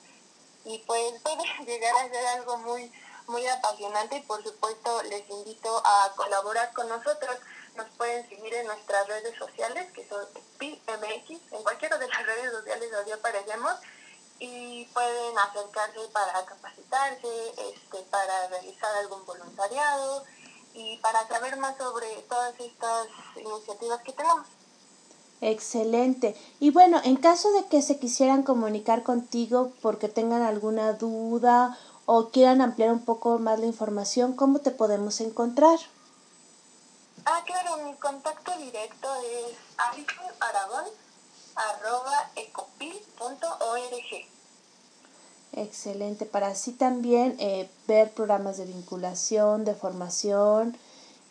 Y 0.64 0.78
pues 0.80 1.20
puede 1.22 1.42
llegar 1.66 1.94
a 1.96 2.08
ser 2.08 2.26
algo 2.26 2.56
muy 2.58 2.90
muy 3.28 3.46
apasionante 3.46 4.16
y 4.16 4.22
por 4.22 4.42
supuesto 4.42 5.02
les 5.04 5.28
invito 5.30 5.82
a 5.84 6.12
colaborar 6.16 6.72
con 6.72 6.88
nosotros. 6.88 7.36
Nos 7.76 7.88
pueden 7.96 8.28
seguir 8.28 8.52
en 8.54 8.66
nuestras 8.66 9.06
redes 9.08 9.36
sociales, 9.38 9.90
que 9.92 10.06
son 10.08 10.24
PIMX, 10.58 11.30
en 11.52 11.62
cualquiera 11.62 11.96
de 11.98 12.08
las 12.08 12.26
redes 12.26 12.52
sociales 12.52 12.90
donde 12.90 13.12
aparecemos 13.14 13.74
y 14.38 14.84
pueden 14.86 15.38
acercarse 15.38 16.00
para 16.12 16.44
capacitarse, 16.44 17.54
este, 17.70 17.98
para 18.10 18.48
realizar 18.48 18.94
algún 18.96 19.24
voluntariado 19.24 20.24
y 20.74 20.96
para 20.98 21.26
saber 21.28 21.56
más 21.58 21.76
sobre 21.76 22.08
todas 22.28 22.58
estas 22.58 23.06
iniciativas 23.36 24.02
que 24.02 24.12
tenemos. 24.12 24.46
Excelente. 25.40 26.36
Y 26.60 26.70
bueno, 26.70 27.00
en 27.04 27.16
caso 27.16 27.52
de 27.52 27.66
que 27.66 27.82
se 27.82 27.98
quisieran 27.98 28.44
comunicar 28.44 29.02
contigo 29.02 29.72
porque 29.82 30.08
tengan 30.08 30.42
alguna 30.42 30.92
duda 30.92 31.76
o 32.06 32.30
quieran 32.30 32.60
ampliar 32.60 32.92
un 32.92 33.04
poco 33.04 33.38
más 33.38 33.60
la 33.60 33.66
información, 33.66 34.34
¿cómo 34.34 34.58
te 34.58 34.70
podemos 34.70 35.20
encontrar? 35.20 35.78
Ah, 37.24 37.42
claro, 37.46 37.84
mi 37.84 37.94
contacto 37.94 38.52
directo 38.58 39.08
es 39.24 39.56
ecopil.org. 42.36 44.26
Excelente, 45.54 46.24
para 46.24 46.48
así 46.48 46.72
también 46.72 47.36
eh, 47.38 47.70
ver 47.86 48.10
programas 48.12 48.56
de 48.56 48.64
vinculación, 48.64 49.64
de 49.64 49.74
formación 49.74 50.76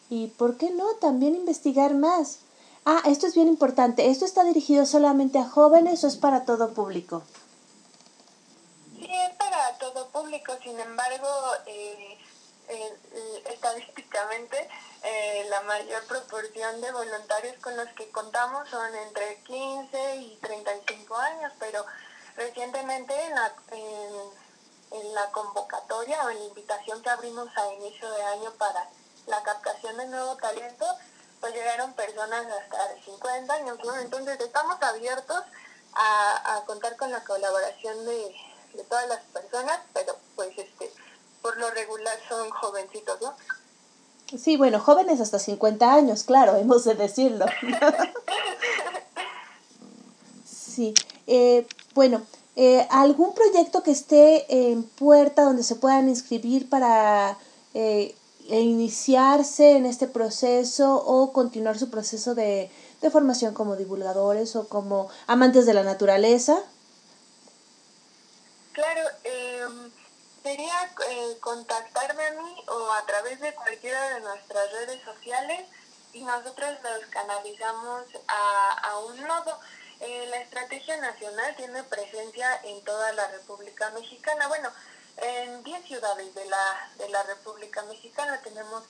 y, 0.10 0.28
¿por 0.28 0.58
qué 0.58 0.70
no?, 0.70 0.86
también 1.02 1.36
investigar 1.36 1.96
más. 1.96 2.40
Ah, 2.86 3.02
esto 3.06 3.28
es 3.28 3.36
bien 3.36 3.48
importante. 3.48 4.10
¿Esto 4.10 4.26
está 4.26 4.44
dirigido 4.44 4.86
solamente 4.86 5.38
a 5.40 5.48
jóvenes 5.48 6.04
o 6.04 6.08
es 6.08 6.18
para 6.18 6.46
todo 6.46 6.74
público? 6.74 7.24
Todo 9.82 10.10
público, 10.10 10.56
sin 10.62 10.80
embargo, 10.80 11.28
eh, 11.66 12.16
eh, 12.68 13.44
estadísticamente 13.50 14.70
eh, 15.02 15.48
la 15.50 15.62
mayor 15.62 16.06
proporción 16.06 16.80
de 16.82 16.92
voluntarios 16.92 17.56
con 17.64 17.76
los 17.76 17.90
que 17.94 18.08
contamos 18.12 18.70
son 18.70 18.94
entre 18.94 19.42
15 19.42 20.16
y 20.18 20.38
35 20.40 21.18
años, 21.18 21.52
pero 21.60 21.84
recientemente 22.36 23.20
en 23.24 23.34
la, 23.34 23.56
en, 23.72 25.14
la 25.16 25.32
convocatoria 25.32 26.26
o 26.26 26.30
en 26.30 26.38
la 26.38 26.46
invitación 26.46 27.02
que 27.02 27.10
abrimos 27.10 27.50
a 27.58 27.74
inicio 27.74 28.08
de 28.12 28.22
año 28.22 28.52
para 28.60 28.88
la 29.26 29.42
captación 29.42 29.98
de 29.98 30.06
nuevo 30.06 30.38
talento, 30.38 30.86
pues 31.40 31.56
llegaron 31.56 31.92
personas 31.94 32.46
hasta 32.46 32.88
de 32.90 33.02
50 33.02 33.52
años. 33.52 33.80
Entonces 34.00 34.40
estamos 34.42 34.80
abiertos 34.80 35.44
a, 35.94 36.56
a 36.56 36.66
contar 36.66 36.96
con 36.98 37.12
la 37.12 37.24
colaboración 37.24 38.06
de, 38.06 38.51
de 38.74 38.84
todas 38.84 39.08
las 39.08 39.22
personas, 39.34 39.80
pero 39.94 40.16
pues 40.36 40.58
este, 40.58 40.92
por 41.42 41.58
lo 41.58 41.70
regular 41.72 42.18
son 42.28 42.50
jovencitos, 42.50 43.22
¿no? 43.22 43.34
Sí, 44.38 44.56
bueno, 44.56 44.80
jóvenes 44.80 45.20
hasta 45.20 45.40
50 45.40 45.94
años, 45.94 46.24
claro, 46.24 46.56
hemos 46.58 46.84
de 46.86 46.96
decirlo. 46.96 47.46
sí, 50.46 50.94
eh, 51.28 51.68
bueno, 51.94 52.22
eh, 52.56 52.88
¿algún 52.90 53.34
proyecto 53.34 53.84
que 53.84 53.92
esté 53.92 54.72
en 54.72 54.84
puerta 54.84 55.44
donde 55.44 55.64
se 55.64 55.76
puedan 55.76 56.10
inscribir 56.10 56.70
para 56.70 57.38
eh, 57.74 58.16
iniciarse 58.50 59.78
en 59.78 59.86
este 59.86 60.08
proceso 60.08 60.96
o 60.96 61.32
continuar 61.32 61.78
su 61.78 61.90
proceso 61.90 62.36
de 62.36 62.70
formación 63.12 63.54
como 63.54 63.76
divulgadores 63.76 64.56
o 64.56 64.68
como 64.68 65.10
amantes 65.28 65.66
de 65.66 65.74
la 65.74 65.84
naturaleza? 65.84 66.60
Claro, 68.74 69.02
eh, 69.26 69.68
sería 70.44 70.94
eh, 71.10 71.38
contactarme 71.42 72.26
a 72.26 72.32
mí 72.32 72.64
o 72.68 72.92
a 72.94 73.06
través 73.06 73.40
de 73.42 73.54
cualquiera 73.54 74.16
de 74.16 74.22
nuestras 74.22 74.72
redes 74.72 75.04
sociales 75.04 75.68
y 76.14 76.24
nosotros 76.24 76.70
los 76.82 77.06
canalizamos 77.10 78.06
a, 78.28 78.90
a 78.90 79.00
un 79.00 79.22
nodo. 79.22 79.60
Eh, 80.00 80.26
la 80.30 80.38
estrategia 80.38 80.98
nacional 80.98 81.56
tiene 81.58 81.84
presencia 81.84 82.60
en 82.64 82.82
toda 82.84 83.12
la 83.12 83.28
República 83.28 83.90
Mexicana. 83.92 84.48
Bueno, 84.48 84.70
en 85.18 85.64
10 85.64 85.86
ciudades 85.86 86.34
de 86.34 86.46
la, 86.46 86.92
de 86.98 87.10
la 87.10 87.24
República 87.24 87.84
Mexicana 87.84 88.42
tenemos 88.42 88.84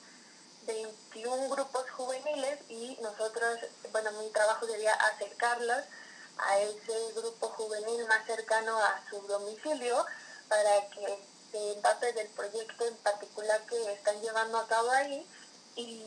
21 0.66 1.48
grupos 1.48 1.90
juveniles 1.90 2.60
y 2.68 2.96
nosotros, 3.02 3.58
bueno, 3.90 4.12
mi 4.12 4.30
trabajo 4.30 4.66
sería 4.66 4.94
acercarlos 4.94 5.84
a 6.46 6.58
ese 6.60 7.12
grupo 7.14 7.48
juvenil 7.50 8.06
más 8.06 8.26
cercano 8.26 8.78
a 8.78 9.02
su 9.08 9.20
domicilio 9.26 10.04
para 10.48 10.88
que 10.90 11.18
se 11.50 11.72
empape 11.72 12.12
del 12.12 12.28
proyecto 12.28 12.86
en 12.86 12.96
particular 12.98 13.60
que 13.66 13.92
están 13.92 14.20
llevando 14.20 14.58
a 14.58 14.66
cabo 14.66 14.90
ahí 14.90 15.26
y, 15.76 16.02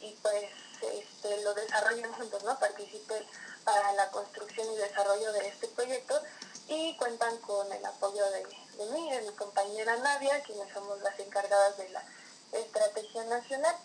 y 0.00 0.18
pues 0.22 0.44
este, 0.80 1.42
lo 1.42 1.54
desarrollen 1.54 2.12
juntos, 2.12 2.42
¿no? 2.44 2.58
Participen 2.58 3.24
para 3.64 3.92
la 3.92 4.10
construcción 4.10 4.70
y 4.72 4.76
desarrollo 4.76 5.32
de 5.32 5.48
este 5.48 5.68
proyecto 5.68 6.20
y 6.68 6.96
cuentan 6.96 7.36
con 7.38 7.70
el 7.72 7.84
apoyo 7.84 8.24
de, 8.30 8.42
de 8.76 8.86
mí, 8.92 9.10
de 9.10 9.22
mi 9.22 9.32
compañera 9.34 9.96
Nadia, 9.96 10.42
quienes 10.42 10.72
somos 10.72 11.00
las 11.00 11.18
encargadas 11.18 11.76
de 11.76 11.88
la 11.90 12.04
estrategia 12.52 13.24
nacional. 13.24 13.76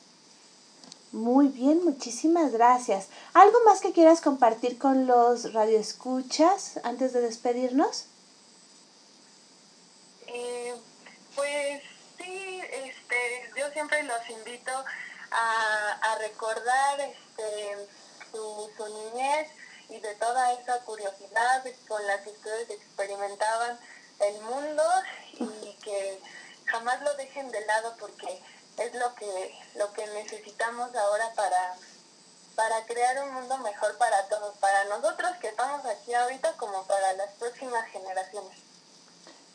Muy 1.12 1.48
bien, 1.48 1.84
muchísimas 1.86 2.52
gracias. 2.52 3.08
¿Algo 3.34 3.64
más 3.64 3.80
que 3.80 3.94
quieras 3.94 4.20
compartir 4.22 4.78
con 4.78 5.08
los 5.08 5.54
radioescuchas 5.54 6.80
antes 6.84 7.14
de 7.14 7.22
despedirnos? 7.22 8.06
Eh, 10.28 10.76
pues 11.36 11.82
sí, 12.18 12.62
este, 12.72 13.52
yo 13.58 13.70
siempre 13.72 14.04
los 14.04 14.30
invito 14.30 14.72
a, 15.32 15.92
a 16.02 16.18
recordar 16.20 17.00
este, 17.00 17.88
su, 18.32 18.70
su 18.76 18.88
niñez 18.88 19.48
y 19.90 20.00
de 20.00 20.14
toda 20.16 20.52
esa 20.54 20.80
curiosidad 20.82 21.64
con 21.88 22.06
la 22.06 22.22
que 22.22 22.32
ustedes 22.32 22.70
experimentaban 22.70 23.80
el 24.20 24.42
mundo 24.42 24.84
y 25.40 25.74
que 25.84 26.20
jamás 26.66 27.02
lo 27.02 27.14
dejen 27.16 27.50
de 27.52 27.66
lado 27.66 27.96
porque 28.00 28.42
es 28.78 28.94
lo 28.94 29.14
que, 29.16 29.56
lo 29.76 29.92
que 29.94 30.06
necesitamos 30.08 30.96
ahora 30.96 31.32
para, 31.36 31.76
para 32.56 32.86
crear 32.86 33.28
un 33.28 33.34
mundo 33.34 33.58
mejor 33.60 33.98
para 33.98 34.28
todos, 34.30 34.56
para 34.58 34.86
nosotros 34.86 35.32
que 35.42 35.48
estamos 35.48 35.86
aquí 35.86 36.14
ahorita 36.14 36.54
como 36.58 36.84
para 36.84 37.14
las 37.14 37.32
próximas 37.34 37.86
generaciones. 37.90 38.58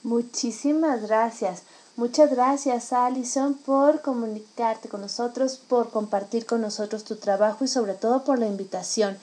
Muchísimas 0.02 1.02
gracias. 1.02 1.62
Muchas 1.94 2.30
gracias, 2.30 2.92
Alison, 2.92 3.54
por 3.54 4.00
comunicarte 4.00 4.88
con 4.88 5.02
nosotros, 5.02 5.58
por 5.58 5.90
compartir 5.90 6.46
con 6.46 6.60
nosotros 6.60 7.04
tu 7.04 7.16
trabajo 7.16 7.64
y 7.64 7.68
sobre 7.68 7.94
todo 7.94 8.24
por 8.24 8.38
la 8.38 8.46
invitación. 8.46 9.18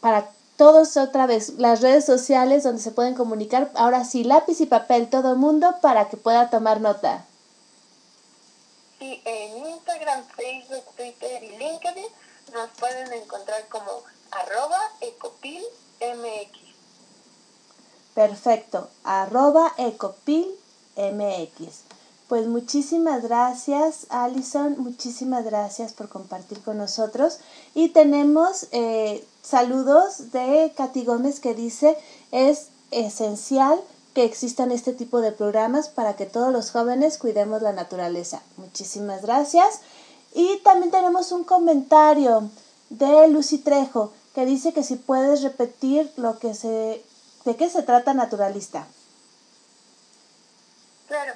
Para 0.00 0.28
todos 0.56 0.96
otra 0.96 1.26
vez, 1.26 1.54
las 1.58 1.80
redes 1.80 2.04
sociales 2.04 2.64
donde 2.64 2.82
se 2.82 2.90
pueden 2.90 3.14
comunicar, 3.14 3.70
ahora 3.76 4.04
sí, 4.04 4.24
lápiz 4.24 4.60
y 4.60 4.66
papel, 4.66 5.08
todo 5.08 5.32
el 5.32 5.38
mundo, 5.38 5.76
para 5.80 6.08
que 6.08 6.16
pueda 6.16 6.50
tomar 6.50 6.80
nota. 6.80 7.24
Sí, 9.00 9.20
en 9.24 9.66
Instagram, 9.66 10.24
Facebook, 10.36 10.84
Twitter 10.94 11.42
y 11.42 11.56
LinkedIn 11.56 12.04
nos 12.52 12.68
pueden 12.78 13.10
encontrar 13.14 13.66
como 13.68 14.02
arroba 14.30 14.78
ecopilmx. 15.00 15.64
Perfecto, 18.14 18.90
arroba 19.02 19.72
ecopilmx. 19.78 20.52
Pues 22.28 22.46
muchísimas 22.46 23.22
gracias, 23.22 24.06
Alison, 24.10 24.76
muchísimas 24.78 25.46
gracias 25.46 25.94
por 25.94 26.10
compartir 26.10 26.62
con 26.62 26.76
nosotros. 26.76 27.38
Y 27.74 27.88
tenemos 27.88 28.66
eh, 28.72 29.26
saludos 29.42 30.30
de 30.30 30.74
Katy 30.76 31.06
Gómez 31.06 31.40
que 31.40 31.54
dice, 31.54 31.96
es 32.32 32.68
esencial 32.90 33.80
que 34.14 34.24
existan 34.24 34.72
este 34.72 34.92
tipo 34.92 35.20
de 35.20 35.32
programas 35.32 35.88
para 35.88 36.16
que 36.16 36.26
todos 36.26 36.52
los 36.52 36.70
jóvenes 36.70 37.18
cuidemos 37.18 37.62
la 37.62 37.72
naturaleza. 37.72 38.42
Muchísimas 38.56 39.22
gracias. 39.22 39.80
Y 40.34 40.58
también 40.58 40.90
tenemos 40.90 41.32
un 41.32 41.44
comentario 41.44 42.50
de 42.88 43.28
Lucy 43.28 43.58
Trejo 43.58 44.12
que 44.34 44.46
dice 44.46 44.72
que 44.72 44.82
si 44.82 44.96
puedes 44.96 45.42
repetir 45.42 46.12
lo 46.16 46.38
que 46.38 46.54
se 46.54 47.04
de 47.44 47.56
qué 47.56 47.70
se 47.70 47.82
trata 47.82 48.14
Naturalista. 48.14 48.86
Claro, 51.08 51.32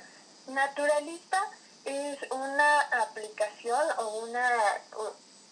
Naturalista 0.48 1.40
es 1.84 2.18
una 2.30 2.80
aplicación 3.02 3.80
o 3.98 4.24
una 4.24 4.48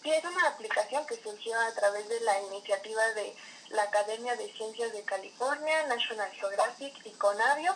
sí 0.02 0.10
es 0.10 0.24
una 0.24 0.48
aplicación 0.48 1.06
que 1.06 1.20
surgió 1.22 1.58
a 1.58 1.72
través 1.72 2.08
de 2.08 2.20
la 2.20 2.40
iniciativa 2.42 3.02
de 3.14 3.34
la 3.72 3.84
Academia 3.84 4.36
de 4.36 4.52
Ciencias 4.52 4.92
de 4.92 5.02
California, 5.02 5.86
National 5.86 6.30
Geographic 6.32 6.94
y 7.04 7.10
Conavio 7.12 7.74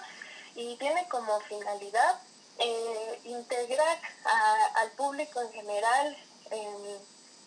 y 0.55 0.77
tiene 0.77 1.07
como 1.09 1.41
finalidad 1.41 2.21
eh, 2.59 3.21
integrar 3.25 4.01
al 4.77 4.91
público 4.93 5.41
en 5.41 5.53
general 5.53 6.17
en, 6.51 6.99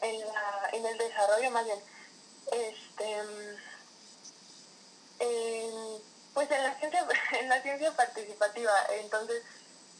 en, 0.01 0.85
el 0.85 0.97
desarrollo 0.97 1.49
más 1.51 1.65
bien 1.65 1.79
este 2.51 3.23
pues 6.33 6.51
en 6.51 6.63
la 6.63 6.75
ciencia 6.75 7.07
en 7.39 7.49
la 7.49 7.61
ciencia 7.61 7.91
participativa. 7.95 8.71
Entonces 8.91 9.43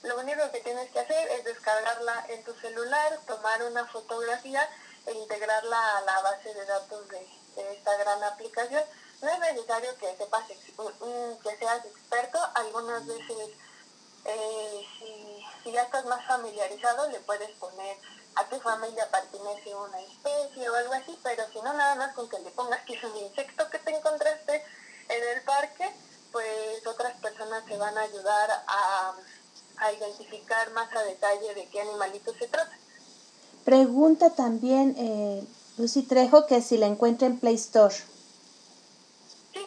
lo 0.03 0.17
único 0.19 0.49
que 0.51 0.61
tienes 0.61 0.89
que 0.91 0.99
hacer 0.99 1.27
es 1.31 1.43
descargarla 1.43 2.25
en 2.29 2.43
tu 2.43 2.53
celular 2.55 3.19
tomar 3.27 3.63
una 3.63 3.85
fotografía 3.87 4.67
e 5.05 5.13
integrarla 5.13 5.97
a 5.97 6.01
la 6.01 6.21
base 6.21 6.53
de 6.53 6.65
datos 6.65 7.07
de, 7.09 7.27
esta 7.55 7.97
gran 7.97 8.23
aplicación 8.23 8.83
no 9.21 9.29
es 9.29 9.39
necesario 9.39 9.95
que 9.97 10.15
sepas 10.17 10.47
que 10.47 11.57
seas 11.57 11.85
experto 11.85 12.39
algunas 12.55 13.05
veces 13.05 13.49
eh, 14.25 14.85
si, 14.97 15.43
si 15.63 15.71
ya 15.71 15.83
estás 15.83 16.05
más 16.05 16.25
familiarizado 16.25 17.09
le 17.09 17.19
puedes 17.21 17.51
poner 17.51 17.97
a 18.35 18.45
tu 18.45 18.59
familia 18.59 19.09
pertenece 19.11 19.75
una 19.75 19.99
especie 19.99 20.69
o 20.69 20.75
algo 20.75 20.93
así, 20.93 21.17
pero 21.23 21.43
si 21.51 21.59
no, 21.61 21.73
nada 21.73 21.95
más 21.95 22.13
con 22.15 22.29
que 22.29 22.39
le 22.39 22.51
pongas 22.51 22.83
que 22.85 22.93
es 22.93 23.03
un 23.03 23.15
insecto 23.17 23.69
que 23.69 23.79
te 23.79 23.95
encontraste 23.95 24.63
en 25.09 25.37
el 25.37 25.43
parque, 25.43 25.89
pues 26.31 26.85
otras 26.87 27.17
personas 27.19 27.65
te 27.65 27.77
van 27.77 27.97
a 27.97 28.01
ayudar 28.01 28.49
a, 28.67 29.13
identificar 29.97 30.69
más 30.71 30.93
a 30.93 31.03
detalle 31.03 31.53
de 31.53 31.67
qué 31.69 31.81
animalito 31.81 32.33
se 32.33 32.47
trata. 32.47 32.77
Pregunta 33.63 34.29
también 34.29 34.93
eh, 34.97 35.47
Lucy 35.79 36.01
Trejo 36.01 36.45
que 36.45 36.61
si 36.61 36.77
la 36.77 36.87
encuentra 36.87 37.25
en 37.25 37.39
Play 37.39 37.55
Store. 37.55 37.95
Sí, 37.95 39.65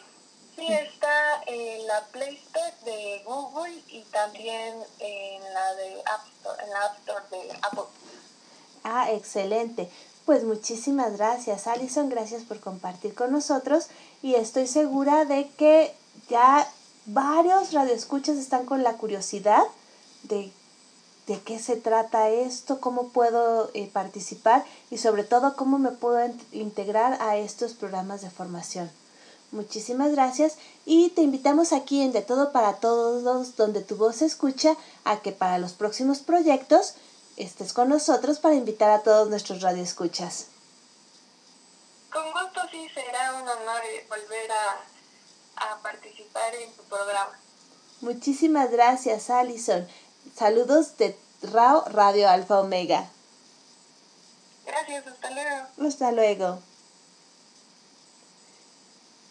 sí 0.57 0.67
está 0.67 1.43
en 1.47 1.87
la 1.87 2.05
Play 2.13 2.37
Store 2.37 2.75
de 2.85 3.23
Google 3.25 3.83
y 3.89 4.03
también 4.13 4.75
en 4.99 5.55
la 5.55 5.75
de 5.75 6.03
App 6.03 6.27
Store, 6.37 6.65
en 6.65 6.71
la 6.71 6.85
App 6.85 6.99
Store 6.99 7.25
de 7.31 7.53
Apple. 7.63 7.85
Ah, 8.85 9.11
excelente. 9.11 9.89
Pues 10.27 10.45
muchísimas 10.45 11.17
gracias, 11.17 11.67
Alison. 11.67 12.11
Gracias 12.11 12.43
por 12.43 12.61
compartir 12.61 13.15
con 13.15 13.33
nosotros. 13.33 13.87
Y 14.21 14.35
estoy 14.35 14.67
segura 14.67 15.25
de 15.25 15.49
que 15.57 15.95
ya 16.29 16.71
varios 17.07 17.73
radioescuchas 17.73 18.37
están 18.37 18.67
con 18.67 18.83
la 18.83 18.99
curiosidad 18.99 19.63
de, 20.25 20.53
de 21.27 21.41
qué 21.41 21.59
se 21.59 21.77
trata 21.77 22.31
esto, 22.31 22.81
cómo 22.81 23.09
puedo 23.09 23.71
eh, 23.75 23.89
participar 23.93 24.65
y 24.91 24.99
sobre 24.99 25.25
todo 25.25 25.55
cómo 25.57 25.79
me 25.79 25.91
puedo 25.91 26.19
integrar 26.51 27.21
a 27.21 27.37
estos 27.37 27.75
programas 27.75 28.23
de 28.23 28.31
formación. 28.31 28.91
Muchísimas 29.53 30.13
gracias 30.13 30.57
y 30.87 31.11
te 31.11 31.21
invitamos 31.21 31.73
aquí 31.73 32.03
en 32.03 32.13
De 32.13 32.23
Todo 32.23 32.53
para 32.53 32.75
Todos, 32.75 33.55
donde 33.55 33.83
tu 33.83 33.97
voz 33.97 34.17
se 34.17 34.25
escucha, 34.25 34.77
a 35.05 35.21
que 35.21 35.31
para 35.31 35.59
los 35.59 35.75
próximos 35.75 36.21
proyectos 36.21 36.95
estés 37.37 37.73
con 37.73 37.91
nosotros 37.91 38.39
para 38.39 38.55
invitar 38.55 38.91
a 38.91 39.03
todos 39.03 39.29
nuestros 39.29 39.61
radioescuchas. 39.61 40.47
Con 42.11 42.25
gusto 42.33 42.61
sí, 42.71 42.89
será 42.95 43.35
un 43.35 43.49
honor 43.49 43.83
volver 44.09 44.51
a, 44.53 45.79
participar 45.83 46.55
en 46.55 46.73
tu 46.73 46.83
programa. 46.85 47.39
Muchísimas 48.01 48.71
gracias, 48.71 49.31
Alison. 49.31 49.87
Saludos 50.37 50.97
de 50.99 51.17
RAO 51.43 51.85
Radio 51.87 52.29
Alfa 52.29 52.61
Omega. 52.61 53.09
Gracias, 54.67 55.07
hasta 55.07 55.31
luego. 55.31 55.89
Hasta 55.89 56.13
luego. 56.13 56.59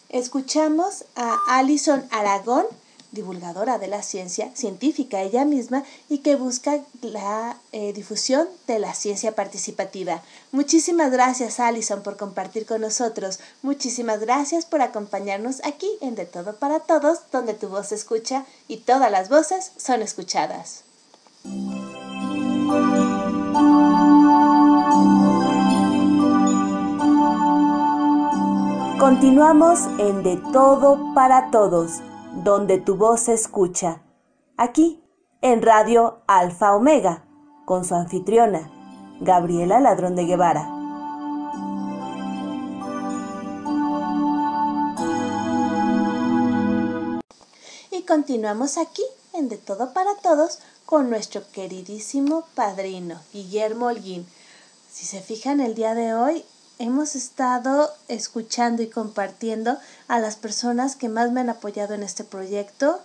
Escuchamos 0.09 1.05
a 1.15 1.37
Alison 1.47 2.07
Aragón 2.11 2.65
divulgadora 3.11 3.77
de 3.77 3.87
la 3.87 4.01
ciencia, 4.01 4.51
científica 4.55 5.21
ella 5.21 5.45
misma 5.45 5.83
y 6.09 6.19
que 6.19 6.35
busca 6.35 6.79
la 7.01 7.57
eh, 7.71 7.93
difusión 7.93 8.47
de 8.67 8.79
la 8.79 8.93
ciencia 8.93 9.35
participativa. 9.35 10.21
Muchísimas 10.51 11.11
gracias 11.11 11.59
Alison 11.59 12.03
por 12.03 12.17
compartir 12.17 12.65
con 12.65 12.81
nosotros. 12.81 13.39
Muchísimas 13.61 14.21
gracias 14.21 14.65
por 14.65 14.81
acompañarnos 14.81 15.63
aquí 15.63 15.89
en 16.01 16.15
De 16.15 16.25
Todo 16.25 16.55
para 16.55 16.79
Todos, 16.79 17.19
donde 17.31 17.53
tu 17.53 17.67
voz 17.67 17.87
se 17.87 17.95
escucha 17.95 18.45
y 18.67 18.77
todas 18.77 19.11
las 19.11 19.29
voces 19.29 19.71
son 19.77 20.01
escuchadas. 20.01 20.83
Continuamos 28.99 29.79
en 29.97 30.23
De 30.23 30.39
Todo 30.53 31.13
para 31.13 31.49
Todos 31.49 32.01
donde 32.33 32.77
tu 32.79 32.95
voz 32.95 33.21
se 33.21 33.33
escucha, 33.33 34.01
aquí 34.57 35.03
en 35.41 35.61
Radio 35.61 36.19
Alfa 36.27 36.75
Omega, 36.75 37.25
con 37.65 37.85
su 37.85 37.95
anfitriona, 37.95 38.71
Gabriela 39.19 39.79
Ladrón 39.79 40.15
de 40.15 40.25
Guevara. 40.25 40.67
Y 47.91 48.03
continuamos 48.03 48.77
aquí 48.77 49.03
en 49.33 49.49
De 49.49 49.57
Todo 49.57 49.93
para 49.93 50.15
Todos 50.23 50.59
con 50.85 51.09
nuestro 51.09 51.41
queridísimo 51.51 52.43
padrino, 52.55 53.19
Guillermo 53.31 53.87
Holguín. 53.87 54.25
Si 54.91 55.05
se 55.05 55.21
fijan 55.21 55.59
el 55.59 55.75
día 55.75 55.93
de 55.93 56.13
hoy, 56.13 56.43
hemos 56.81 57.15
estado 57.15 57.91
escuchando 58.07 58.81
y 58.81 58.89
compartiendo 58.89 59.77
a 60.07 60.19
las 60.19 60.35
personas 60.35 60.95
que 60.95 61.09
más 61.09 61.31
me 61.31 61.41
han 61.41 61.49
apoyado 61.49 61.93
en 61.93 62.01
este 62.01 62.23
proyecto. 62.23 62.99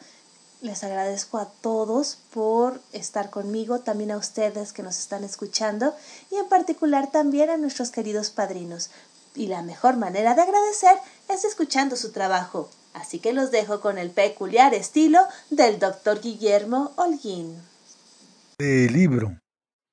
Les 0.63 0.83
agradezco 0.83 1.37
a 1.37 1.51
todos 1.61 2.19
por 2.33 2.81
estar 2.93 3.29
conmigo, 3.29 3.81
también 3.81 4.13
a 4.13 4.17
ustedes 4.17 4.73
que 4.73 4.83
nos 4.83 4.99
están 4.99 5.25
escuchando 5.25 5.95
y 6.31 6.37
en 6.37 6.49
particular 6.49 7.11
también 7.11 7.51
a 7.51 7.59
nuestros 7.59 7.91
queridos 7.91 8.31
padrinos. 8.31 8.91
Y 9.35 9.49
la 9.49 9.61
mejor 9.61 9.99
manera 9.99 10.35
de 10.35 10.41
agradecer 10.41 10.97
es 11.29 11.45
escuchando 11.45 11.97
su 11.97 12.13
trabajo. 12.13 12.71
Así 12.95 13.19
que 13.19 13.35
los 13.35 13.51
dejo 13.51 13.83
con 13.83 13.99
el 13.99 14.11
peculiar 14.11 14.73
estilo 14.73 15.21
del 15.51 15.79
doctor 15.79 16.23
Guillermo 16.23 16.93
Holguín. 16.97 17.61
El 18.57 18.95
libro 18.95 19.39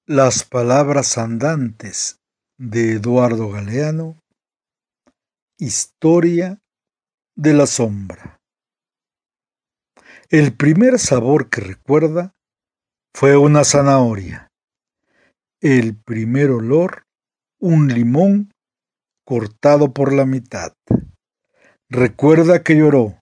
Las 0.06 0.46
palabras 0.46 1.18
andantes 1.18 2.23
de 2.58 2.94
Eduardo 2.94 3.50
Galeano, 3.50 4.20
Historia 5.60 6.60
de 7.36 7.54
la 7.54 7.68
sombra. 7.68 8.40
El 10.30 10.56
primer 10.56 11.00
sabor 11.00 11.50
que 11.50 11.62
recuerda 11.62 12.34
fue 13.14 13.38
una 13.38 13.64
zanahoria. 13.64 14.50
El 15.62 15.96
primer 15.96 16.52
olor, 16.52 17.06
un 17.60 17.88
limón 17.88 18.52
cortado 19.26 19.94
por 19.94 20.12
la 20.12 20.26
mitad. 20.26 20.74
Recuerda 21.90 22.64
que 22.64 22.76
lloró 22.76 23.20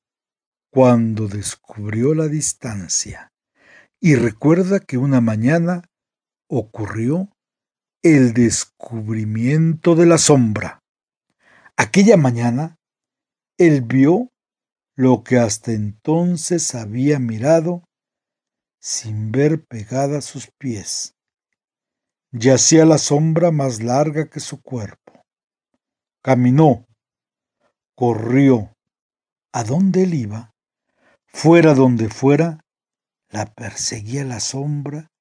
cuando 0.71 1.27
descubrió 1.27 2.15
la 2.15 2.27
distancia. 2.27 3.29
Y 3.99 4.15
recuerda 4.15 4.79
que 4.79 4.97
una 4.97 5.21
mañana 5.21 5.83
ocurrió 6.49 7.29
el 8.03 8.33
descubrimiento 8.33 9.93
de 9.93 10.07
la 10.07 10.17
sombra. 10.17 10.79
Aquella 11.77 12.17
mañana, 12.17 12.77
él 13.59 13.81
vio 13.81 14.31
lo 14.95 15.23
que 15.23 15.37
hasta 15.37 15.71
entonces 15.71 16.73
había 16.73 17.19
mirado 17.19 17.83
sin 18.79 19.31
ver 19.31 19.65
pegada 19.65 20.17
a 20.17 20.21
sus 20.21 20.49
pies. 20.57 21.15
Yacía 22.31 22.85
la 22.85 22.97
sombra 22.97 23.51
más 23.51 23.83
larga 23.83 24.29
que 24.29 24.39
su 24.39 24.61
cuerpo. 24.61 25.21
Caminó, 26.23 26.87
corrió. 27.95 28.73
¿A 29.53 29.63
dónde 29.63 30.03
él 30.03 30.15
iba? 30.15 30.55
Fuera 31.27 31.75
donde 31.75 32.09
fuera, 32.09 32.61
la 33.29 33.45
perseguía 33.45 34.23
la 34.23 34.39
sombra 34.39 35.11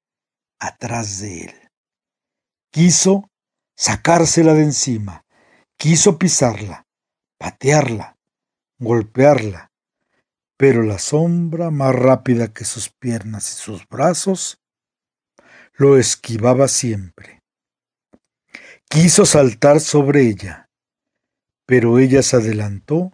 atrás 0.57 1.19
de 1.19 1.43
él. 1.43 1.60
Quiso 2.71 3.29
sacársela 3.75 4.53
de 4.53 4.63
encima, 4.63 5.25
quiso 5.77 6.17
pisarla, 6.17 6.85
patearla, 7.37 8.15
golpearla, 8.79 9.71
pero 10.55 10.81
la 10.81 10.97
sombra, 10.97 11.69
más 11.69 11.93
rápida 11.93 12.53
que 12.53 12.63
sus 12.63 12.89
piernas 12.89 13.51
y 13.51 13.55
sus 13.55 13.85
brazos, 13.89 14.61
lo 15.73 15.97
esquivaba 15.97 16.69
siempre. 16.69 17.41
Quiso 18.87 19.25
saltar 19.25 19.81
sobre 19.81 20.21
ella, 20.29 20.69
pero 21.65 21.99
ella 21.99 22.23
se 22.23 22.37
adelantó, 22.37 23.11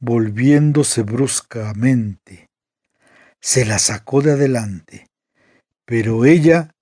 volviéndose 0.00 1.02
bruscamente. 1.02 2.48
Se 3.40 3.64
la 3.64 3.78
sacó 3.78 4.20
de 4.20 4.32
adelante, 4.32 5.06
pero 5.84 6.24
ella 6.24 6.73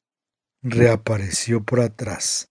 reapareció 0.62 1.64
por 1.64 1.80
atrás. 1.80 2.48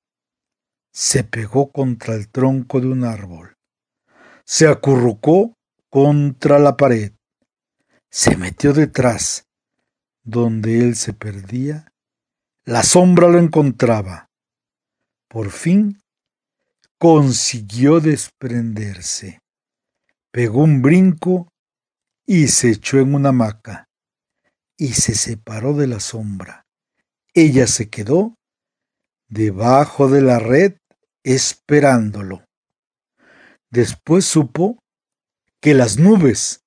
Se 0.91 1.23
pegó 1.23 1.71
contra 1.71 2.15
el 2.15 2.29
tronco 2.29 2.81
de 2.81 2.87
un 2.87 3.05
árbol. 3.05 3.55
Se 4.45 4.67
acurrucó 4.67 5.57
contra 5.89 6.59
la 6.59 6.75
pared. 6.75 7.13
Se 8.09 8.35
metió 8.35 8.73
detrás. 8.73 9.47
Donde 10.23 10.79
él 10.79 10.95
se 10.95 11.13
perdía, 11.13 11.91
la 12.63 12.83
sombra 12.83 13.27
lo 13.27 13.39
encontraba. 13.39 14.29
Por 15.27 15.49
fin 15.49 15.99
consiguió 16.99 17.99
desprenderse. 17.99 19.39
Pegó 20.29 20.63
un 20.63 20.83
brinco 20.83 21.51
y 22.25 22.49
se 22.49 22.69
echó 22.69 22.99
en 22.99 23.15
una 23.15 23.29
hamaca 23.29 23.89
y 24.77 24.93
se 24.93 25.15
separó 25.15 25.73
de 25.73 25.87
la 25.87 25.99
sombra. 25.99 26.60
Ella 27.33 27.65
se 27.65 27.89
quedó 27.89 28.35
debajo 29.29 30.09
de 30.09 30.21
la 30.21 30.39
red 30.39 30.77
esperándolo. 31.23 32.43
Después 33.69 34.25
supo 34.25 34.79
que 35.61 35.73
las 35.73 35.97
nubes, 35.97 36.65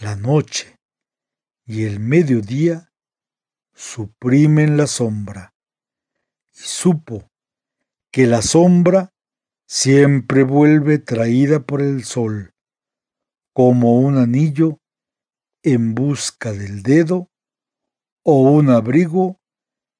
la 0.00 0.16
noche 0.16 0.76
y 1.64 1.84
el 1.84 2.00
mediodía 2.00 2.90
suprimen 3.74 4.76
la 4.76 4.88
sombra. 4.88 5.54
Y 6.52 6.60
supo 6.60 7.28
que 8.10 8.26
la 8.26 8.42
sombra 8.42 9.12
siempre 9.68 10.42
vuelve 10.42 10.98
traída 10.98 11.60
por 11.60 11.80
el 11.80 12.02
sol, 12.02 12.54
como 13.52 14.00
un 14.00 14.18
anillo 14.18 14.80
en 15.62 15.94
busca 15.94 16.52
del 16.52 16.82
dedo 16.82 17.28
o 18.24 18.40
un 18.50 18.70
abrigo 18.70 19.35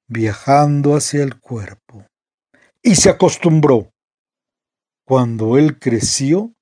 viajando 0.07 0.95
hacia 0.95 1.23
el 1.23 1.39
cuerpo. 1.39 2.05
Y 2.81 2.95
se 2.95 3.09
acostumbró. 3.09 3.91
Cuando 5.05 5.57
él 5.57 5.79
creció, 5.79 6.53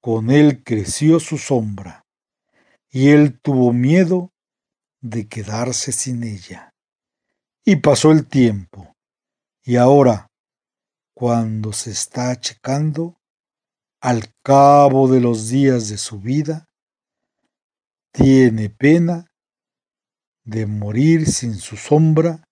con 0.00 0.30
él 0.30 0.62
creció 0.64 1.20
su 1.20 1.38
sombra, 1.38 2.04
y 2.90 3.10
él 3.10 3.40
tuvo 3.40 3.72
miedo 3.72 4.32
de 5.00 5.28
quedarse 5.28 5.92
sin 5.92 6.24
ella. 6.24 6.74
Y 7.64 7.76
pasó 7.76 8.10
el 8.10 8.26
tiempo, 8.26 8.94
y 9.64 9.76
ahora, 9.76 10.28
cuando 11.14 11.72
se 11.72 11.92
está 11.92 12.30
achecando, 12.30 13.16
al 14.00 14.34
cabo 14.42 15.06
de 15.06 15.20
los 15.20 15.48
días 15.48 15.88
de 15.88 15.98
su 15.98 16.18
vida, 16.18 16.66
tiene 18.12 18.68
pena 18.68 19.32
de 20.44 20.66
morir 20.66 21.30
sin 21.30 21.54
su 21.54 21.76
sombra 21.76 22.42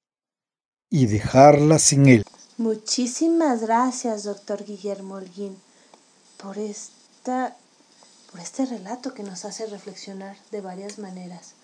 y 0.90 1.06
dejarla 1.06 1.78
sin 1.78 2.06
él. 2.06 2.24
Muchísimas 2.58 3.62
gracias, 3.62 4.24
doctor 4.24 4.64
Guillermo 4.64 5.14
Holguín, 5.14 5.56
por 6.36 6.58
este 6.58 7.54
por 8.30 8.40
este 8.40 8.64
relato 8.64 9.12
que 9.12 9.24
nos 9.24 9.44
hace 9.44 9.66
reflexionar 9.66 10.36
de 10.52 10.60
varias 10.60 10.98
maneras. 10.98 11.54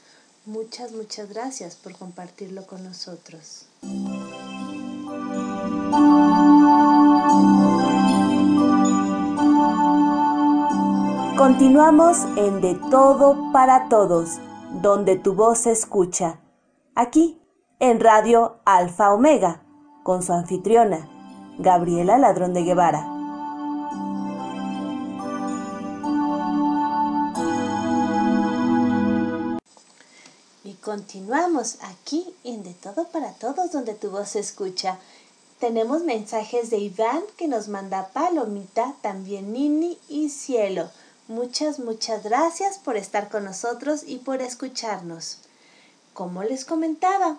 Muchas, 0.47 0.93
muchas 0.93 1.29
gracias 1.29 1.77
por 1.77 1.97
compartirlo 1.97 2.67
con 2.67 2.83
nosotros. 2.83 3.67
Continuamos 11.37 12.19
en 12.37 12.61
De 12.61 12.75
Todo 12.91 13.53
para 13.53 13.89
Todos, 13.89 14.39
donde 14.83 15.17
tu 15.17 15.35
voz 15.35 15.59
se 15.59 15.73
escucha. 15.73 16.41
Aquí, 16.95 17.39
en 17.79 18.01
Radio 18.01 18.57
Alfa 18.65 19.13
Omega, 19.13 19.63
con 20.03 20.23
su 20.23 20.33
anfitriona, 20.33 21.09
Gabriela 21.59 22.19
Ladrón 22.19 22.55
de 22.55 22.63
Guevara. 22.63 23.17
Continuamos 30.87 31.79
aquí 31.83 32.33
en 32.45 32.63
De 32.63 32.73
Todo 32.73 33.09
para 33.09 33.33
Todos, 33.33 33.73
donde 33.73 33.95
tu 33.95 34.09
voz 34.09 34.29
se 34.29 34.39
escucha. 34.39 34.99
Tenemos 35.59 36.03
mensajes 36.03 36.71
de 36.71 36.79
Iván 36.79 37.23
que 37.37 37.49
nos 37.49 37.67
manda 37.67 38.11
Palomita, 38.13 38.95
también 39.03 39.53
Nini 39.53 39.99
y 40.09 40.29
Cielo. 40.29 40.89
Muchas, 41.27 41.81
muchas 41.81 42.23
gracias 42.23 42.79
por 42.79 42.97
estar 42.97 43.29
con 43.29 43.45
nosotros 43.47 44.05
y 44.07 44.19
por 44.19 44.41
escucharnos. 44.41 45.39
Como 46.15 46.45
les 46.45 46.65
comentaba, 46.65 47.37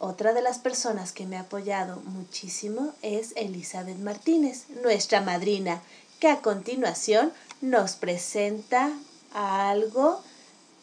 otra 0.00 0.32
de 0.32 0.42
las 0.42 0.58
personas 0.58 1.12
que 1.12 1.26
me 1.26 1.36
ha 1.36 1.42
apoyado 1.42 2.02
muchísimo 2.06 2.94
es 3.02 3.32
Elizabeth 3.36 3.98
Martínez, 3.98 4.64
nuestra 4.82 5.20
madrina, 5.20 5.82
que 6.18 6.28
a 6.28 6.40
continuación 6.40 7.32
nos 7.60 7.92
presenta 7.96 8.90
algo 9.34 10.22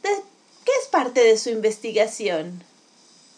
de 0.04 0.10
¿Qué 0.68 0.72
es 0.84 0.90
parte 0.90 1.22
de 1.24 1.38
su 1.38 1.50
investigación? 1.50 2.62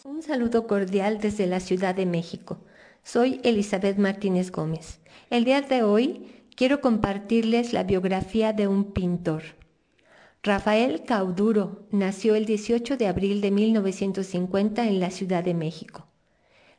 Un 0.04 0.22
saludo 0.22 0.66
cordial 0.66 1.20
desde 1.20 1.46
la 1.46 1.60
Ciudad 1.60 1.94
de 1.94 2.04
México. 2.04 2.58
Soy 3.04 3.40
Elizabeth 3.44 3.98
Martínez 3.98 4.50
Gómez. 4.50 4.98
El 5.30 5.44
día 5.44 5.62
de 5.62 5.84
hoy 5.84 6.44
quiero 6.56 6.80
compartirles 6.80 7.72
la 7.72 7.84
biografía 7.84 8.52
de 8.52 8.66
un 8.66 8.92
pintor. 8.92 9.59
Rafael 10.42 11.04
Cauduro 11.04 11.86
nació 11.90 12.34
el 12.34 12.46
18 12.46 12.96
de 12.96 13.06
abril 13.08 13.42
de 13.42 13.50
1950 13.50 14.88
en 14.88 14.98
la 14.98 15.10
Ciudad 15.10 15.44
de 15.44 15.52
México. 15.52 16.06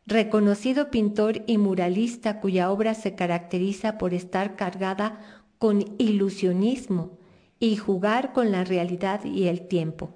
Reconocido 0.07 0.89
pintor 0.89 1.43
y 1.45 1.59
muralista 1.59 2.39
cuya 2.39 2.71
obra 2.71 2.95
se 2.95 3.13
caracteriza 3.13 3.99
por 3.99 4.15
estar 4.15 4.55
cargada 4.55 5.19
con 5.59 5.85
ilusionismo 5.99 7.19
y 7.59 7.75
jugar 7.75 8.33
con 8.33 8.51
la 8.51 8.63
realidad 8.63 9.23
y 9.25 9.47
el 9.47 9.67
tiempo. 9.67 10.15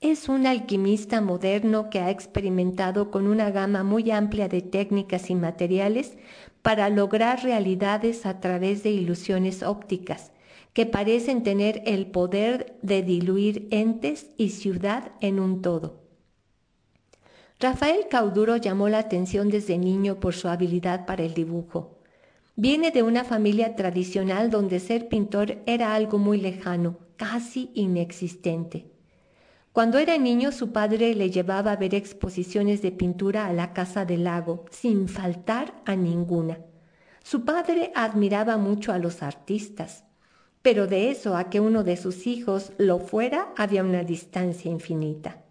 Es 0.00 0.30
un 0.30 0.46
alquimista 0.46 1.20
moderno 1.20 1.90
que 1.90 2.00
ha 2.00 2.08
experimentado 2.08 3.10
con 3.10 3.26
una 3.26 3.50
gama 3.50 3.84
muy 3.84 4.10
amplia 4.10 4.48
de 4.48 4.62
técnicas 4.62 5.28
y 5.28 5.34
materiales 5.34 6.16
para 6.62 6.88
lograr 6.88 7.42
realidades 7.42 8.24
a 8.24 8.40
través 8.40 8.82
de 8.82 8.90
ilusiones 8.90 9.62
ópticas, 9.62 10.32
que 10.72 10.86
parecen 10.86 11.42
tener 11.42 11.82
el 11.86 12.06
poder 12.06 12.76
de 12.82 13.02
diluir 13.02 13.68
entes 13.70 14.30
y 14.36 14.50
ciudad 14.50 15.12
en 15.20 15.40
un 15.40 15.62
todo. 15.62 16.00
Rafael 17.58 18.06
Cauduro 18.08 18.56
llamó 18.56 18.88
la 18.88 18.98
atención 18.98 19.50
desde 19.50 19.76
niño 19.76 20.18
por 20.18 20.34
su 20.34 20.48
habilidad 20.48 21.04
para 21.04 21.24
el 21.24 21.34
dibujo. 21.34 21.98
Viene 22.56 22.90
de 22.90 23.02
una 23.02 23.24
familia 23.24 23.76
tradicional 23.76 24.50
donde 24.50 24.80
ser 24.80 25.08
pintor 25.08 25.58
era 25.66 25.94
algo 25.94 26.18
muy 26.18 26.40
lejano, 26.40 26.98
casi 27.16 27.70
inexistente. 27.74 28.90
Cuando 29.72 29.98
era 29.98 30.18
niño 30.18 30.52
su 30.52 30.72
padre 30.72 31.14
le 31.14 31.30
llevaba 31.30 31.72
a 31.72 31.76
ver 31.76 31.94
exposiciones 31.94 32.82
de 32.82 32.92
pintura 32.92 33.46
a 33.46 33.52
la 33.52 33.72
Casa 33.72 34.04
del 34.04 34.24
Lago, 34.24 34.64
sin 34.70 35.06
faltar 35.06 35.74
a 35.84 35.96
ninguna. 35.96 36.58
Su 37.22 37.44
padre 37.44 37.92
admiraba 37.94 38.56
mucho 38.56 38.92
a 38.92 38.98
los 38.98 39.22
artistas, 39.22 40.04
pero 40.62 40.86
de 40.86 41.10
eso 41.10 41.36
a 41.36 41.50
que 41.50 41.60
uno 41.60 41.84
de 41.84 41.96
sus 41.96 42.26
hijos 42.26 42.72
lo 42.78 42.98
fuera 42.98 43.48
había 43.56 43.82
una 43.82 44.04
distancia 44.04 44.70
infinita. 44.70 45.42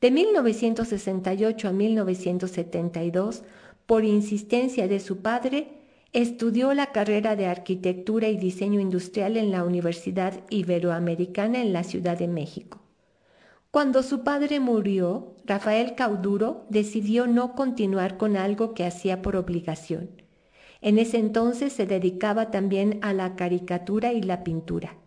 De 0.00 0.10
1968 0.10 1.68
a 1.68 1.72
1972, 1.72 3.42
por 3.86 4.04
insistencia 4.04 4.88
de 4.88 5.00
su 5.00 5.18
padre, 5.18 5.68
estudió 6.12 6.74
la 6.74 6.92
carrera 6.92 7.36
de 7.36 7.46
arquitectura 7.46 8.28
y 8.28 8.36
diseño 8.36 8.80
industrial 8.80 9.36
en 9.36 9.50
la 9.50 9.64
Universidad 9.64 10.42
Iberoamericana 10.50 11.60
en 11.60 11.72
la 11.72 11.84
Ciudad 11.84 12.18
de 12.18 12.28
México. 12.28 12.80
Cuando 13.70 14.04
su 14.04 14.22
padre 14.22 14.60
murió, 14.60 15.34
Rafael 15.44 15.96
Cauduro 15.96 16.64
decidió 16.68 17.26
no 17.26 17.54
continuar 17.54 18.16
con 18.16 18.36
algo 18.36 18.72
que 18.72 18.84
hacía 18.84 19.22
por 19.22 19.34
obligación. 19.34 20.23
En 20.84 20.98
ese 20.98 21.16
entonces 21.16 21.72
se 21.72 21.86
dedicaba 21.86 22.50
también 22.50 22.98
a 23.00 23.14
la 23.14 23.36
caricatura 23.36 24.12
y 24.12 24.20
la 24.20 24.44
pintura. 24.44 24.98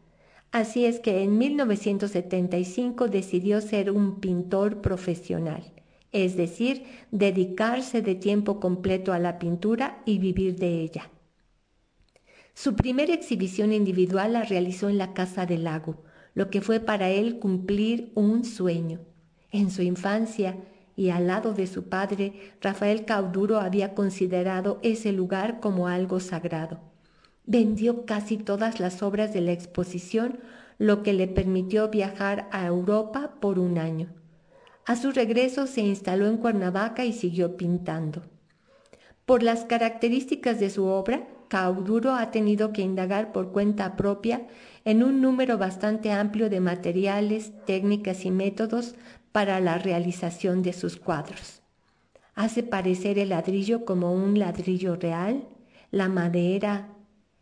Así 0.51 0.85
es 0.85 0.99
que 0.99 1.21
en 1.21 1.37
1975 1.37 3.09
decidió 3.09 3.61
ser 3.61 3.91
un 3.91 4.19
pintor 4.19 4.81
profesional, 4.81 5.71
es 6.11 6.35
decir, 6.35 6.81
dedicarse 7.11 8.01
de 8.01 8.15
tiempo 8.15 8.59
completo 8.59 9.13
a 9.13 9.19
la 9.19 9.37
pintura 9.37 10.01
y 10.03 10.17
vivir 10.17 10.55
de 10.55 10.81
ella. 10.81 11.11
Su 12.55 12.75
primera 12.75 13.13
exhibición 13.13 13.71
individual 13.71 14.33
la 14.33 14.45
realizó 14.45 14.89
en 14.89 14.97
la 14.97 15.13
Casa 15.13 15.45
del 15.45 15.65
Lago, 15.65 16.03
lo 16.33 16.49
que 16.49 16.61
fue 16.61 16.79
para 16.79 17.11
él 17.11 17.37
cumplir 17.37 18.11
un 18.15 18.45
sueño. 18.45 19.01
En 19.51 19.69
su 19.69 19.83
infancia 19.83 20.57
y 20.97 21.11
al 21.11 21.27
lado 21.27 21.53
de 21.53 21.67
su 21.67 21.87
padre, 21.87 22.33
Rafael 22.59 23.05
Cauduro 23.05 23.59
había 23.59 23.93
considerado 23.93 24.79
ese 24.81 25.11
lugar 25.13 25.59
como 25.59 25.87
algo 25.87 26.19
sagrado. 26.19 26.79
Vendió 27.45 28.05
casi 28.05 28.35
todas 28.35 28.79
las 28.79 29.03
obras 29.03 29.31
de 29.31 29.41
la 29.41 29.51
exposición, 29.51 30.39
lo 30.79 31.03
que 31.03 31.13
le 31.13 31.27
permitió 31.27 31.89
viajar 31.89 32.49
a 32.51 32.65
Europa 32.65 33.35
por 33.39 33.59
un 33.59 33.77
año. 33.77 34.09
A 34.85 34.95
su 34.95 35.11
regreso 35.11 35.67
se 35.67 35.81
instaló 35.81 36.27
en 36.27 36.37
Cuernavaca 36.37 37.05
y 37.05 37.13
siguió 37.13 37.57
pintando. 37.57 38.23
Por 39.25 39.43
las 39.43 39.65
características 39.65 40.59
de 40.59 40.71
su 40.71 40.85
obra, 40.85 41.27
Cauduro 41.47 42.13
ha 42.13 42.31
tenido 42.31 42.73
que 42.73 42.81
indagar 42.81 43.31
por 43.31 43.51
cuenta 43.51 43.95
propia 43.95 44.47
en 44.83 45.03
un 45.03 45.21
número 45.21 45.57
bastante 45.57 46.11
amplio 46.11 46.49
de 46.49 46.59
materiales, 46.59 47.53
técnicas 47.65 48.25
y 48.25 48.31
métodos 48.31 48.95
para 49.37 49.59
la 49.59 49.77
realización 49.77 50.63
de 50.63 50.73
sus 50.73 50.95
cuadros. 50.97 51.61
Hace 52.33 52.63
parecer 52.63 53.19
el 53.19 53.29
ladrillo 53.29 53.85
como 53.85 54.11
un 54.11 54.39
ladrillo 54.39 54.95
real, 54.95 55.47
la 55.91 56.09
madera, 56.09 56.95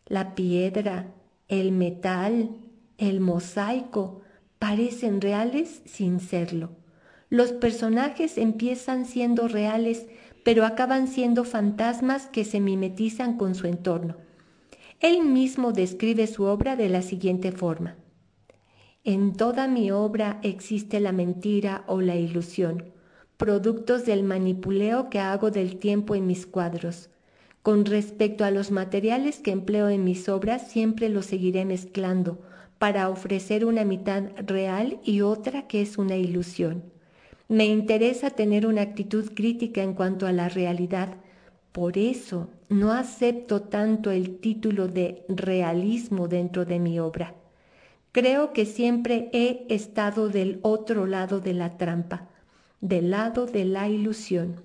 la 0.04 0.34
piedra, 0.34 1.14
el 1.48 1.72
metal, 1.72 2.50
el 2.98 3.20
mosaico, 3.20 4.20
parecen 4.58 5.22
reales 5.22 5.80
sin 5.86 6.20
serlo. 6.20 6.68
Los 7.30 7.52
personajes 7.52 8.36
empiezan 8.36 9.06
siendo 9.06 9.48
reales, 9.48 10.04
pero 10.44 10.66
acaban 10.66 11.08
siendo 11.08 11.44
fantasmas 11.44 12.26
que 12.26 12.44
se 12.44 12.60
mimetizan 12.60 13.38
con 13.38 13.54
su 13.54 13.68
entorno. 13.68 14.16
Él 15.00 15.24
mismo 15.24 15.72
describe 15.72 16.26
su 16.26 16.42
obra 16.42 16.76
de 16.76 16.90
la 16.90 17.00
siguiente 17.00 17.52
forma. 17.52 17.96
En 19.08 19.34
toda 19.34 19.68
mi 19.68 19.92
obra 19.92 20.40
existe 20.42 20.98
la 20.98 21.12
mentira 21.12 21.84
o 21.86 22.00
la 22.00 22.16
ilusión, 22.16 22.86
productos 23.36 24.04
del 24.04 24.24
manipuleo 24.24 25.10
que 25.10 25.20
hago 25.20 25.52
del 25.52 25.76
tiempo 25.76 26.16
en 26.16 26.26
mis 26.26 26.44
cuadros. 26.44 27.08
Con 27.62 27.84
respecto 27.84 28.44
a 28.44 28.50
los 28.50 28.72
materiales 28.72 29.38
que 29.38 29.52
empleo 29.52 29.90
en 29.90 30.02
mis 30.02 30.28
obras, 30.28 30.72
siempre 30.72 31.08
los 31.08 31.26
seguiré 31.26 31.64
mezclando 31.64 32.40
para 32.80 33.08
ofrecer 33.08 33.64
una 33.64 33.84
mitad 33.84 34.24
real 34.44 34.98
y 35.04 35.20
otra 35.20 35.68
que 35.68 35.82
es 35.82 35.98
una 35.98 36.16
ilusión. 36.16 36.82
Me 37.46 37.66
interesa 37.66 38.30
tener 38.30 38.66
una 38.66 38.82
actitud 38.82 39.30
crítica 39.36 39.84
en 39.84 39.94
cuanto 39.94 40.26
a 40.26 40.32
la 40.32 40.48
realidad, 40.48 41.14
por 41.70 41.96
eso 41.96 42.50
no 42.68 42.92
acepto 42.92 43.62
tanto 43.62 44.10
el 44.10 44.40
título 44.40 44.88
de 44.88 45.24
realismo 45.28 46.26
dentro 46.26 46.64
de 46.64 46.80
mi 46.80 46.98
obra. 46.98 47.36
Creo 48.16 48.54
que 48.54 48.64
siempre 48.64 49.28
he 49.34 49.66
estado 49.68 50.30
del 50.30 50.58
otro 50.62 51.04
lado 51.04 51.38
de 51.38 51.52
la 51.52 51.76
trampa, 51.76 52.30
del 52.80 53.10
lado 53.10 53.44
de 53.44 53.66
la 53.66 53.90
ilusión. 53.90 54.62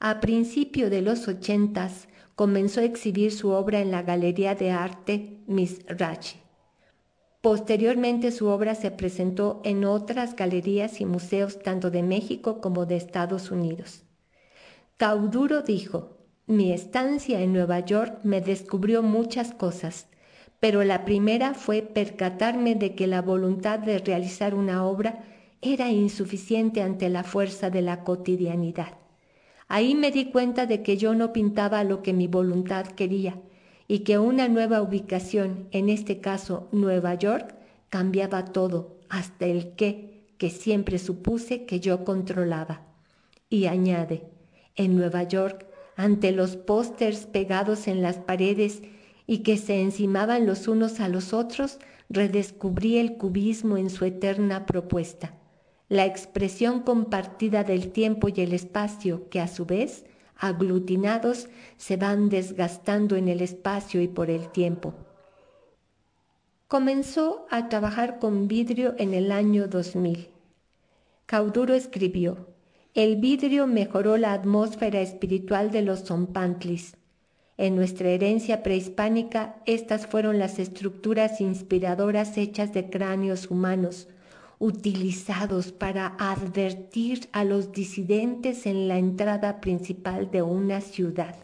A 0.00 0.20
principio 0.20 0.90
de 0.90 1.00
los 1.00 1.28
ochentas 1.28 2.08
comenzó 2.34 2.80
a 2.80 2.84
exhibir 2.84 3.32
su 3.32 3.52
obra 3.52 3.80
en 3.80 3.90
la 3.90 4.02
Galería 4.02 4.54
de 4.54 4.70
Arte 4.70 5.38
Misrachi. 5.46 6.36
Posteriormente 7.40 8.32
su 8.32 8.48
obra 8.48 8.74
se 8.74 8.90
presentó 8.90 9.62
en 9.64 9.86
otras 9.86 10.36
galerías 10.36 11.00
y 11.00 11.06
museos 11.06 11.62
tanto 11.62 11.90
de 11.90 12.02
México 12.02 12.60
como 12.60 12.84
de 12.84 12.96
Estados 12.96 13.50
Unidos. 13.50 14.02
Cauduro 14.98 15.62
dijo, 15.62 16.18
mi 16.46 16.70
estancia 16.70 17.40
en 17.40 17.54
Nueva 17.54 17.80
York 17.80 18.18
me 18.24 18.42
descubrió 18.42 19.02
muchas 19.02 19.54
cosas, 19.54 20.08
pero 20.64 20.82
la 20.82 21.04
primera 21.04 21.52
fue 21.52 21.82
percatarme 21.82 22.74
de 22.74 22.94
que 22.94 23.06
la 23.06 23.20
voluntad 23.20 23.78
de 23.78 23.98
realizar 23.98 24.54
una 24.54 24.86
obra 24.86 25.22
era 25.60 25.90
insuficiente 25.90 26.80
ante 26.80 27.10
la 27.10 27.22
fuerza 27.22 27.68
de 27.68 27.82
la 27.82 28.02
cotidianidad. 28.02 28.96
Ahí 29.68 29.94
me 29.94 30.10
di 30.10 30.30
cuenta 30.30 30.64
de 30.64 30.82
que 30.82 30.96
yo 30.96 31.14
no 31.14 31.34
pintaba 31.34 31.84
lo 31.84 32.02
que 32.02 32.14
mi 32.14 32.28
voluntad 32.28 32.86
quería 32.86 33.38
y 33.88 34.04
que 34.04 34.16
una 34.16 34.48
nueva 34.48 34.80
ubicación, 34.80 35.68
en 35.70 35.90
este 35.90 36.22
caso 36.22 36.66
Nueva 36.72 37.12
York, 37.12 37.54
cambiaba 37.90 38.46
todo, 38.46 38.96
hasta 39.10 39.44
el 39.44 39.74
qué, 39.74 40.24
que 40.38 40.48
siempre 40.48 40.98
supuse 40.98 41.66
que 41.66 41.78
yo 41.78 42.06
controlaba. 42.06 42.86
Y 43.50 43.66
añade, 43.66 44.22
en 44.76 44.96
Nueva 44.96 45.24
York, 45.24 45.66
ante 45.94 46.32
los 46.32 46.56
pósters 46.56 47.26
pegados 47.26 47.86
en 47.86 48.00
las 48.00 48.16
paredes 48.16 48.80
y 49.26 49.38
que 49.38 49.56
se 49.56 49.80
encimaban 49.80 50.46
los 50.46 50.68
unos 50.68 51.00
a 51.00 51.08
los 51.08 51.32
otros, 51.32 51.78
redescubrí 52.10 52.98
el 52.98 53.16
cubismo 53.16 53.76
en 53.76 53.90
su 53.90 54.04
eterna 54.04 54.66
propuesta, 54.66 55.34
la 55.88 56.04
expresión 56.04 56.80
compartida 56.80 57.64
del 57.64 57.92
tiempo 57.92 58.28
y 58.28 58.40
el 58.40 58.52
espacio 58.52 59.28
que 59.30 59.40
a 59.40 59.48
su 59.48 59.64
vez, 59.64 60.04
aglutinados, 60.36 61.48
se 61.76 61.96
van 61.96 62.28
desgastando 62.28 63.16
en 63.16 63.28
el 63.28 63.40
espacio 63.40 64.02
y 64.02 64.08
por 64.08 64.30
el 64.30 64.50
tiempo. 64.50 64.94
Comenzó 66.68 67.46
a 67.50 67.68
trabajar 67.68 68.18
con 68.18 68.48
vidrio 68.48 68.94
en 68.98 69.14
el 69.14 69.30
año 69.32 69.68
2000. 69.68 70.28
Cauduro 71.26 71.74
escribió, 71.74 72.48
el 72.94 73.16
vidrio 73.16 73.66
mejoró 73.66 74.16
la 74.16 74.32
atmósfera 74.32 75.00
espiritual 75.00 75.70
de 75.70 75.82
los 75.82 76.04
zompantlis. 76.04 76.96
En 77.56 77.76
nuestra 77.76 78.08
herencia 78.08 78.62
prehispánica, 78.62 79.56
estas 79.64 80.06
fueron 80.06 80.38
las 80.38 80.58
estructuras 80.58 81.40
inspiradoras 81.40 82.36
hechas 82.36 82.72
de 82.72 82.90
cráneos 82.90 83.50
humanos, 83.50 84.08
utilizados 84.58 85.72
para 85.72 86.16
advertir 86.18 87.28
a 87.32 87.44
los 87.44 87.72
disidentes 87.72 88.66
en 88.66 88.88
la 88.88 88.98
entrada 88.98 89.60
principal 89.60 90.30
de 90.30 90.42
una 90.42 90.80
ciudad. 90.80 91.36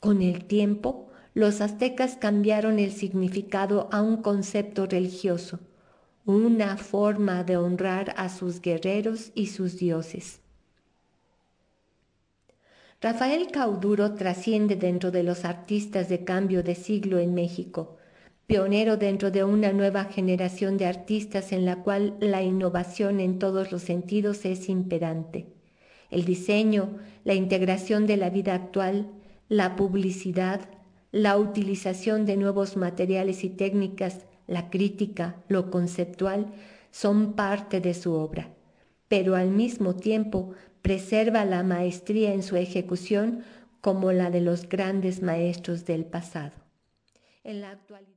Con 0.00 0.22
el 0.22 0.44
tiempo, 0.44 1.08
los 1.34 1.60
aztecas 1.60 2.16
cambiaron 2.16 2.78
el 2.78 2.92
significado 2.92 3.88
a 3.92 4.02
un 4.02 4.18
concepto 4.18 4.86
religioso, 4.86 5.60
una 6.24 6.76
forma 6.76 7.44
de 7.44 7.56
honrar 7.56 8.14
a 8.16 8.28
sus 8.28 8.60
guerreros 8.60 9.32
y 9.34 9.46
sus 9.46 9.78
dioses. 9.78 10.41
Rafael 13.02 13.48
Cauduro 13.50 14.14
trasciende 14.14 14.76
dentro 14.76 15.10
de 15.10 15.24
los 15.24 15.44
artistas 15.44 16.08
de 16.08 16.22
cambio 16.22 16.62
de 16.62 16.76
siglo 16.76 17.18
en 17.18 17.34
México, 17.34 17.96
pionero 18.46 18.96
dentro 18.96 19.32
de 19.32 19.42
una 19.42 19.72
nueva 19.72 20.04
generación 20.04 20.76
de 20.76 20.86
artistas 20.86 21.50
en 21.50 21.64
la 21.64 21.82
cual 21.82 22.16
la 22.20 22.44
innovación 22.44 23.18
en 23.18 23.40
todos 23.40 23.72
los 23.72 23.82
sentidos 23.82 24.44
es 24.44 24.68
imperante. 24.68 25.48
El 26.10 26.24
diseño, 26.24 26.96
la 27.24 27.34
integración 27.34 28.06
de 28.06 28.18
la 28.18 28.30
vida 28.30 28.54
actual, 28.54 29.10
la 29.48 29.74
publicidad, 29.74 30.60
la 31.10 31.36
utilización 31.38 32.24
de 32.24 32.36
nuevos 32.36 32.76
materiales 32.76 33.42
y 33.42 33.50
técnicas, 33.50 34.26
la 34.46 34.70
crítica, 34.70 35.42
lo 35.48 35.72
conceptual, 35.72 36.52
son 36.92 37.32
parte 37.32 37.80
de 37.80 37.94
su 37.94 38.12
obra, 38.12 38.54
pero 39.08 39.34
al 39.34 39.50
mismo 39.50 39.96
tiempo 39.96 40.52
preserva 40.82 41.44
la 41.44 41.62
maestría 41.62 42.32
en 42.34 42.42
su 42.42 42.56
ejecución 42.56 43.44
como 43.80 44.12
la 44.12 44.30
de 44.30 44.40
los 44.40 44.68
grandes 44.68 45.22
maestros 45.22 45.84
del 45.86 46.04
pasado. 46.04 46.52
En 47.44 47.60
la 47.60 47.70
actualidad. 47.70 48.12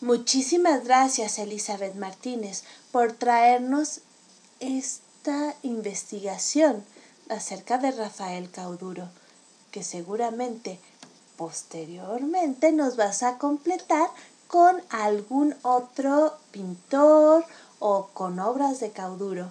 Muchísimas 0.00 0.84
gracias, 0.84 1.38
Elizabeth 1.38 1.94
Martínez, 1.94 2.64
por 2.90 3.12
traernos 3.12 4.00
esta 4.60 5.54
investigación 5.62 6.84
acerca 7.28 7.78
de 7.78 7.92
Rafael 7.92 8.50
Cauduro, 8.50 9.08
que 9.70 9.82
seguramente 9.82 10.80
posteriormente 11.36 12.72
nos 12.72 12.96
vas 12.96 13.22
a 13.22 13.38
completar 13.38 14.08
con 14.48 14.82
algún 14.90 15.54
otro 15.62 16.36
pintor 16.50 17.44
o 17.78 18.08
con 18.12 18.38
obras 18.38 18.80
de 18.80 18.90
Cauduro. 18.90 19.50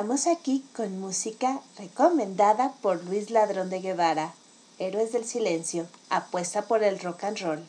Continuamos 0.00 0.28
aquí 0.28 0.64
con 0.74 0.98
música 0.98 1.60
recomendada 1.76 2.72
por 2.80 3.04
Luis 3.04 3.28
Ladrón 3.28 3.68
de 3.68 3.82
Guevara, 3.82 4.32
Héroes 4.78 5.12
del 5.12 5.26
Silencio, 5.26 5.86
apuesta 6.08 6.62
por 6.62 6.82
el 6.82 6.98
rock 7.00 7.24
and 7.24 7.38
roll. 7.40 7.62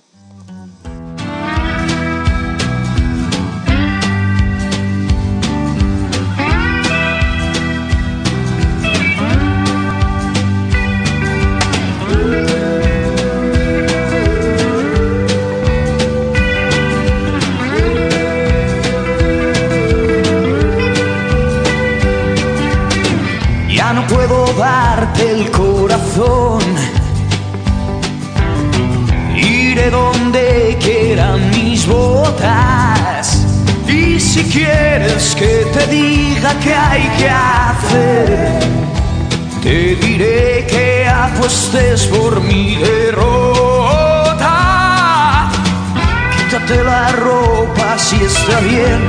Por 41.72 42.41
mi 42.41 42.76
derrota. 42.76 44.49
Quítate 46.35 46.84
la 46.84 47.14
ropa 47.14 47.98
si 47.98 48.18
está 48.18 48.60
bien. 48.60 48.99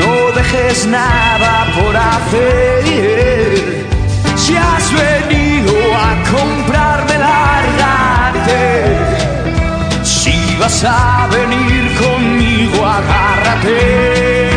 No 0.00 0.32
dejes 0.34 0.86
nada 0.86 1.66
por 1.76 1.96
hacer. 1.96 3.86
Si 4.34 4.56
has 4.56 4.92
venido 4.92 5.72
a 5.94 6.16
comprarme, 6.32 7.16
lárgate. 7.18 8.98
Si 10.02 10.56
vas 10.58 10.82
a 10.84 11.28
venir 11.30 11.94
conmigo, 11.96 12.84
agárrate. 12.84 14.49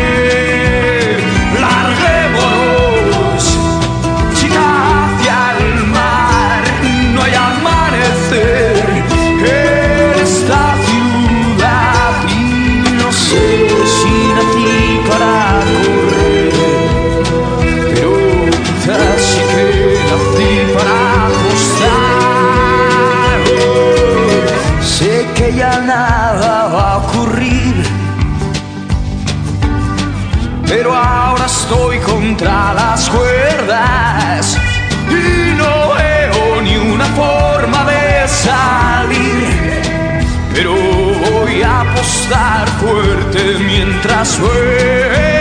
Apostar 42.24 42.68
fuerte 42.80 43.58
mientras 43.58 44.38
juega. 44.38 45.33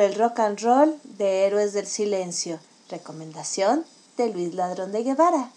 El 0.00 0.14
rock 0.14 0.40
and 0.40 0.60
roll 0.60 0.98
de 1.04 1.46
Héroes 1.46 1.72
del 1.72 1.86
Silencio. 1.86 2.58
Recomendación 2.88 3.84
de 4.16 4.32
Luis 4.32 4.54
Ladrón 4.54 4.92
de 4.92 5.02
Guevara. 5.02 5.50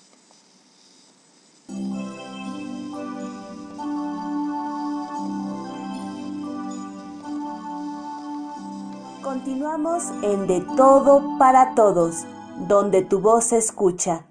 Continuamos 9.23 10.03
en 10.21 10.47
De 10.47 10.61
Todo 10.75 11.37
para 11.39 11.73
Todos, 11.75 12.25
donde 12.67 13.01
tu 13.01 13.19
voz 13.19 13.45
se 13.45 13.57
escucha. 13.57 14.25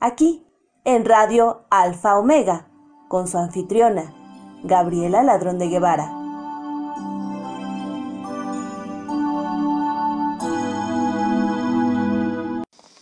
Aquí, 0.00 0.44
en 0.84 1.04
Radio 1.04 1.64
Alfa 1.70 2.18
Omega, 2.18 2.66
con 3.08 3.28
su 3.28 3.38
anfitriona, 3.38 4.12
Gabriela 4.64 5.22
Ladrón 5.22 5.58
de 5.58 5.68
Guevara. 5.68 6.21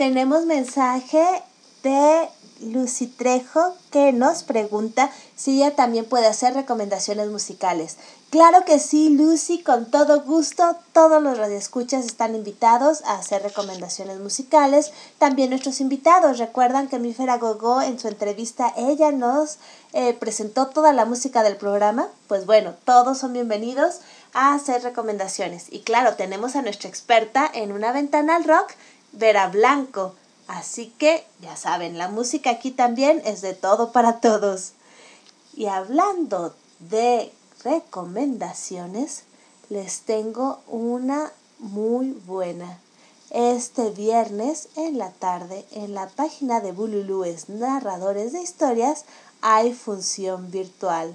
Tenemos 0.00 0.46
mensaje 0.46 1.22
de 1.82 2.26
Lucy 2.62 3.06
Trejo 3.06 3.74
que 3.90 4.14
nos 4.14 4.44
pregunta 4.44 5.10
si 5.36 5.56
ella 5.58 5.76
también 5.76 6.06
puede 6.06 6.26
hacer 6.26 6.54
recomendaciones 6.54 7.28
musicales. 7.28 7.98
Claro 8.30 8.64
que 8.64 8.78
sí, 8.78 9.10
Lucy, 9.10 9.62
con 9.62 9.90
todo 9.90 10.22
gusto. 10.22 10.76
Todos 10.94 11.22
los 11.22 11.36
radioescuchas 11.36 12.06
están 12.06 12.34
invitados 12.34 13.02
a 13.04 13.18
hacer 13.18 13.42
recomendaciones 13.42 14.20
musicales. 14.20 14.90
También 15.18 15.50
nuestros 15.50 15.82
invitados. 15.82 16.38
Recuerdan 16.38 16.88
que 16.88 16.98
Mífera 16.98 17.36
Gogo 17.36 17.82
en 17.82 17.98
su 17.98 18.08
entrevista 18.08 18.72
ella 18.78 19.12
nos 19.12 19.58
eh, 19.92 20.14
presentó 20.14 20.68
toda 20.68 20.94
la 20.94 21.04
música 21.04 21.42
del 21.42 21.56
programa. 21.56 22.08
Pues 22.26 22.46
bueno, 22.46 22.74
todos 22.86 23.18
son 23.18 23.34
bienvenidos 23.34 24.00
a 24.32 24.54
hacer 24.54 24.82
recomendaciones. 24.82 25.66
Y 25.70 25.80
claro, 25.80 26.14
tenemos 26.14 26.56
a 26.56 26.62
nuestra 26.62 26.88
experta 26.88 27.50
en 27.52 27.72
una 27.72 27.92
ventana 27.92 28.36
al 28.36 28.44
rock, 28.44 28.72
Vera 29.12 29.48
Blanco. 29.48 30.14
Así 30.46 30.92
que 30.98 31.24
ya 31.40 31.56
saben, 31.56 31.96
la 31.98 32.08
música 32.08 32.50
aquí 32.50 32.70
también 32.70 33.22
es 33.24 33.40
de 33.40 33.54
todo 33.54 33.92
para 33.92 34.20
todos. 34.20 34.72
Y 35.54 35.66
hablando 35.66 36.54
de 36.80 37.32
recomendaciones, 37.62 39.24
les 39.68 40.00
tengo 40.00 40.60
una 40.66 41.32
muy 41.58 42.12
buena. 42.26 42.78
Este 43.30 43.90
viernes 43.90 44.68
en 44.74 44.98
la 44.98 45.10
tarde 45.10 45.64
en 45.70 45.94
la 45.94 46.08
página 46.08 46.60
de 46.60 46.72
Bululúes 46.72 47.48
Narradores 47.48 48.32
de 48.32 48.42
Historias 48.42 49.04
hay 49.40 49.72
función 49.72 50.50
virtual. 50.50 51.14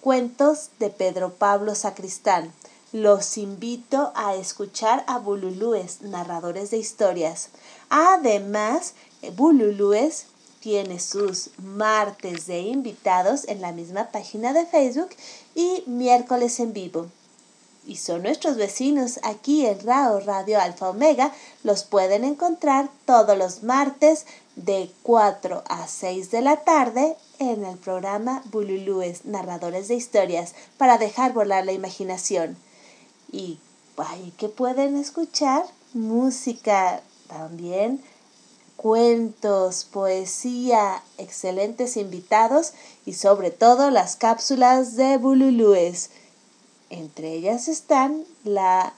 Cuentos 0.00 0.70
de 0.78 0.88
Pedro 0.88 1.34
Pablo 1.34 1.74
Sacristán. 1.74 2.52
Los 2.96 3.36
invito 3.36 4.10
a 4.14 4.36
escuchar 4.36 5.04
a 5.06 5.18
Bululúes, 5.18 6.00
narradores 6.00 6.70
de 6.70 6.78
historias. 6.78 7.50
Además, 7.90 8.94
Bululúes 9.34 10.24
tiene 10.60 10.98
sus 10.98 11.50
martes 11.58 12.46
de 12.46 12.60
invitados 12.60 13.46
en 13.48 13.60
la 13.60 13.72
misma 13.72 14.06
página 14.06 14.54
de 14.54 14.64
Facebook 14.64 15.10
y 15.54 15.84
miércoles 15.86 16.58
en 16.58 16.72
vivo. 16.72 17.08
y 17.86 17.96
son 17.96 18.22
nuestros 18.22 18.56
vecinos 18.56 19.20
aquí 19.22 19.66
en 19.66 19.78
Rao 19.86 20.18
Radio 20.20 20.58
Alfa 20.58 20.88
Omega, 20.88 21.34
los 21.64 21.84
pueden 21.84 22.24
encontrar 22.24 22.88
todos 23.04 23.36
los 23.36 23.62
martes 23.62 24.24
de 24.56 24.90
4 25.02 25.62
a 25.68 25.86
6 25.86 26.30
de 26.30 26.40
la 26.40 26.56
tarde 26.64 27.14
en 27.38 27.62
el 27.62 27.76
programa 27.76 28.42
Bululúes, 28.46 29.26
narradores 29.26 29.88
de 29.88 29.96
historias, 29.96 30.54
para 30.78 30.96
dejar 30.96 31.34
volar 31.34 31.66
la 31.66 31.72
imaginación. 31.72 32.56
Y 33.32 33.58
ahí 33.96 34.32
que 34.36 34.48
pueden 34.48 34.96
escuchar 34.96 35.64
música 35.94 37.02
también, 37.28 38.00
cuentos, 38.76 39.84
poesía, 39.84 41.02
excelentes 41.18 41.96
invitados 41.96 42.72
y 43.04 43.14
sobre 43.14 43.50
todo 43.50 43.90
las 43.90 44.16
cápsulas 44.16 44.96
de 44.96 45.16
Bululúes. 45.16 46.10
Entre 46.90 47.32
ellas 47.32 47.68
están 47.68 48.22
la 48.44 48.92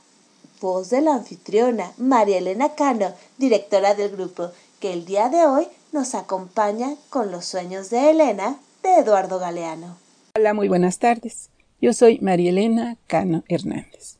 voz 0.60 0.90
de 0.90 1.00
la 1.00 1.14
anfitriona, 1.14 1.92
María 1.96 2.38
Elena 2.38 2.74
Cano, 2.74 3.14
directora 3.38 3.94
del 3.94 4.10
grupo, 4.10 4.50
que 4.80 4.92
el 4.92 5.04
día 5.04 5.28
de 5.28 5.46
hoy 5.46 5.68
nos 5.92 6.14
acompaña 6.14 6.96
con 7.10 7.30
los 7.30 7.46
sueños 7.46 7.90
de 7.90 8.10
Elena 8.10 8.58
de 8.82 8.98
Eduardo 8.98 9.38
Galeano. 9.38 9.96
Hola, 10.36 10.54
muy 10.54 10.68
buenas 10.68 10.98
tardes. 10.98 11.50
Yo 11.80 11.92
soy 11.92 12.18
María 12.20 12.50
Elena 12.50 12.96
Cano 13.06 13.44
Hernández. 13.48 14.17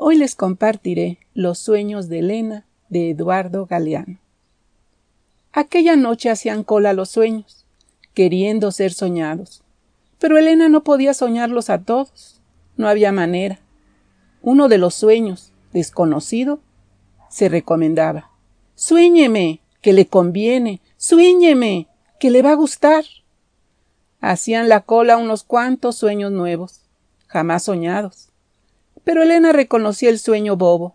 Hoy 0.00 0.16
les 0.16 0.36
compartiré 0.36 1.18
los 1.34 1.58
sueños 1.58 2.08
de 2.08 2.20
Elena 2.20 2.64
de 2.88 3.10
Eduardo 3.10 3.66
Galeano. 3.66 4.20
Aquella 5.52 5.96
noche 5.96 6.30
hacían 6.30 6.62
cola 6.62 6.92
los 6.92 7.08
sueños, 7.08 7.66
queriendo 8.14 8.70
ser 8.70 8.92
soñados. 8.92 9.64
Pero 10.20 10.38
Elena 10.38 10.68
no 10.68 10.84
podía 10.84 11.14
soñarlos 11.14 11.68
a 11.68 11.82
todos. 11.82 12.40
No 12.76 12.86
había 12.86 13.10
manera. 13.10 13.58
Uno 14.40 14.68
de 14.68 14.78
los 14.78 14.94
sueños, 14.94 15.50
desconocido, 15.72 16.60
se 17.28 17.48
recomendaba. 17.48 18.30
Suéñeme, 18.76 19.62
que 19.82 19.92
le 19.92 20.06
conviene, 20.06 20.80
suéñeme, 20.96 21.88
que 22.20 22.30
le 22.30 22.42
va 22.42 22.52
a 22.52 22.54
gustar. 22.54 23.04
Hacían 24.20 24.68
la 24.68 24.82
cola 24.82 25.16
unos 25.16 25.42
cuantos 25.42 25.96
sueños 25.96 26.30
nuevos, 26.30 26.82
jamás 27.26 27.64
soñados. 27.64 28.27
Pero 29.08 29.22
Elena 29.22 29.52
reconocía 29.52 30.10
el 30.10 30.18
sueño 30.18 30.58
bobo, 30.58 30.94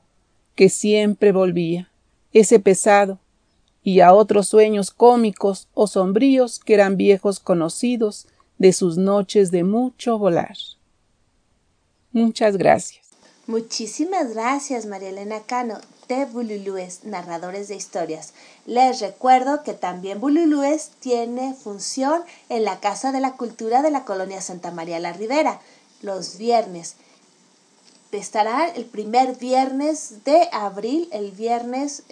que 0.54 0.70
siempre 0.70 1.32
volvía, 1.32 1.90
ese 2.32 2.60
pesado, 2.60 3.18
y 3.82 4.02
a 4.02 4.14
otros 4.14 4.48
sueños 4.48 4.92
cómicos 4.92 5.68
o 5.74 5.88
sombríos 5.88 6.60
que 6.60 6.76
eran 6.76 6.96
viejos 6.96 7.40
conocidos 7.40 8.28
de 8.60 8.72
sus 8.72 9.00
noches 9.00 9.50
de 9.50 9.64
mucho 9.64 10.20
volar. 10.20 10.56
Muchas 12.12 12.58
gracias. 12.58 13.02
Muchísimas 13.48 14.36
gracias, 14.36 14.86
María 14.86 15.10
Elena 15.10 15.40
Cano, 15.40 15.80
de 16.08 16.26
Bululúes, 16.26 17.06
narradores 17.06 17.68
de 17.68 17.78
historias. 17.78 18.36
Les 18.68 19.00
recuerdo 19.00 19.64
que 19.64 19.74
también 19.74 20.22
Bululúes 20.22 20.92
tiene 21.00 21.56
función 21.56 22.22
en 22.50 22.64
la 22.64 22.80
Casa 22.80 23.12
de 23.12 23.22
la 23.22 23.32
Cultura 23.32 23.82
de 23.82 23.90
la 23.90 24.06
Colonia 24.06 24.40
Santa 24.40 24.70
María 24.70 25.00
la 25.00 25.14
Ribera, 25.14 25.62
los 26.04 26.38
viernes. 26.38 26.96
Estará 28.14 28.68
el 28.68 28.86
primer 28.86 29.38
viernes 29.38 30.24
de 30.24 30.48
abril, 30.52 31.10
el 31.12 31.32
viernes 31.32 32.04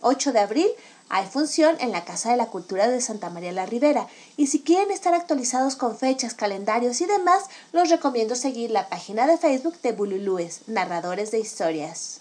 8 0.00 0.30
eh, 0.30 0.32
de 0.32 0.38
abril, 0.38 0.68
hay 1.10 1.26
función 1.26 1.76
en 1.80 1.92
la 1.92 2.04
Casa 2.04 2.30
de 2.30 2.36
la 2.36 2.46
Cultura 2.46 2.88
de 2.88 3.00
Santa 3.00 3.30
María 3.30 3.52
la 3.52 3.66
Ribera 3.66 4.06
y 4.36 4.48
si 4.48 4.60
quieren 4.60 4.90
estar 4.90 5.14
actualizados 5.14 5.76
con 5.76 5.96
fechas, 5.96 6.34
calendarios 6.34 7.00
y 7.00 7.06
demás, 7.06 7.44
los 7.72 7.90
recomiendo 7.90 8.34
seguir 8.34 8.70
la 8.70 8.88
página 8.88 9.26
de 9.26 9.38
Facebook 9.38 9.80
de 9.82 9.92
Bululúes, 9.92 10.62
Narradores 10.66 11.30
de 11.30 11.40
Historias. 11.40 12.20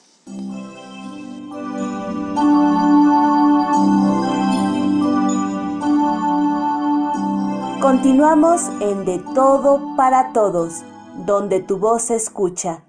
Continuamos 7.81 8.61
en 8.81 9.05
De 9.05 9.19
Todo 9.34 9.95
para 9.95 10.34
Todos, 10.34 10.84
donde 11.25 11.61
tu 11.61 11.77
voz 11.77 12.03
se 12.03 12.15
escucha, 12.15 12.84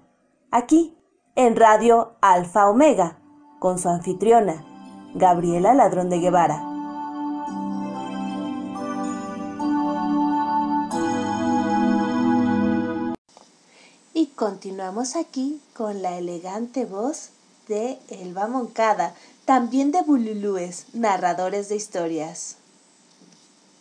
aquí 0.51 0.95
en 1.35 1.55
Radio 1.55 2.13
Alfa 2.21 2.69
Omega, 2.69 3.19
con 3.59 3.79
su 3.79 3.89
anfitriona, 3.89 4.65
Gabriela 5.13 5.73
Ladrón 5.73 6.09
de 6.09 6.19
Guevara. 6.19 6.63
Y 14.13 14.27
continuamos 14.35 15.15
aquí 15.15 15.61
con 15.75 16.01
la 16.01 16.17
elegante 16.17 16.85
voz 16.85 17.29
de 17.67 17.99
Elba 18.09 18.47
Moncada, 18.47 19.13
también 19.45 19.91
de 19.91 20.01
Bululúes, 20.01 20.87
narradores 20.93 21.69
de 21.69 21.75
historias. 21.75 22.57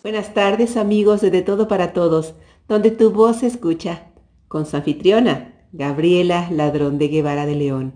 Buenas 0.03 0.33
tardes 0.35 0.77
amigos 0.77 1.21
de 1.23 1.31
De 1.31 1.43
Todo 1.43 1.67
para 1.67 1.93
Todos, 1.93 2.35
donde 2.69 2.91
tu 2.91 3.11
voz 3.11 3.39
se 3.39 3.47
escucha, 3.47 4.07
con 4.47 4.65
su 4.65 4.77
anfitriona, 4.77 5.58
Gabriela 5.73 6.49
Ladrón 6.51 6.97
de 6.97 7.09
Guevara 7.09 7.45
de 7.45 7.55
León. 7.55 7.93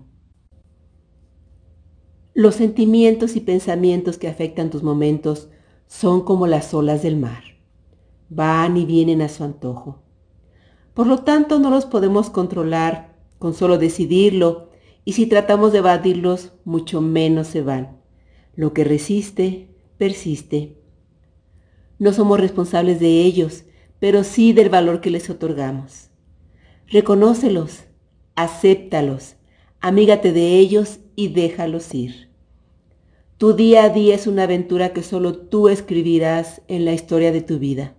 Los 2.35 2.53
sentimientos 2.53 3.35
y 3.35 3.39
pensamientos 3.39 4.19
que 4.19 4.27
afectan 4.27 4.69
tus 4.69 4.83
momentos 4.83 5.49
son 5.87 6.23
como 6.23 6.45
las 6.45 6.71
olas 6.75 7.01
del 7.01 7.17
mar. 7.17 7.43
Van 8.29 8.77
y 8.77 8.85
vienen 8.85 9.23
a 9.23 9.29
su 9.29 9.43
antojo. 9.43 10.03
Por 10.93 11.07
lo 11.07 11.23
tanto, 11.23 11.57
no 11.57 11.71
los 11.71 11.87
podemos 11.87 12.29
controlar 12.29 13.15
con 13.39 13.55
solo 13.55 13.79
decidirlo, 13.79 14.69
y 15.03 15.13
si 15.13 15.25
tratamos 15.25 15.71
de 15.71 15.79
evadirlos, 15.79 16.53
mucho 16.65 17.01
menos 17.01 17.47
se 17.47 17.63
van. 17.63 17.97
Lo 18.55 18.73
que 18.73 18.83
resiste, 18.83 19.75
persiste. 19.97 20.77
No 21.97 22.13
somos 22.13 22.39
responsables 22.39 22.99
de 22.99 23.21
ellos, 23.21 23.63
pero 23.99 24.23
sí 24.23 24.53
del 24.53 24.69
valor 24.69 25.01
que 25.01 25.09
les 25.09 25.27
otorgamos. 25.31 26.12
Reconócelos, 26.93 27.85
acéptalos, 28.35 29.35
amígate 29.79 30.31
de 30.31 30.59
ellos 30.59 30.99
y 31.15 31.29
déjalos 31.29 31.91
ir. 31.95 32.29
Tu 33.39 33.53
día 33.53 33.85
a 33.85 33.89
día 33.89 34.13
es 34.13 34.27
una 34.27 34.43
aventura 34.43 34.93
que 34.93 35.01
solo 35.01 35.35
tú 35.35 35.69
escribirás 35.69 36.61
en 36.67 36.85
la 36.85 36.93
historia 36.93 37.31
de 37.31 37.41
tu 37.41 37.57
vida. 37.57 37.95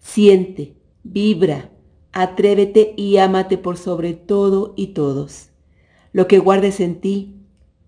Siente, 0.00 0.74
vibra, 1.02 1.70
atrévete 2.12 2.92
y 2.94 3.16
ámate 3.16 3.56
por 3.56 3.78
sobre 3.78 4.12
todo 4.12 4.74
y 4.76 4.88
todos. 4.88 5.48
Lo 6.12 6.28
que 6.28 6.40
guardes 6.40 6.80
en 6.80 7.00
ti 7.00 7.36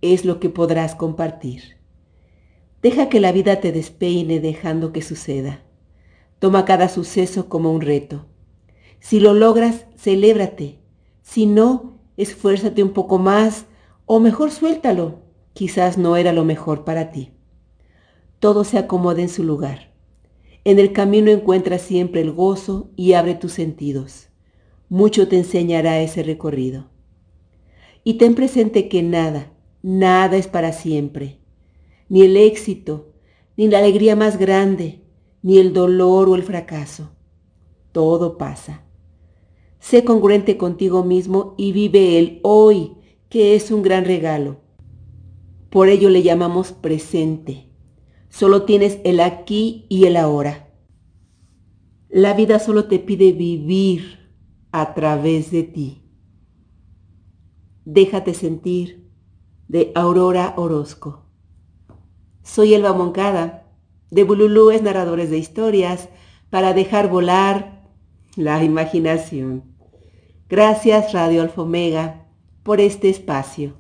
es 0.01 0.25
lo 0.25 0.41
que 0.41 0.49
podrás 0.49 0.95
compartir. 0.95 1.77
Deja 2.81 3.11
que 3.11 3.21
la 3.21 3.33
vida 3.33 3.61
te 3.61 3.71
despeine 3.71 4.41
dejando 4.41 4.95
que 4.95 5.03
suceda. 5.03 5.63
Toma 6.39 6.65
cada 6.65 6.89
suceso 6.89 7.51
como 7.51 7.71
un 7.71 7.83
reto. 7.83 8.32
Si 9.03 9.19
lo 9.19 9.35
logras, 9.35 9.87
celébrate. 9.97 10.79
Si 11.23 11.45
no, 11.45 11.99
esfuérzate 12.17 12.85
un 12.85 12.93
poco 12.93 13.19
más 13.19 13.67
o 14.07 14.21
mejor 14.21 14.53
suéltalo. 14.53 15.19
Quizás 15.55 15.99
no 15.99 16.17
era 16.17 16.33
lo 16.33 16.45
mejor 16.45 16.85
para 16.85 17.11
ti. 17.11 17.33
Todo 18.39 18.63
se 18.63 18.79
acomoda 18.79 19.21
en 19.21 19.29
su 19.29 19.43
lugar. 19.43 19.93
En 20.65 20.79
el 20.79 20.93
camino 20.93 21.33
encuentras 21.33 21.83
siempre 21.83 22.21
el 22.21 22.31
gozo 22.31 22.91
y 22.95 23.15
abre 23.15 23.35
tus 23.35 23.53
sentidos. 23.53 24.29
Mucho 24.89 25.27
te 25.27 25.37
enseñará 25.37 26.01
ese 26.01 26.23
recorrido. 26.23 26.87
Y 28.05 28.15
ten 28.15 28.37
presente 28.37 28.89
que 28.89 29.03
nada, 29.03 29.53
nada 29.83 30.37
es 30.37 30.47
para 30.47 30.73
siempre. 30.73 31.41
Ni 32.09 32.23
el 32.23 32.37
éxito, 32.37 33.13
ni 33.57 33.67
la 33.67 33.79
alegría 33.79 34.15
más 34.15 34.39
grande, 34.39 35.03
ni 35.43 35.59
el 35.59 35.73
dolor 35.73 36.29
o 36.29 36.37
el 36.37 36.45
fracaso. 36.45 37.11
Todo 37.91 38.39
pasa. 38.39 38.85
Sé 39.83 40.05
congruente 40.05 40.57
contigo 40.57 41.03
mismo 41.03 41.57
y 41.59 41.73
vive 41.73 42.17
el 42.21 42.39
hoy 42.45 42.93
que 43.29 43.57
es 43.57 43.73
un 43.73 43.83
gran 43.83 44.05
regalo. 44.05 44.61
Por 45.71 45.89
ello 45.89 46.09
le 46.09 46.23
llamamos 46.23 46.71
presente. 46.71 47.69
Solo 48.29 48.63
tienes 48.63 49.01
el 49.03 49.19
aquí 49.19 49.87
y 49.89 50.05
el 50.05 50.17
ahora. 50.17 50.73
La 52.09 52.33
vida 52.33 52.61
solo 52.61 52.85
te 52.85 53.01
pide 53.01 53.33
vivir 53.33 54.31
a 54.71 54.95
través 54.95 55.51
de 55.51 55.65
ti. 55.65 56.05
Déjate 57.85 58.35
sentir 58.35 59.11
de 59.67 59.91
Aurora 59.97 60.55
Orozco. 60.57 61.27
Soy 62.45 62.73
Elba 62.75 62.93
Moncada, 62.93 63.67
de 64.13 64.23
Bululúes 64.23 64.81
Narradores 64.81 65.29
de 65.29 65.39
Historias, 65.39 66.09
para 66.51 66.73
dejar 66.73 67.11
volar 67.11 67.83
la 68.37 68.63
imaginación. 68.63 69.72
Gracias 70.53 71.15
Radio 71.15 71.41
Alfomega 71.41 72.27
por 72.63 72.79
este 72.79 73.09
espacio. 73.09 73.73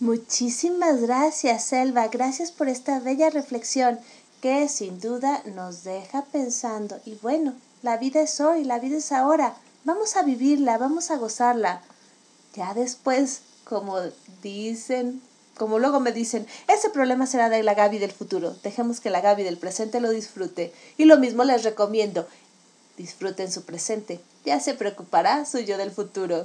Muchísimas 0.00 1.00
gracias, 1.00 1.66
Selva. 1.66 2.08
Gracias 2.08 2.50
por 2.50 2.68
esta 2.68 2.98
bella 2.98 3.30
reflexión 3.30 4.00
que 4.42 4.68
sin 4.68 4.98
duda 4.98 5.44
nos 5.54 5.84
deja 5.84 6.24
pensando. 6.32 6.98
Y 7.06 7.14
bueno, 7.22 7.54
La 7.82 7.98
vida 7.98 8.20
es 8.20 8.40
hoy, 8.40 8.64
la 8.64 8.80
vida 8.80 8.96
es 8.96 9.12
ahora. 9.12 9.54
Vamos 9.84 10.16
a 10.16 10.24
vivirla, 10.24 10.76
vamos 10.76 11.12
a 11.12 11.16
gozarla. 11.16 11.82
Ya 12.56 12.74
después, 12.74 13.42
como 13.62 13.96
dicen, 14.42 15.22
como 15.56 15.78
luego 15.78 16.00
me 16.00 16.10
dicen, 16.10 16.48
ese 16.66 16.90
problema 16.90 17.26
será 17.26 17.48
de 17.48 17.62
la 17.62 17.74
Gaby 17.74 17.98
del 17.98 18.10
futuro. 18.10 18.56
Dejemos 18.64 18.98
que 18.98 19.08
la 19.08 19.20
Gaby 19.20 19.44
del 19.44 19.56
presente 19.56 20.00
lo 20.00 20.10
disfrute. 20.10 20.72
Y 20.98 21.04
lo 21.04 21.16
mismo 21.18 21.44
les 21.44 21.62
recomiendo. 21.62 22.26
Disfruten 23.00 23.50
su 23.50 23.64
presente. 23.64 24.20
Ya 24.44 24.60
se 24.60 24.74
preocupará 24.74 25.46
su 25.46 25.58
yo 25.58 25.78
del 25.78 25.90
futuro. 25.90 26.44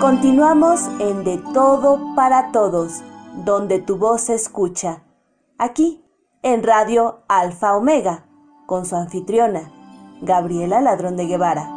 Continuamos 0.00 0.80
en 0.98 1.22
De 1.22 1.40
Todo 1.54 2.12
para 2.16 2.50
Todos, 2.50 3.02
donde 3.44 3.78
tu 3.78 3.98
voz 3.98 4.22
se 4.22 4.34
escucha. 4.34 5.04
Aquí, 5.58 6.04
en 6.42 6.64
Radio 6.64 7.20
Alfa 7.28 7.76
Omega, 7.76 8.24
con 8.66 8.84
su 8.84 8.96
anfitriona, 8.96 9.70
Gabriela 10.22 10.80
Ladrón 10.80 11.16
de 11.16 11.26
Guevara. 11.26 11.75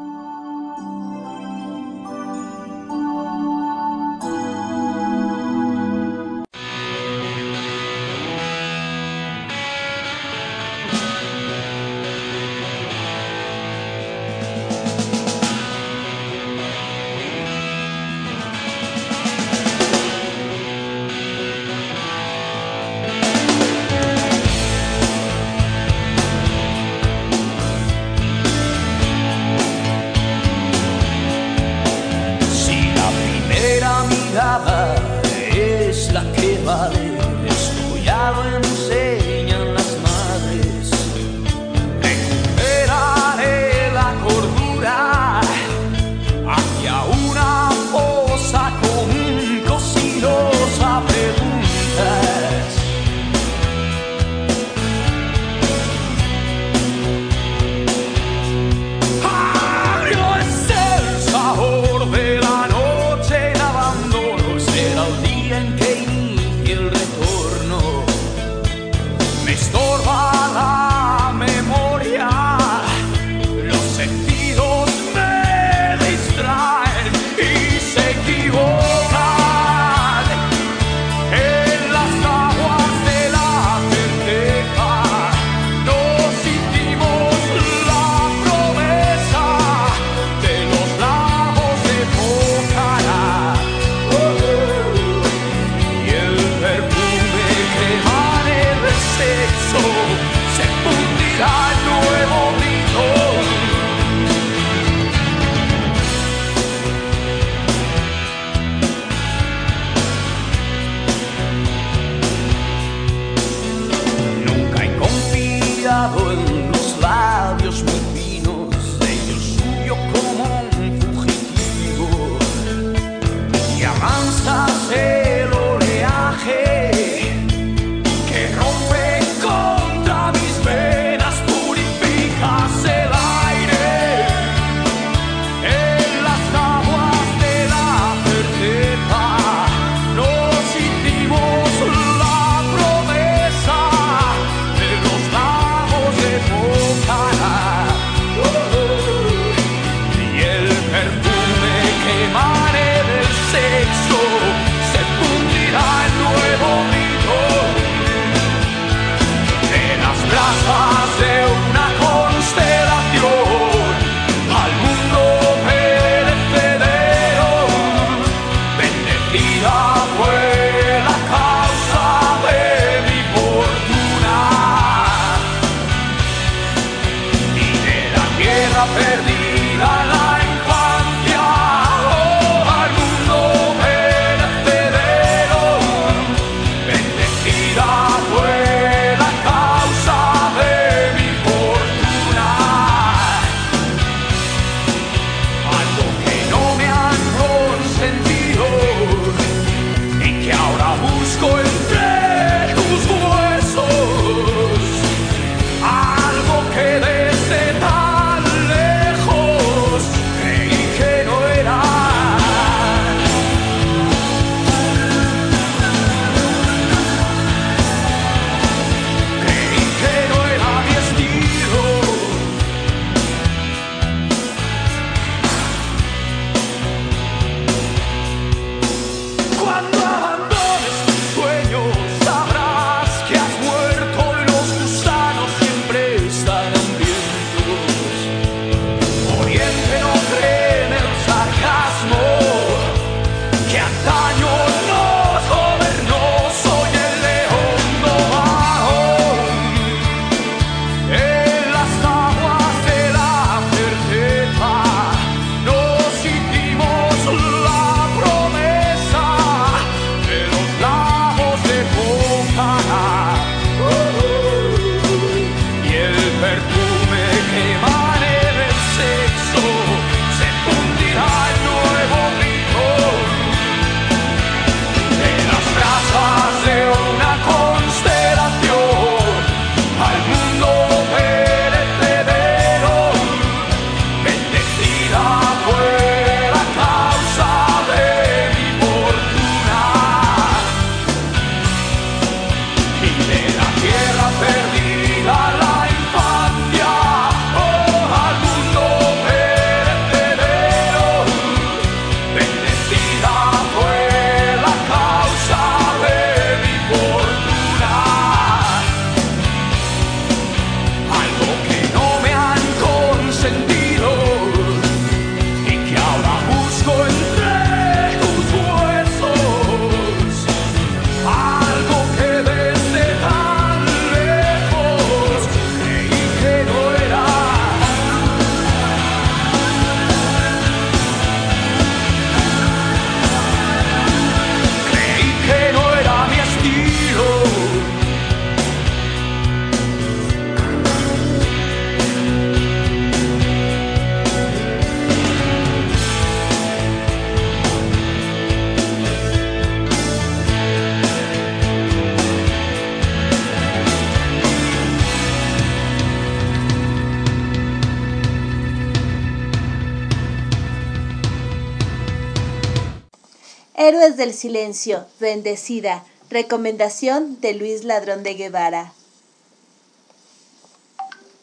Silencio, 364.33 365.05
Bendecida, 365.19 366.03
recomendación 366.29 367.39
de 367.41 367.53
Luis 367.53 367.83
Ladrón 367.83 368.23
de 368.23 368.35
Guevara. 368.35 368.93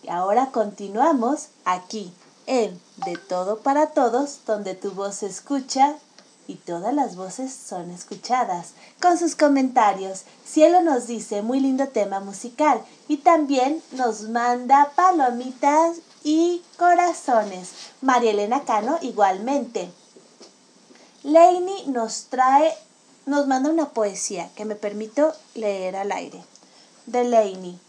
Y 0.03 0.09
ahora 0.09 0.51
continuamos 0.53 1.49
aquí, 1.65 2.13
en 2.47 2.81
De 3.05 3.17
Todo 3.17 3.61
para 3.61 3.89
Todos, 3.89 4.41
donde 4.47 4.75
tu 4.75 4.93
voz 4.93 5.17
se 5.17 5.27
escucha 5.27 5.97
y 6.49 6.55
todas 6.55 6.95
las 6.95 7.17
voces 7.17 7.53
son 7.53 7.91
escuchadas. 7.91 8.75
Con 9.01 9.19
sus 9.19 9.35
comentarios, 9.35 10.23
Cielo 10.45 10.81
nos 10.83 11.07
dice 11.07 11.43
muy 11.43 11.61
lindo 11.61 11.89
tema 11.89 12.21
musical 12.21 12.81
y 13.09 13.19
también 13.19 13.83
nos 13.93 14.23
manda 14.23 14.93
palomitas 14.95 15.97
y 16.23 16.63
corazones. 16.77 17.71
María 18.01 18.31
Elena 18.31 18.63
Cano 18.63 18.99
igualmente. 19.03 19.91
Leini 21.27 21.87
nos 21.89 22.27
trae, 22.27 22.73
nos 23.27 23.49
manda 23.49 23.69
una 23.69 23.91
poesía 23.91 24.49
que 24.55 24.65
me 24.65 24.77
permito 24.77 25.33
leer 25.57 25.97
al 25.97 26.13
aire. 26.13 26.41
De 27.07 27.25
Leini. 27.25 27.81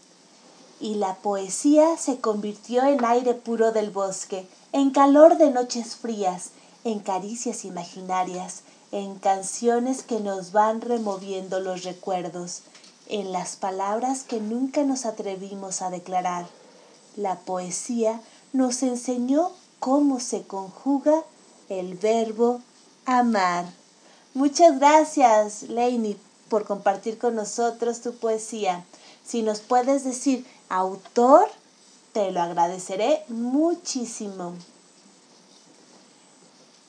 Y 0.80 0.96
la 0.96 1.14
poesía 1.14 1.96
se 1.98 2.18
convirtió 2.18 2.82
en 2.82 3.04
aire 3.04 3.34
puro 3.34 3.70
del 3.70 3.92
bosque, 3.92 4.48
en 4.72 4.90
calor 4.90 5.38
de 5.38 5.52
noches 5.52 5.94
frías, 5.94 6.50
en 6.82 6.98
caricias 6.98 7.64
imaginarias, 7.64 8.62
en 8.90 9.14
canciones 9.20 10.02
que 10.02 10.18
nos 10.18 10.50
van 10.50 10.80
removiendo 10.80 11.60
los 11.60 11.84
recuerdos, 11.84 12.62
en 13.06 13.30
las 13.30 13.54
palabras 13.54 14.24
que 14.24 14.40
nunca 14.40 14.82
nos 14.82 15.06
atrevimos 15.06 15.80
a 15.80 15.90
declarar. 15.90 16.48
La 17.14 17.38
poesía 17.38 18.20
nos 18.52 18.82
enseñó 18.82 19.52
cómo 19.78 20.18
se 20.18 20.42
conjuga 20.42 21.22
el 21.68 21.94
verbo 21.94 22.62
amar. 23.08 23.64
Muchas 24.34 24.78
gracias, 24.78 25.62
Leini, 25.62 26.18
por 26.50 26.66
compartir 26.66 27.18
con 27.18 27.34
nosotros 27.34 28.02
tu 28.02 28.14
poesía. 28.14 28.84
Si 29.26 29.42
nos 29.42 29.60
puedes 29.60 30.04
decir 30.04 30.46
autor, 30.68 31.48
te 32.12 32.30
lo 32.30 32.42
agradeceré 32.42 33.24
muchísimo. 33.28 34.54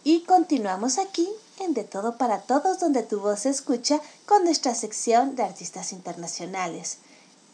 Y 0.03 0.21
continuamos 0.21 0.97
aquí 0.97 1.29
en 1.59 1.73
De 1.73 1.85
Todo 1.85 2.17
para 2.17 2.41
Todos, 2.41 2.79
donde 2.79 3.03
tu 3.03 3.21
voz 3.21 3.41
se 3.41 3.49
escucha 3.49 4.01
con 4.25 4.43
nuestra 4.43 4.75
sección 4.75 5.35
de 5.35 5.43
artistas 5.43 5.93
internacionales. 5.93 6.97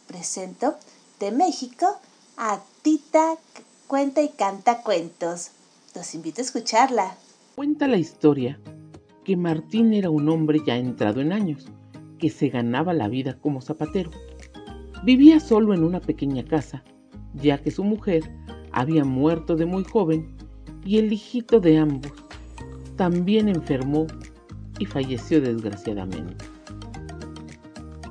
Presento 0.08 0.76
de 1.20 1.32
México 1.32 1.98
a 2.38 2.60
Tita 2.82 3.38
Cuenta 3.88 4.22
y 4.22 4.30
Canta 4.30 4.82
Cuentos. 4.82 5.50
Los 5.94 6.16
invito 6.16 6.42
a 6.42 6.46
escucharla. 6.46 7.16
Cuenta 7.56 7.88
la 7.88 7.96
historia 7.96 8.60
que 9.24 9.38
Martín 9.38 9.94
era 9.94 10.10
un 10.10 10.28
hombre 10.28 10.60
ya 10.68 10.76
entrado 10.76 11.22
en 11.22 11.32
años, 11.32 11.68
que 12.20 12.30
se 12.30 12.50
ganaba 12.50 12.94
la 12.94 13.08
vida 13.08 13.40
como 13.40 13.62
zapatero. 13.62 14.12
Vivía 15.06 15.40
solo 15.40 15.74
en 15.74 15.86
una 15.86 16.02
pequeña 16.02 16.44
casa, 16.44 16.84
ya 17.34 17.58
que 17.58 17.72
su 17.72 17.86
mujer 17.86 18.30
había 18.74 19.06
muerto 19.06 19.56
de 19.56 19.66
muy 19.66 19.86
joven 19.86 20.36
y 20.84 20.98
el 20.98 21.14
hijito 21.14 21.62
de 21.62 21.78
ambos 21.78 22.12
también 22.98 23.48
enfermó 23.48 24.06
y 24.78 24.86
falleció 24.86 25.40
desgraciadamente. 25.40 26.44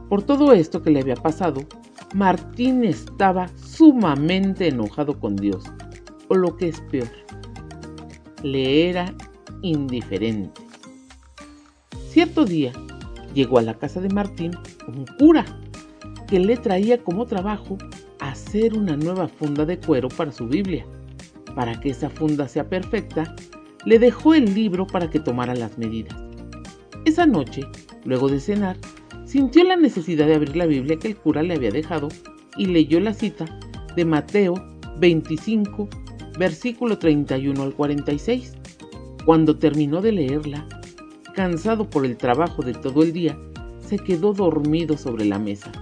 Por 0.09 0.23
todo 0.23 0.55
esto 0.55 0.81
que 0.81 0.91
le 0.91 1.01
había 1.01 1.16
pasado, 1.16 1.61
Martín 2.15 2.83
estaba 2.83 3.49
sumamente 3.59 4.69
enojado 4.69 5.21
con 5.21 5.37
Dios, 5.37 5.65
o 6.29 6.35
lo 6.35 6.57
que 6.57 6.69
es 6.69 6.81
peor, 6.91 7.11
le 8.43 8.89
era 8.89 9.15
indiferente. 9.63 10.63
Cierto 12.09 12.45
día 12.45 12.73
llegó 13.35 13.59
a 13.59 13.63
la 13.63 13.75
casa 13.75 14.01
de 14.01 14.09
Martín 14.09 14.53
un 14.87 15.05
cura 15.19 15.45
que 16.29 16.39
le 16.39 16.57
traía 16.57 17.03
como 17.03 17.27
trabajo 17.27 17.77
hacer 18.21 18.77
una 18.77 18.97
nueva 18.97 19.29
funda 19.29 19.65
de 19.65 19.79
cuero 19.79 20.09
para 20.09 20.33
su 20.33 20.47
Biblia. 20.47 20.87
Para 21.55 21.79
que 21.81 21.91
esa 21.91 22.11
funda 22.11 22.49
sea 22.49 22.69
perfecta, 22.69 23.35
le 23.85 23.99
dejó 23.99 24.35
el 24.35 24.55
libro 24.55 24.87
para 24.87 25.11
que 25.11 25.21
tomara 25.21 25.55
las 25.55 25.79
medidas. 25.79 26.17
Esa 27.05 27.27
noche, 27.27 27.63
luego 28.05 28.29
de 28.29 28.41
cenar, 28.41 28.77
sintió 29.27 29.63
la 29.65 29.77
necesidad 29.77 30.27
de 30.27 30.35
abrir 30.35 30.57
la 30.57 30.67
Biblia 30.67 30.99
que 30.99 31.09
el 31.09 31.17
cura 31.17 31.43
le 31.43 31.55
había 31.55 31.71
dejado 31.71 32.09
y 32.57 32.67
leyó 32.67 32.99
la 33.01 33.13
cita 33.13 33.45
de 33.95 34.05
Mateo 34.05 34.55
25, 34.99 35.89
versículo 36.39 36.99
31 36.99 37.63
al 37.63 37.75
46. 37.75 38.55
Cuando 39.25 39.57
terminó 39.57 40.03
de 40.03 40.13
leerla, 40.13 40.67
cansado 41.35 41.89
por 41.89 42.05
el 42.05 42.19
trabajo 42.19 42.63
de 42.63 42.75
todo 42.75 43.03
el 43.03 43.15
día, 43.15 43.39
se 43.81 43.99
quedó 43.99 44.35
dormido 44.35 44.99
sobre 44.99 45.25
la 45.25 45.39
mesa. 45.39 45.73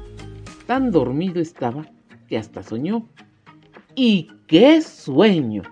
Tan 0.66 0.92
dormido 0.92 1.40
estaba 1.40 1.86
que 2.28 2.38
hasta 2.38 2.62
soñó. 2.62 3.08
¡Y 3.96 4.28
qué 4.46 4.80
sueño! 4.80 5.62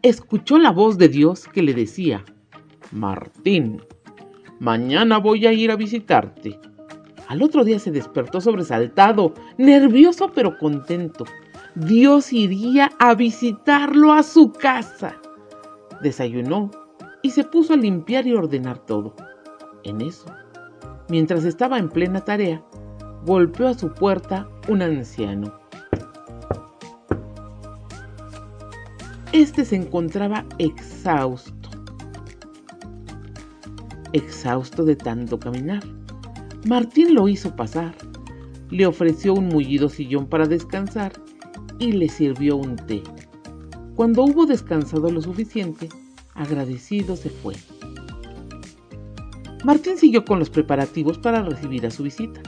escuchó 0.00 0.58
la 0.58 0.70
voz 0.70 0.98
de 0.98 1.08
Dios 1.08 1.46
que 1.48 1.62
le 1.62 1.72
decía, 1.72 2.24
Martín, 2.90 3.82
mañana 4.58 5.18
voy 5.18 5.46
a 5.46 5.52
ir 5.52 5.70
a 5.70 5.76
visitarte. 5.76 6.58
Al 7.28 7.42
otro 7.42 7.64
día 7.64 7.78
se 7.78 7.90
despertó 7.90 8.40
sobresaltado, 8.40 9.34
nervioso 9.56 10.30
pero 10.34 10.58
contento. 10.58 11.24
Dios 11.74 12.32
iría 12.32 12.90
a 12.98 13.14
visitarlo 13.14 14.12
a 14.12 14.22
su 14.22 14.52
casa. 14.52 15.16
Desayunó 16.02 16.70
y 17.24 17.30
se 17.30 17.42
puso 17.42 17.72
a 17.72 17.78
limpiar 17.78 18.26
y 18.26 18.34
ordenar 18.34 18.78
todo. 18.80 19.14
En 19.82 20.02
eso, 20.02 20.26
mientras 21.08 21.46
estaba 21.46 21.78
en 21.78 21.88
plena 21.88 22.20
tarea, 22.20 22.62
golpeó 23.24 23.68
a 23.68 23.74
su 23.74 23.94
puerta 23.94 24.46
un 24.68 24.82
anciano. 24.82 25.58
Este 29.32 29.64
se 29.64 29.76
encontraba 29.76 30.44
exhausto, 30.58 31.70
exhausto 34.12 34.84
de 34.84 34.94
tanto 34.94 35.38
caminar. 35.38 35.82
Martín 36.66 37.14
lo 37.14 37.26
hizo 37.26 37.56
pasar, 37.56 37.94
le 38.68 38.84
ofreció 38.84 39.32
un 39.32 39.48
mullido 39.48 39.88
sillón 39.88 40.26
para 40.26 40.46
descansar 40.46 41.12
y 41.78 41.92
le 41.92 42.10
sirvió 42.10 42.56
un 42.56 42.76
té. 42.76 43.02
Cuando 43.96 44.24
hubo 44.24 44.44
descansado 44.44 45.10
lo 45.10 45.22
suficiente, 45.22 45.88
agradecido 46.34 47.16
se 47.16 47.30
fue. 47.30 47.54
Martín 49.64 49.96
siguió 49.96 50.24
con 50.24 50.38
los 50.38 50.50
preparativos 50.50 51.18
para 51.18 51.42
recibir 51.42 51.86
a 51.86 51.90
su 51.90 52.02
visita. 52.02 52.42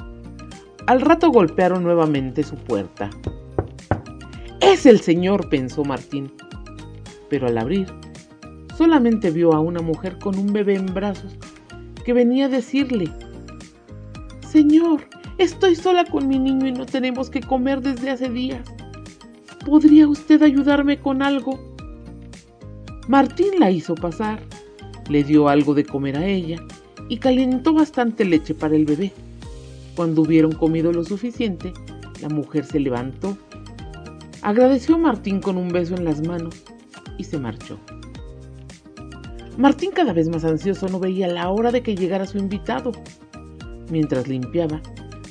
Al 0.87 1.01
rato 1.01 1.31
golpearon 1.31 1.83
nuevamente 1.83 2.43
su 2.43 2.57
puerta. 2.57 3.11
Es 4.61 4.87
el 4.87 5.01
señor, 5.01 5.49
pensó 5.49 5.85
Martín 5.85 6.31
pero 7.29 7.49
al 7.49 7.59
abrir, 7.59 7.87
solamente 8.77 9.31
vio 9.31 9.53
a 9.53 9.61
una 9.61 9.81
mujer 9.81 10.19
con 10.19 10.39
un 10.39 10.53
bebé 10.53 10.77
en 10.77 10.87
brazos 10.87 11.37
que 12.05 12.13
venía 12.13 12.47
a 12.47 12.51
decirle, 12.51 13.11
Señor, 14.49 15.09
estoy 15.39 15.75
sola 15.75 16.05
con 16.05 16.29
mi 16.29 16.39
niño 16.39 16.69
y 16.69 16.73
no 16.73 16.87
tenemos 16.87 17.31
que 17.31 17.41
comer 17.41 17.81
desde 17.81 18.11
hace 18.11 18.31
días. 18.31 18.67
¿Podría 19.65 20.07
usted 20.07 20.43
ayudarme 20.43 21.01
con 21.01 21.23
algo? 21.23 21.66
Martín 23.09 23.61
la 23.61 23.71
hizo 23.71 23.95
pasar, 23.95 24.41
le 25.09 25.23
dio 25.23 25.49
algo 25.49 25.75
de 25.75 25.85
comer 25.85 26.19
a 26.19 26.27
ella 26.27 26.61
y 27.09 27.19
calentó 27.19 27.73
bastante 27.73 28.25
leche 28.25 28.53
para 28.53 28.75
el 28.75 28.85
bebé. 28.85 29.13
Cuando 29.95 30.23
hubieron 30.23 30.51
comido 30.51 30.93
lo 30.93 31.05
suficiente, 31.05 31.73
la 32.21 32.29
mujer 32.29 32.65
se 32.65 32.81
levantó, 32.81 33.39
agradeció 34.43 34.97
a 34.97 34.99
Martín 34.99 35.41
con 35.41 35.57
un 35.57 35.69
beso 35.69 35.95
en 35.95 36.05
las 36.05 36.27
manos 36.27 36.65
y 37.17 37.23
se 37.23 37.39
marchó. 37.39 37.79
Martín, 39.57 39.93
cada 39.93 40.13
vez 40.13 40.29
más 40.29 40.45
ansioso, 40.45 40.89
no 40.89 40.99
veía 40.99 41.29
la 41.29 41.49
hora 41.51 41.71
de 41.71 41.85
que 41.85 41.95
llegara 41.95 42.27
su 42.27 42.39
invitado. 42.39 42.91
Mientras 43.89 44.27
limpiaba, 44.27 44.83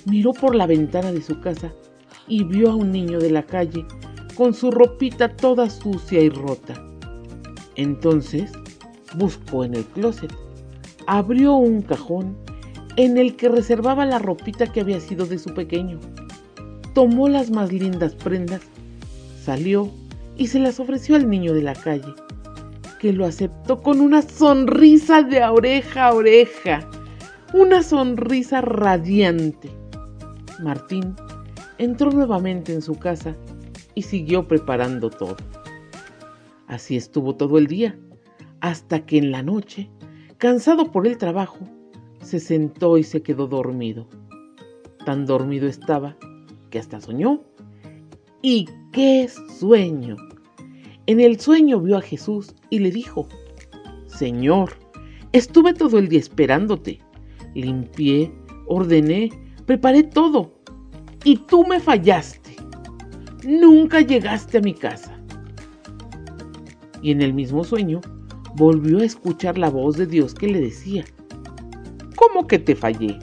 miró 0.06 0.32
por 0.32 0.56
la 0.56 0.66
ventana 0.66 1.12
de 1.12 1.22
su 1.22 1.42
casa 1.42 1.74
y 2.26 2.46
vio 2.46 2.72
a 2.72 2.76
un 2.76 2.94
niño 2.94 3.20
de 3.20 3.32
la 3.32 3.44
calle 3.44 3.86
con 4.38 4.54
su 4.54 4.72
ropita 4.72 5.36
toda 5.36 5.70
sucia 5.70 6.22
y 6.22 6.30
rota. 6.30 6.95
Entonces 7.76 8.52
buscó 9.16 9.64
en 9.64 9.76
el 9.76 9.86
closet, 9.86 10.34
abrió 11.08 11.56
un 11.56 11.82
cajón 11.82 12.36
en 12.98 13.18
el 13.18 13.36
que 13.36 13.50
reservaba 13.50 14.06
la 14.06 14.20
ropita 14.20 14.72
que 14.72 14.82
había 14.82 15.00
sido 15.00 15.26
de 15.26 15.40
su 15.40 15.54
pequeño. 15.54 16.00
Tomó 16.94 17.28
las 17.28 17.52
más 17.52 17.72
lindas 17.72 18.16
prendas, 18.16 18.62
salió 19.44 19.92
y 20.38 20.48
se 20.48 20.60
las 20.60 20.80
ofreció 20.80 21.16
al 21.16 21.30
niño 21.30 21.54
de 21.54 21.62
la 21.62 21.74
calle, 21.74 22.14
que 23.00 23.14
lo 23.14 23.26
aceptó 23.26 23.82
con 23.82 24.00
una 24.00 24.22
sonrisa 24.22 25.22
de 25.22 25.44
oreja 25.44 26.08
a 26.08 26.14
oreja, 26.14 26.90
una 27.54 27.84
sonrisa 27.84 28.62
radiante. 28.62 29.70
Martín 30.62 31.16
entró 31.78 32.12
nuevamente 32.12 32.74
en 32.74 32.82
su 32.82 32.96
casa 32.96 33.36
y 33.94 34.04
siguió 34.04 34.48
preparando 34.48 35.10
todo. 35.10 35.36
Así 36.68 36.96
estuvo 36.96 37.36
todo 37.36 37.58
el 37.58 37.68
día, 37.68 37.98
hasta 38.60 39.06
que 39.06 39.18
en 39.18 39.32
la 39.32 39.44
noche, 39.44 39.90
cansado 40.38 40.92
por 40.92 41.06
el 41.06 41.18
trabajo, 41.18 41.60
se 42.22 42.40
sentó 42.40 42.98
y 42.98 43.04
se 43.04 43.22
quedó 43.22 43.48
dormido. 43.48 44.08
Tan 45.06 45.26
dormido 45.26 45.68
estaba 45.68 46.18
que 46.72 46.80
hasta 46.80 47.00
soñó. 47.00 47.44
¡Y 48.42 48.68
qué 48.92 49.30
sueño! 49.60 50.16
En 51.08 51.20
el 51.20 51.40
sueño 51.40 51.80
vio 51.80 51.98
a 51.98 52.02
Jesús 52.02 52.56
y 52.72 52.80
le 52.80 52.90
dijo, 52.90 53.28
Señor, 54.08 54.72
estuve 55.34 55.74
todo 55.74 56.00
el 56.00 56.08
día 56.08 56.20
esperándote. 56.20 57.00
Limpié, 57.54 58.32
ordené, 58.66 59.30
preparé 59.68 60.04
todo. 60.04 60.56
Y 61.24 61.38
tú 61.38 61.66
me 61.68 61.80
fallaste. 61.80 62.56
Nunca 63.46 64.02
llegaste 64.02 64.58
a 64.58 64.62
mi 64.62 64.74
casa. 64.74 65.15
Y 67.06 67.12
en 67.12 67.22
el 67.22 67.36
mismo 67.36 67.64
sueño 67.64 68.02
volvió 68.56 68.98
a 68.98 69.06
escuchar 69.06 69.60
la 69.60 69.70
voz 69.70 69.96
de 69.96 70.08
Dios 70.08 70.34
que 70.34 70.48
le 70.48 70.60
decía, 70.60 71.06
¿cómo 72.16 72.48
que 72.48 72.58
te 72.58 72.76
fallé? 72.76 73.20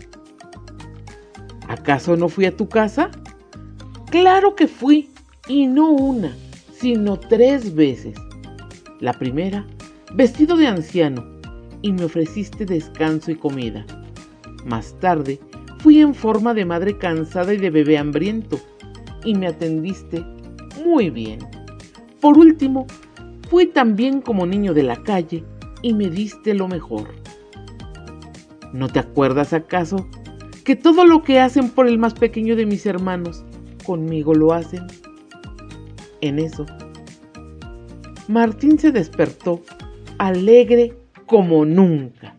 ¿Acaso 1.66 2.16
no 2.16 2.28
fui 2.28 2.44
a 2.44 2.56
tu 2.56 2.68
casa? 2.68 3.10
Claro 4.08 4.54
que 4.54 4.68
fui, 4.68 5.10
y 5.48 5.66
no 5.66 5.90
una, 5.90 6.32
sino 6.72 7.18
tres 7.18 7.74
veces. 7.74 8.14
La 9.00 9.14
primera, 9.14 9.66
vestido 10.14 10.56
de 10.56 10.68
anciano, 10.68 11.24
y 11.82 11.92
me 11.92 12.04
ofreciste 12.04 12.64
descanso 12.64 13.32
y 13.32 13.34
comida. 13.34 13.84
Más 14.64 14.94
tarde, 15.00 15.40
fui 15.80 16.00
en 16.00 16.14
forma 16.14 16.54
de 16.54 16.64
madre 16.64 16.98
cansada 16.98 17.52
y 17.52 17.56
de 17.56 17.70
bebé 17.70 17.98
hambriento, 17.98 18.60
y 19.24 19.34
me 19.34 19.48
atendiste 19.48 20.24
muy 20.84 21.10
bien. 21.10 21.40
Por 22.20 22.38
último, 22.38 22.86
fui 23.52 23.66
también 23.66 24.22
como 24.22 24.46
niño 24.46 24.72
de 24.72 24.82
la 24.82 25.02
calle 25.02 25.44
y 25.82 25.92
me 25.92 26.08
diste 26.08 26.54
lo 26.54 26.68
mejor. 26.68 27.08
¿No 28.72 28.88
te 28.88 28.98
acuerdas 28.98 29.52
acaso 29.52 30.08
que 30.64 30.74
todo 30.74 31.04
lo 31.04 31.22
que 31.22 31.38
hacen 31.38 31.68
por 31.68 31.86
el 31.86 31.98
más 31.98 32.14
pequeño 32.14 32.56
de 32.56 32.64
mis 32.64 32.86
hermanos, 32.86 33.44
conmigo 33.84 34.32
lo 34.32 34.54
hacen? 34.54 34.86
En 36.22 36.38
eso, 36.38 36.64
Martín 38.26 38.78
se 38.78 38.90
despertó 38.90 39.60
alegre 40.16 40.96
como 41.26 41.66
nunca. 41.66 42.34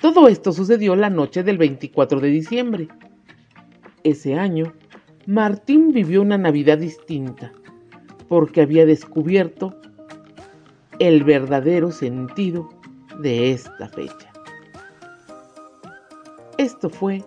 Todo 0.00 0.28
esto 0.28 0.52
sucedió 0.52 0.94
la 0.94 1.10
noche 1.10 1.42
del 1.42 1.58
24 1.58 2.20
de 2.20 2.28
diciembre. 2.28 2.86
Ese 4.04 4.36
año, 4.36 4.74
Martín 5.26 5.90
vivió 5.92 6.22
una 6.22 6.38
Navidad 6.38 6.78
distinta, 6.78 7.52
porque 8.28 8.60
había 8.60 8.86
descubierto 8.86 9.80
el 10.98 11.24
verdadero 11.24 11.92
sentido 11.92 12.68
de 13.20 13.52
esta 13.52 13.88
fecha. 13.88 14.32
Esto 16.58 16.88
fue 16.88 17.24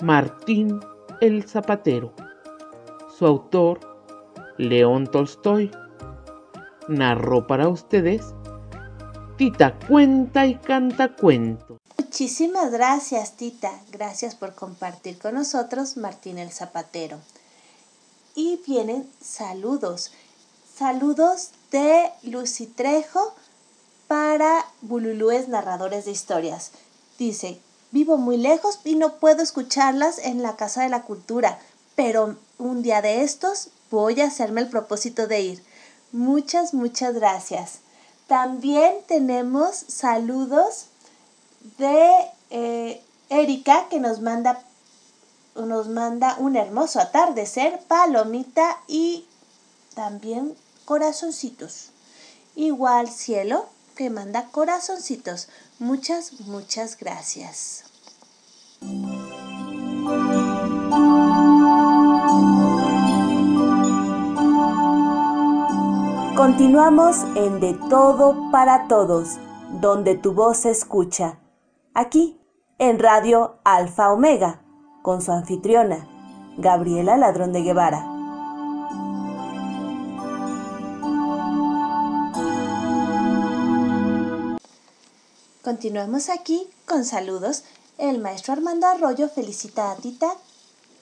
Martín 0.00 0.80
el 1.20 1.48
Zapatero. 1.48 2.12
Su 3.16 3.26
autor, 3.26 3.80
León 4.58 5.06
Tolstoy, 5.06 5.70
narró 6.88 7.46
para 7.46 7.68
ustedes 7.68 8.34
Tita 9.36 9.78
Cuenta 9.88 10.46
y 10.46 10.56
Canta 10.56 11.14
Cuento. 11.16 11.78
Muchísimas 11.98 12.70
gracias, 12.70 13.36
Tita. 13.36 13.72
Gracias 13.90 14.36
por 14.36 14.54
compartir 14.54 15.18
con 15.18 15.34
nosotros 15.34 15.96
Martín 15.96 16.38
el 16.38 16.50
Zapatero. 16.50 17.18
Y 18.36 18.60
vienen 18.66 19.08
saludos. 19.20 20.12
Saludos 20.76 21.50
de 21.74 22.12
Lucy 22.22 22.66
Trejo 22.68 23.34
para 24.06 24.64
Bululúes 24.80 25.48
Narradores 25.48 26.04
de 26.04 26.12
Historias. 26.12 26.70
Dice, 27.18 27.60
Vivo 27.90 28.16
muy 28.16 28.36
lejos 28.36 28.78
y 28.84 28.94
no 28.94 29.14
puedo 29.16 29.42
escucharlas 29.42 30.18
en 30.18 30.40
la 30.40 30.54
Casa 30.54 30.84
de 30.84 30.88
la 30.88 31.02
Cultura, 31.02 31.58
pero 31.96 32.36
un 32.58 32.82
día 32.82 33.02
de 33.02 33.22
estos 33.22 33.70
voy 33.90 34.20
a 34.20 34.26
hacerme 34.26 34.60
el 34.60 34.68
propósito 34.68 35.26
de 35.26 35.40
ir. 35.40 35.64
Muchas, 36.12 36.74
muchas 36.74 37.12
gracias. 37.14 37.80
También 38.28 38.94
tenemos 39.08 39.74
saludos 39.74 40.86
de 41.78 42.14
eh, 42.50 43.02
Erika 43.30 43.88
que 43.88 43.98
nos 43.98 44.20
manda, 44.20 44.62
nos 45.56 45.88
manda 45.88 46.36
un 46.38 46.54
hermoso 46.54 47.00
atardecer, 47.00 47.80
palomita 47.88 48.78
y 48.86 49.26
también 49.96 50.54
corazoncitos. 50.84 51.90
Igual 52.54 53.08
cielo 53.08 53.66
que 53.96 54.10
manda 54.10 54.48
corazoncitos. 54.50 55.48
Muchas, 55.78 56.40
muchas 56.40 56.96
gracias. 56.98 57.84
Continuamos 66.36 67.16
en 67.36 67.60
De 67.60 67.74
Todo 67.88 68.50
para 68.50 68.88
Todos, 68.88 69.38
donde 69.80 70.16
tu 70.16 70.32
voz 70.32 70.58
se 70.58 70.70
escucha. 70.70 71.38
Aquí, 71.94 72.40
en 72.78 72.98
Radio 72.98 73.60
Alfa 73.64 74.12
Omega, 74.12 74.60
con 75.02 75.22
su 75.22 75.32
anfitriona, 75.32 76.08
Gabriela 76.58 77.16
Ladrón 77.16 77.52
de 77.52 77.62
Guevara. 77.62 78.13
Continuamos 85.64 86.28
aquí 86.28 86.68
con 86.84 87.06
saludos. 87.06 87.64
El 87.96 88.18
maestro 88.18 88.52
Armando 88.52 88.86
Arroyo 88.86 89.30
felicita 89.30 89.90
a 89.90 89.96
Tita 89.96 90.28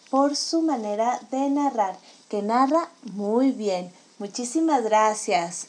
por 0.09 0.37
su 0.37 0.63
manera 0.63 1.19
de 1.33 1.51
narrar, 1.51 1.97
que 2.31 2.43
narra 2.43 2.89
muy 3.13 3.51
bien. 3.51 3.91
Muchísimas 4.21 4.85
gracias. 4.85 5.67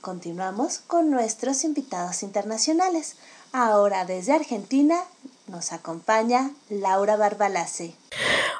Continuamos 0.00 0.78
con 0.78 1.10
nuestros 1.10 1.64
invitados 1.64 2.22
internacionales. 2.22 3.18
Ahora 3.52 4.06
desde 4.06 4.32
Argentina 4.32 5.02
nos 5.46 5.74
acompaña 5.74 6.50
Laura 6.70 7.16
Barbalace. 7.16 7.94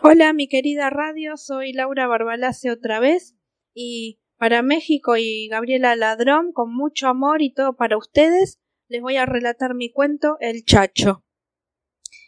Hola 0.02 0.34
mi 0.34 0.46
querida 0.46 0.90
radio, 0.90 1.38
soy 1.38 1.72
Laura 1.72 2.06
Barbalace 2.06 2.70
otra 2.70 3.00
vez 3.00 3.34
y 3.72 4.20
para 4.36 4.60
México 4.60 5.16
y 5.16 5.48
Gabriela 5.48 5.96
Ladrón, 5.96 6.52
con 6.52 6.70
mucho 6.70 7.08
amor 7.08 7.40
y 7.40 7.54
todo 7.54 7.76
para 7.76 7.96
ustedes, 7.96 8.58
les 8.88 9.00
voy 9.00 9.16
a 9.16 9.26
relatar 9.26 9.74
mi 9.74 9.90
cuento 9.90 10.36
El 10.40 10.64
Chacho. 10.64 11.24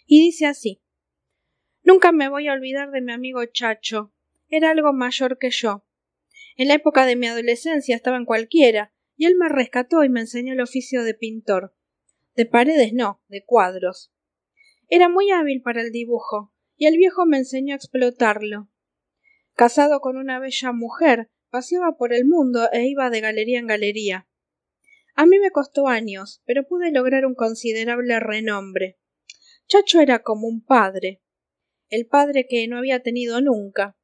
Y 0.07 0.21
dice 0.21 0.47
así. 0.47 0.83
Nunca 1.83 2.13
me 2.13 2.29
voy 2.29 2.49
a 2.49 2.53
olvidar 2.53 2.91
de 2.91 3.01
mi 3.01 3.13
amigo 3.13 3.45
Chacho. 3.47 4.13
Era 4.49 4.71
algo 4.71 4.93
mayor 4.93 5.39
que 5.39 5.51
yo. 5.51 5.85
En 6.57 6.69
la 6.69 6.75
época 6.75 7.05
de 7.07 7.17
mi 7.17 7.27
adolescencia 7.27 7.95
estaba 7.95 8.17
en 8.17 8.25
cualquiera, 8.25 8.93
y 9.17 9.27
él 9.27 9.35
me 9.37 9.49
rescató 9.49 10.05
y 10.05 10.09
me 10.09 10.21
enseñó 10.21 10.53
el 10.53 10.61
oficio 10.61 11.03
de 11.05 11.15
pintor. 11.15 11.75
De 12.35 12.47
paredes 12.47 12.93
no, 12.93 13.23
de 13.29 13.45
cuadros. 13.45 14.13
Era 14.89 15.09
muy 15.09 15.31
hábil 15.31 15.63
para 15.63 15.83
el 15.83 15.91
dibujo, 15.91 16.53
y 16.77 16.87
el 16.87 16.97
viejo 16.97 17.27
me 17.27 17.39
enseñó 17.39 17.75
a 17.75 17.77
explotarlo. 17.77 18.69
Casado 19.55 20.01
con 20.01 20.17
una 20.17 20.39
bella 20.39 20.73
mujer, 20.73 21.31
paseaba 21.51 21.97
por 21.97 22.13
el 22.13 22.27
mundo 22.27 22.69
e 22.73 22.87
iba 22.87 23.11
de 23.11 23.21
galería 23.21 23.59
en 23.59 23.67
galería. 23.67 24.29
A 25.17 25.25
mí 25.25 25.39
me 25.39 25.51
costó 25.51 25.89
años, 25.89 26.43
pero 26.45 26.67
pude 26.69 26.93
lograr 26.93 27.25
un 27.25 27.35
considerable 27.35 28.21
renombre. 28.21 28.99
Chacho 29.67 30.01
era 30.01 30.19
como 30.19 30.47
un 30.47 30.63
padre, 30.63 31.23
el 31.89 32.07
padre 32.07 32.47
que 32.47 32.69
no 32.69 32.77
había 32.77 33.03
tenido 33.03 33.41
nunca. 33.41 33.97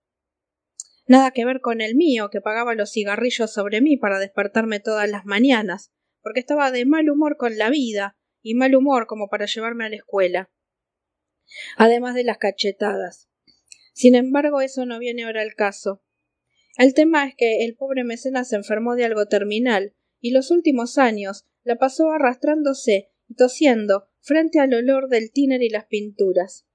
Nada 1.06 1.32
que 1.32 1.44
ver 1.44 1.60
con 1.60 1.82
el 1.82 1.97
mío, 1.97 2.30
que 2.30 2.40
pagaba 2.40 2.74
los 2.74 2.93
cigarrillos 2.93 3.52
sobre 3.52 3.82
mí 3.82 3.98
para 3.98 4.18
despertarme 4.18 4.80
todas 4.80 5.09
las 5.10 5.26
mañanas, 5.26 5.93
porque 6.22 6.40
estaba 6.40 6.70
de 6.70 6.86
mal 6.86 7.10
humor 7.10 7.36
con 7.36 7.59
la 7.59 7.68
vida, 7.68 8.16
y 8.40 8.55
mal 8.55 8.74
humor 8.74 9.06
como 9.06 9.28
para 9.28 9.44
llevarme 9.44 9.84
a 9.84 9.90
la 9.90 9.97
escuela. 9.97 10.51
Además 11.76 12.14
de 12.14 12.24
las 12.24 12.39
cachetadas. 12.39 13.28
Sin 13.93 14.14
embargo, 14.14 14.62
eso 14.62 14.86
no 14.86 14.98
viene 14.98 15.24
ahora 15.24 15.43
al 15.43 15.55
caso. 15.55 16.02
El 16.78 16.94
tema 16.94 17.26
es 17.26 17.34
que 17.36 17.64
el 17.64 17.76
pobre 17.76 18.02
mecenas 18.02 18.48
se 18.48 18.56
enfermó 18.56 18.97
de 18.97 19.05
algo 19.05 19.26
terminal, 19.26 19.94
y 20.22 20.30
los 20.30 20.50
últimos 20.50 20.96
años 20.96 21.44
la 21.64 21.76
pasó 21.76 22.10
arrastrándose 22.10 23.10
y 23.28 23.34
tosiendo 23.34 24.08
frente 24.20 24.60
al 24.60 24.72
olor 24.72 25.08
del 25.08 25.32
tiner 25.32 25.62
y 25.62 25.68
las 25.68 25.84
pinturas. 25.84 26.66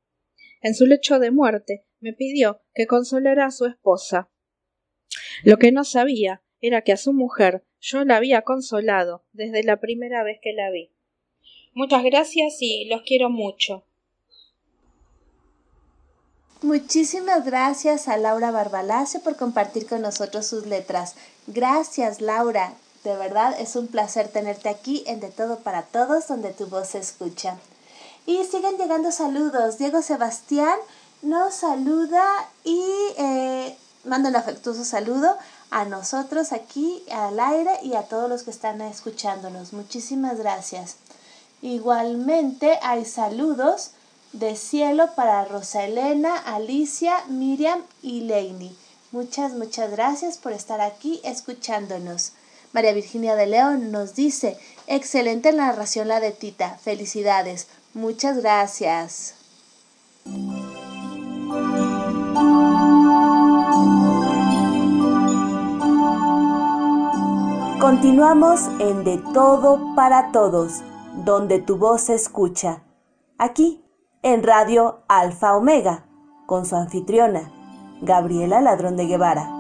En 0.62 0.76
su 0.76 0.86
lecho 0.86 1.18
de 1.18 1.32
muerte 1.32 1.86
me 2.00 2.14
pidió 2.14 2.62
que 2.76 2.86
consolara 2.86 3.46
a 3.46 3.52
su 3.52 3.66
esposa. 3.66 4.30
Lo 5.44 5.58
que 5.58 5.72
no 5.72 5.84
sabía 5.84 6.44
era 6.60 6.82
que 6.82 6.92
a 6.92 6.98
su 6.98 7.14
mujer 7.14 7.64
yo 7.80 8.04
la 8.04 8.18
había 8.18 8.42
consolado 8.42 9.26
desde 9.32 9.64
la 9.64 9.80
primera 9.80 10.24
vez 10.24 10.40
que 10.42 10.54
la 10.54 10.70
vi. 10.70 10.92
Muchas 11.74 12.04
gracias 12.04 12.58
y 12.60 12.86
los 12.86 13.04
quiero 13.04 13.30
mucho. 13.30 13.86
Muchísimas 16.64 17.46
gracias 17.46 18.08
a 18.08 18.18
Laura 18.18 18.50
Barbalace 18.50 19.20
por 19.20 19.38
compartir 19.38 19.86
con 19.86 20.02
nosotros 20.02 20.48
sus 20.48 20.66
letras. 20.66 21.16
Gracias, 21.46 22.20
Laura. 22.20 22.74
De 23.04 23.16
verdad 23.16 23.56
es 23.60 23.76
un 23.76 23.88
placer 23.88 24.30
tenerte 24.30 24.70
aquí 24.70 25.04
en 25.08 25.20
De 25.20 25.30
Todo 25.30 25.60
para 25.60 25.84
Todos, 25.84 26.28
donde 26.28 26.52
tu 26.52 26.68
voz 26.68 26.90
se 26.90 27.00
escucha. 27.00 27.58
Y 28.26 28.44
siguen 28.46 28.78
llegando 28.78 29.12
saludos. 29.12 29.78
Diego 29.78 30.02
Sebastián 30.02 30.78
nos 31.22 31.54
saluda 31.54 32.26
y 32.64 32.84
eh, 33.18 33.78
manda 34.04 34.30
un 34.30 34.36
afectuoso 34.36 34.84
saludo 34.84 35.38
a 35.72 35.86
nosotros 35.86 36.52
aquí 36.52 37.04
al 37.12 37.40
aire 37.40 37.72
y 37.84 37.96
a 37.96 38.04
todos 38.04 38.30
los 38.30 38.44
que 38.44 38.52
están 38.52 38.82
escuchándonos. 38.82 39.74
Muchísimas 39.74 40.38
gracias. 40.38 40.98
Igualmente 41.62 42.80
hay 42.82 43.06
saludos 43.06 43.92
de 44.34 44.56
cielo 44.56 45.10
para 45.16 45.46
Rosa 45.46 45.86
Elena, 45.86 46.38
Alicia, 46.38 47.26
Miriam 47.28 47.82
y 48.02 48.22
Leini. 48.22 48.76
Muchas, 49.12 49.54
muchas 49.54 49.90
gracias 49.92 50.38
por 50.38 50.52
estar 50.52 50.82
aquí 50.82 51.22
escuchándonos. 51.24 52.34
María 52.74 52.94
Virginia 52.94 53.36
de 53.36 53.48
León 53.48 53.92
nos 53.92 54.16
dice, 54.16 54.58
excelente 54.88 55.52
narración 55.54 56.08
la 56.08 56.20
de 56.20 56.32
Tita, 56.32 56.78
felicidades, 56.84 57.68
muchas 57.94 58.38
gracias. 58.38 59.36
Continuamos 67.80 68.62
en 68.80 69.04
De 69.04 69.18
Todo 69.34 69.96
para 69.96 70.32
Todos, 70.32 70.82
donde 71.24 71.60
tu 71.60 71.78
voz 71.78 72.02
se 72.02 72.16
escucha. 72.16 72.84
Aquí, 73.38 73.84
en 74.24 74.44
Radio 74.44 75.04
Alfa 75.08 75.56
Omega, 75.56 76.06
con 76.48 76.66
su 76.66 76.76
anfitriona, 76.76 77.52
Gabriela 78.02 78.62
Ladrón 78.62 78.98
de 78.98 79.06
Guevara. 79.06 79.57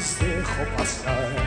encerro 0.00 0.64
passar. 0.78 1.39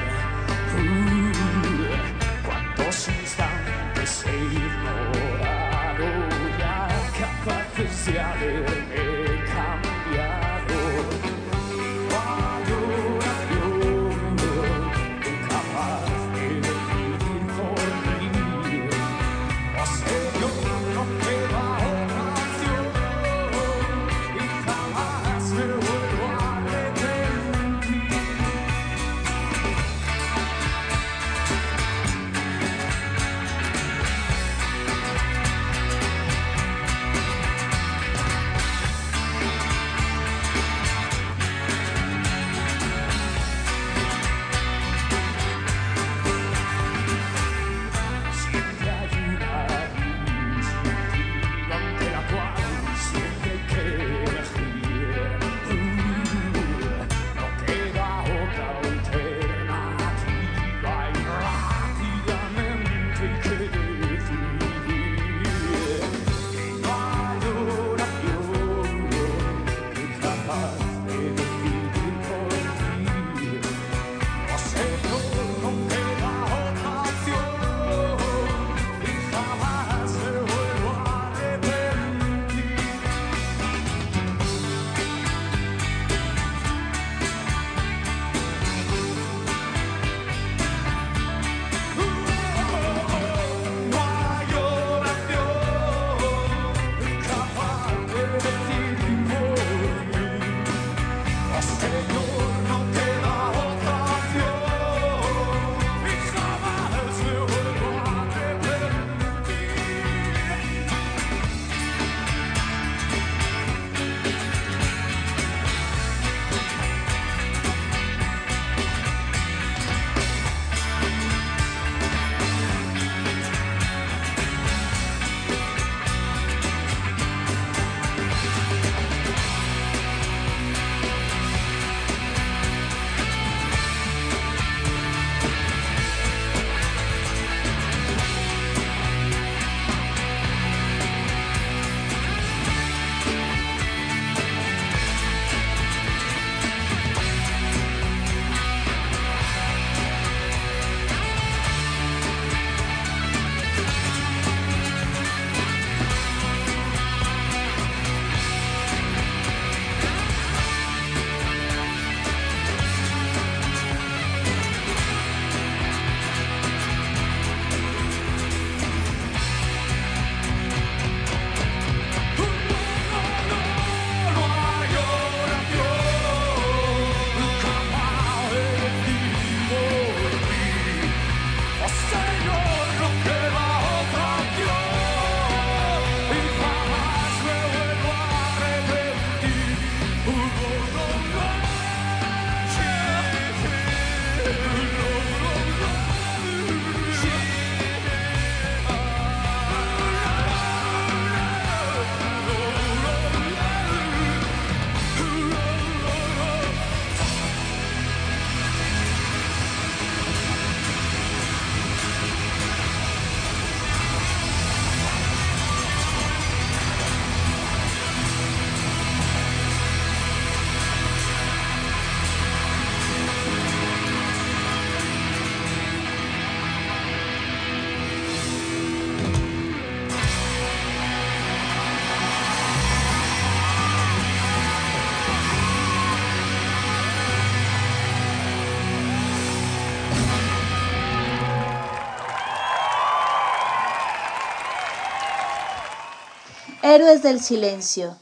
Héroes 246.93 247.23
del 247.23 247.41
Silencio, 247.41 248.17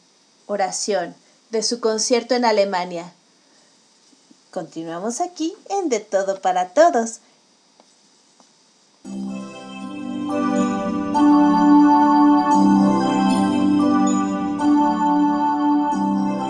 oración, 0.46 1.14
de 1.50 1.62
su 1.62 1.82
concierto 1.82 2.36
en 2.36 2.46
Alemania. 2.46 3.12
Continuamos 4.50 5.20
aquí 5.20 5.54
en 5.70 5.90
De 5.90 6.00
Todo 6.00 6.40
para 6.40 6.70
Todos. 6.70 7.20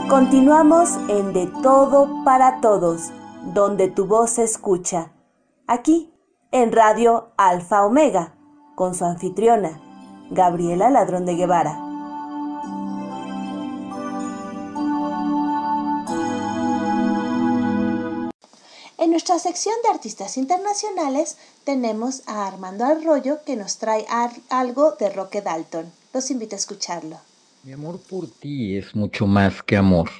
Continuamos 0.07 0.89
en 1.07 1.33
De 1.33 1.51
Todo 1.63 2.23
para 2.23 2.61
Todos, 2.61 3.09
donde 3.55 3.87
tu 3.87 4.05
voz 4.05 4.29
se 4.29 4.43
escucha. 4.43 5.11
Aquí, 5.65 6.13
en 6.51 6.71
Radio 6.71 7.31
Alfa 7.37 7.83
Omega, 7.83 8.35
con 8.75 8.93
su 8.93 9.05
anfitriona, 9.05 9.81
Gabriela 10.29 10.91
Ladrón 10.91 11.25
de 11.25 11.33
Guevara. 11.33 11.90
En 19.01 19.09
nuestra 19.09 19.39
sección 19.39 19.73
de 19.83 19.89
artistas 19.89 20.37
internacionales 20.37 21.35
tenemos 21.63 22.21
a 22.27 22.45
Armando 22.45 22.85
Arroyo 22.85 23.39
que 23.43 23.55
nos 23.55 23.79
trae 23.79 24.05
algo 24.51 24.91
de 24.99 25.09
Roque 25.09 25.41
Dalton. 25.41 25.91
Los 26.13 26.29
invito 26.29 26.55
a 26.55 26.59
escucharlo. 26.59 27.19
Mi 27.63 27.71
amor 27.71 27.99
por 28.07 28.29
ti 28.29 28.77
es 28.77 28.93
mucho 28.95 29.25
más 29.25 29.63
que 29.63 29.75
amor. 29.75 30.11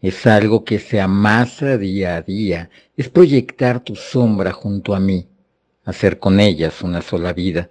Es 0.00 0.26
algo 0.26 0.64
que 0.64 0.78
se 0.78 1.02
amasa 1.02 1.76
día 1.76 2.16
a 2.16 2.22
día. 2.22 2.70
Es 2.96 3.10
proyectar 3.10 3.80
tu 3.80 3.94
sombra 3.94 4.52
junto 4.52 4.94
a 4.94 4.98
mí, 4.98 5.28
hacer 5.84 6.18
con 6.18 6.40
ellas 6.40 6.80
una 6.80 7.02
sola 7.02 7.34
vida. 7.34 7.68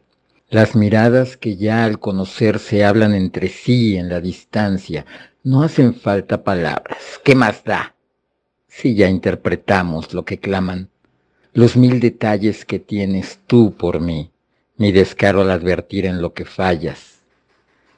Las 0.49 0.76
miradas 0.76 1.35
que 1.35 1.57
ya 1.57 1.84
al 1.84 1.99
conocerse 1.99 2.85
hablan 2.85 3.15
entre 3.15 3.48
sí 3.48 3.98
en 3.98 4.07
la 4.07 4.22
distancia. 4.22 5.03
No 5.41 5.64
hacen 5.64 5.95
falta 5.95 6.43
palabras. 6.43 6.99
¿Qué 7.23 7.34
más 7.34 7.64
da? 7.64 7.95
Si 8.73 8.95
ya 8.95 9.10
interpretamos 9.10 10.14
lo 10.14 10.23
que 10.23 10.39
claman. 10.39 10.89
Los 11.53 11.76
mil 11.76 11.99
detalles 11.99 12.64
que 12.65 12.80
tienes 12.80 13.39
tú 13.45 13.73
por 13.73 13.99
mí. 13.99 14.31
Mi 14.77 14.91
descaro 14.91 15.41
al 15.41 15.52
advertir 15.52 16.06
en 16.06 16.22
lo 16.22 16.34
que 16.34 16.45
fallas 16.45 17.11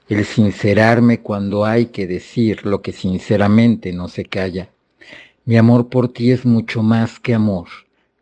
el 0.09 0.25
sincerarme 0.25 1.21
cuando 1.21 1.65
hay 1.65 1.87
que 1.87 2.07
decir 2.07 2.65
lo 2.65 2.81
que 2.81 2.91
sinceramente 2.91 3.93
no 3.93 4.07
se 4.07 4.25
calla. 4.25 4.69
Mi 5.45 5.57
amor 5.57 5.89
por 5.89 6.11
ti 6.11 6.31
es 6.31 6.45
mucho 6.45 6.83
más 6.83 7.19
que 7.19 7.33
amor. 7.33 7.67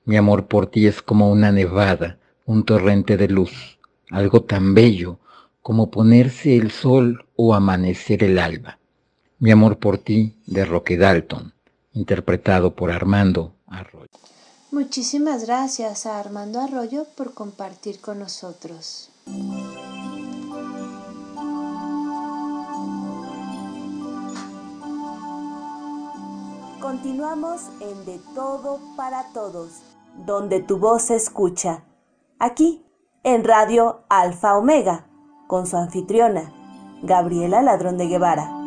Mi 0.05 0.17
amor 0.17 0.47
por 0.47 0.67
ti 0.67 0.87
es 0.87 1.01
como 1.01 1.31
una 1.31 1.51
nevada, 1.51 2.17
un 2.45 2.63
torrente 2.63 3.17
de 3.17 3.27
luz, 3.27 3.79
algo 4.09 4.41
tan 4.43 4.73
bello 4.73 5.19
como 5.61 5.91
ponerse 5.91 6.55
el 6.57 6.71
sol 6.71 7.25
o 7.35 7.53
amanecer 7.53 8.23
el 8.23 8.39
alba. 8.39 8.79
Mi 9.39 9.51
amor 9.51 9.77
por 9.77 9.97
ti 9.97 10.35
de 10.45 10.65
Roque 10.65 10.97
Dalton, 10.97 11.53
interpretado 11.93 12.75
por 12.75 12.91
Armando 12.91 13.53
Arroyo. 13.67 14.09
Muchísimas 14.71 15.45
gracias 15.45 16.05
a 16.05 16.19
Armando 16.19 16.61
Arroyo 16.61 17.05
por 17.17 17.33
compartir 17.33 17.99
con 17.99 18.19
nosotros. 18.19 19.09
Continuamos 26.79 27.61
en 27.79 28.05
De 28.05 28.19
Todo 28.33 28.79
para 28.95 29.31
Todos, 29.33 29.81
donde 30.25 30.61
tu 30.61 30.77
voz 30.77 31.03
se 31.03 31.15
escucha. 31.15 31.83
Aquí, 32.39 32.85
en 33.23 33.43
Radio 33.43 34.03
Alfa 34.09 34.57
Omega, 34.57 35.05
con 35.47 35.67
su 35.67 35.77
anfitriona, 35.77 36.51
Gabriela 37.03 37.61
Ladrón 37.61 37.97
de 37.97 38.07
Guevara. 38.07 38.60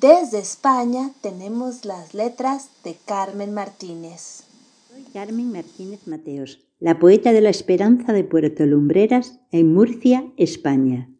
Desde 0.00 0.38
España 0.38 1.10
tenemos 1.22 1.84
las 1.84 2.14
letras 2.14 2.70
de 2.84 2.96
Carmen 3.06 3.52
Martínez. 3.52 4.44
Soy 4.88 5.02
Carmen 5.12 5.50
Martínez 5.52 6.06
Mateos 6.06 6.60
la 6.80 7.00
poeta 7.00 7.32
de 7.32 7.40
la 7.40 7.50
esperanza 7.50 8.12
de 8.12 8.22
Puerto 8.22 8.64
Lumbreras, 8.64 9.40
en 9.50 9.72
Murcia, 9.72 10.30
España. 10.36 11.10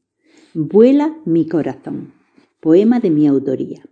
Vuela 0.55 1.19
mi 1.25 1.49
corazón. 1.49 2.13
Poema 2.61 3.01
de 3.01 3.11
mi 3.11 3.27
autoría. 3.27 3.83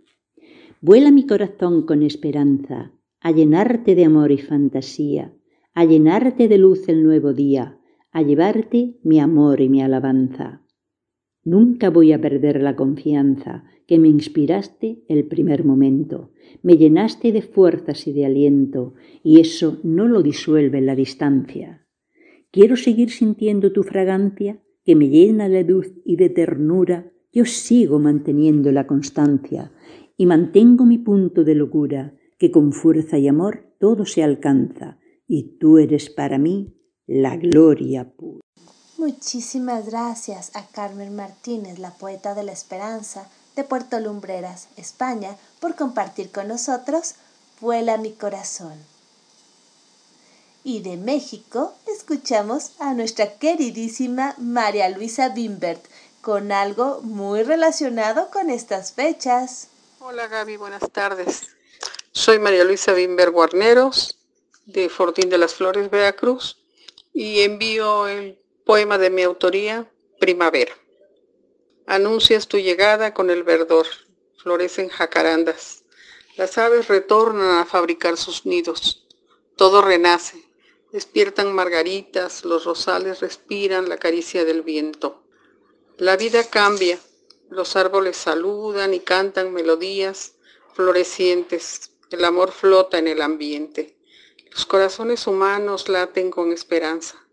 Vuela 0.79 1.11
mi 1.11 1.27
corazón 1.27 1.85
con 1.85 2.03
esperanza, 2.03 2.93
a 3.19 3.31
llenarte 3.31 3.95
de 3.95 4.05
amor 4.05 4.31
y 4.31 4.37
fantasía, 4.37 5.33
a 5.73 5.83
llenarte 5.83 6.47
de 6.47 6.57
luz 6.57 6.87
el 6.87 7.03
nuevo 7.03 7.33
día, 7.33 7.77
a 8.11 8.21
llevarte 8.21 8.97
mi 9.03 9.19
amor 9.19 9.59
y 9.59 9.67
mi 9.67 9.81
alabanza. 9.81 10.61
Nunca 11.43 11.89
voy 11.89 12.13
a 12.13 12.21
perder 12.21 12.61
la 12.61 12.75
confianza 12.75 13.65
que 13.87 13.99
me 13.99 14.09
inspiraste 14.09 15.03
el 15.07 15.25
primer 15.25 15.63
momento, 15.63 16.31
me 16.61 16.77
llenaste 16.77 17.31
de 17.31 17.41
fuerzas 17.41 18.05
y 18.05 18.11
de 18.11 18.25
aliento, 18.25 18.93
y 19.23 19.39
eso 19.39 19.79
no 19.83 20.07
lo 20.07 20.21
disuelve 20.21 20.81
la 20.81 20.95
distancia. 20.95 21.87
Quiero 22.51 22.75
seguir 22.75 23.11
sintiendo 23.11 23.71
tu 23.71 23.83
fragancia, 23.83 24.61
que 24.83 24.95
me 24.95 25.09
llena 25.09 25.49
de 25.49 25.63
luz 25.63 25.93
y 26.05 26.17
de 26.17 26.29
ternura, 26.29 27.11
yo 27.31 27.45
sigo 27.45 27.99
manteniendo 27.99 28.71
la 28.71 28.87
constancia, 28.87 29.71
y 30.17 30.25
mantengo 30.25 30.85
mi 30.85 30.97
punto 30.97 31.43
de 31.43 31.55
locura, 31.55 32.13
que 32.37 32.51
con 32.51 32.73
fuerza 32.73 33.17
y 33.17 33.27
amor 33.27 33.73
todo 33.79 34.05
se 34.05 34.21
alcanza, 34.21 34.99
y 35.27 35.57
tú 35.59 35.77
eres 35.77 36.09
para 36.09 36.37
mí 36.37 36.73
la 37.05 37.37
gloria 37.37 38.11
pura. 38.11 38.41
Muchísimas 38.97 39.89
gracias 39.89 40.53
a 40.55 40.67
Carmen 40.67 41.15
Martínez, 41.15 41.79
la 41.79 41.91
poeta 41.91 42.33
de 42.33 42.43
la 42.43 42.51
esperanza 42.51 43.29
de 43.57 43.65
Puerto 43.65 43.99
Lumbreras, 43.99 44.69
España, 44.77 45.35
por 45.59 45.75
compartir 45.75 46.31
con 46.31 46.47
nosotros 46.47 47.15
Vuela 47.59 47.97
mi 47.97 48.13
corazón. 48.13 48.77
Y 50.63 50.81
de 50.81 50.95
México 50.95 51.73
escuchamos 51.87 52.73
a 52.77 52.93
nuestra 52.93 53.33
queridísima 53.39 54.35
María 54.37 54.87
Luisa 54.89 55.29
Bimbert 55.29 55.83
con 56.21 56.51
algo 56.51 57.01
muy 57.01 57.41
relacionado 57.41 58.29
con 58.29 58.51
estas 58.51 58.93
fechas. 58.93 59.69
Hola 59.99 60.27
Gaby, 60.27 60.57
buenas 60.57 60.83
tardes. 60.91 61.47
Soy 62.11 62.37
María 62.37 62.63
Luisa 62.63 62.93
Bimbert 62.93 63.33
Guarneros 63.33 64.19
de 64.67 64.87
Fortín 64.89 65.29
de 65.29 65.39
las 65.39 65.55
Flores, 65.55 65.89
Veracruz, 65.89 66.57
y 67.13 67.39
envío 67.41 68.07
el 68.07 68.37
Poema 68.65 68.99
de 68.99 69.09
mi 69.09 69.23
autoría, 69.23 69.89
Primavera. 70.19 70.73
Anuncias 71.87 72.47
tu 72.47 72.57
llegada 72.57 73.15
con 73.15 73.31
el 73.31 73.41
verdor, 73.41 73.87
florecen 74.37 74.89
jacarandas. 74.89 75.83
Las 76.35 76.59
aves 76.59 76.87
retornan 76.87 77.57
a 77.57 77.65
fabricar 77.65 78.17
sus 78.17 78.45
nidos. 78.45 79.07
Todo 79.55 79.81
renace. 79.81 80.47
Despiertan 80.91 81.51
margaritas, 81.51 82.45
los 82.45 82.65
rosales 82.65 83.21
respiran 83.21 83.89
la 83.89 83.97
caricia 83.97 84.45
del 84.45 84.61
viento. 84.61 85.23
La 85.97 86.15
vida 86.15 86.43
cambia, 86.43 86.99
los 87.49 87.75
árboles 87.75 88.17
saludan 88.17 88.93
y 88.93 88.99
cantan 88.99 89.51
melodías 89.51 90.35
florecientes. 90.75 91.93
El 92.11 92.23
amor 92.23 92.51
flota 92.51 92.99
en 92.99 93.07
el 93.07 93.23
ambiente. 93.23 93.97
Los 94.51 94.67
corazones 94.67 95.25
humanos 95.25 95.89
laten 95.89 96.29
con 96.29 96.53
esperanza 96.53 97.27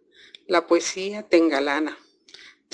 la 0.47 0.67
poesía 0.67 1.23
te 1.23 1.39
engalana. 1.39 1.99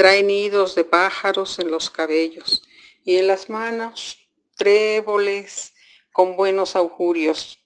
Trae 0.01 0.23
nidos 0.23 0.75
de 0.75 0.85
pájaros 0.85 1.59
en 1.59 1.71
los 1.71 1.91
cabellos 1.91 2.63
y 3.05 3.19
en 3.19 3.27
las 3.27 3.51
manos 3.51 4.17
tréboles 4.57 5.75
con 6.11 6.39
buenos 6.39 6.75
augurios. 6.75 7.63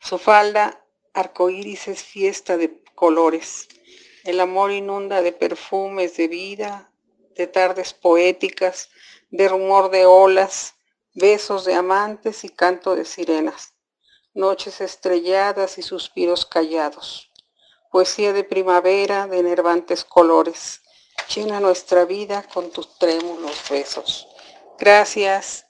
Su 0.00 0.16
falda 0.16 0.82
arcoíris 1.12 1.88
es 1.88 2.02
fiesta 2.02 2.56
de 2.56 2.82
colores. 2.94 3.68
El 4.24 4.40
amor 4.40 4.70
inunda 4.70 5.20
de 5.20 5.32
perfumes 5.32 6.16
de 6.16 6.28
vida, 6.28 6.90
de 7.34 7.46
tardes 7.46 7.92
poéticas, 7.92 8.88
de 9.28 9.46
rumor 9.46 9.90
de 9.90 10.06
olas, 10.06 10.76
besos 11.12 11.66
de 11.66 11.74
amantes 11.74 12.42
y 12.44 12.48
canto 12.48 12.96
de 12.96 13.04
sirenas, 13.04 13.74
noches 14.32 14.80
estrelladas 14.80 15.76
y 15.76 15.82
suspiros 15.82 16.46
callados 16.46 17.30
poesía 17.92 18.34
de 18.34 18.44
primavera 18.44 19.26
de 19.26 19.38
enervantes 19.38 20.04
colores. 20.04 20.82
Llena 21.34 21.60
nuestra 21.60 22.04
vida 22.04 22.44
con 22.52 22.70
tus 22.70 22.98
trémulos 22.98 23.56
besos. 23.70 24.28
Gracias. 24.78 25.66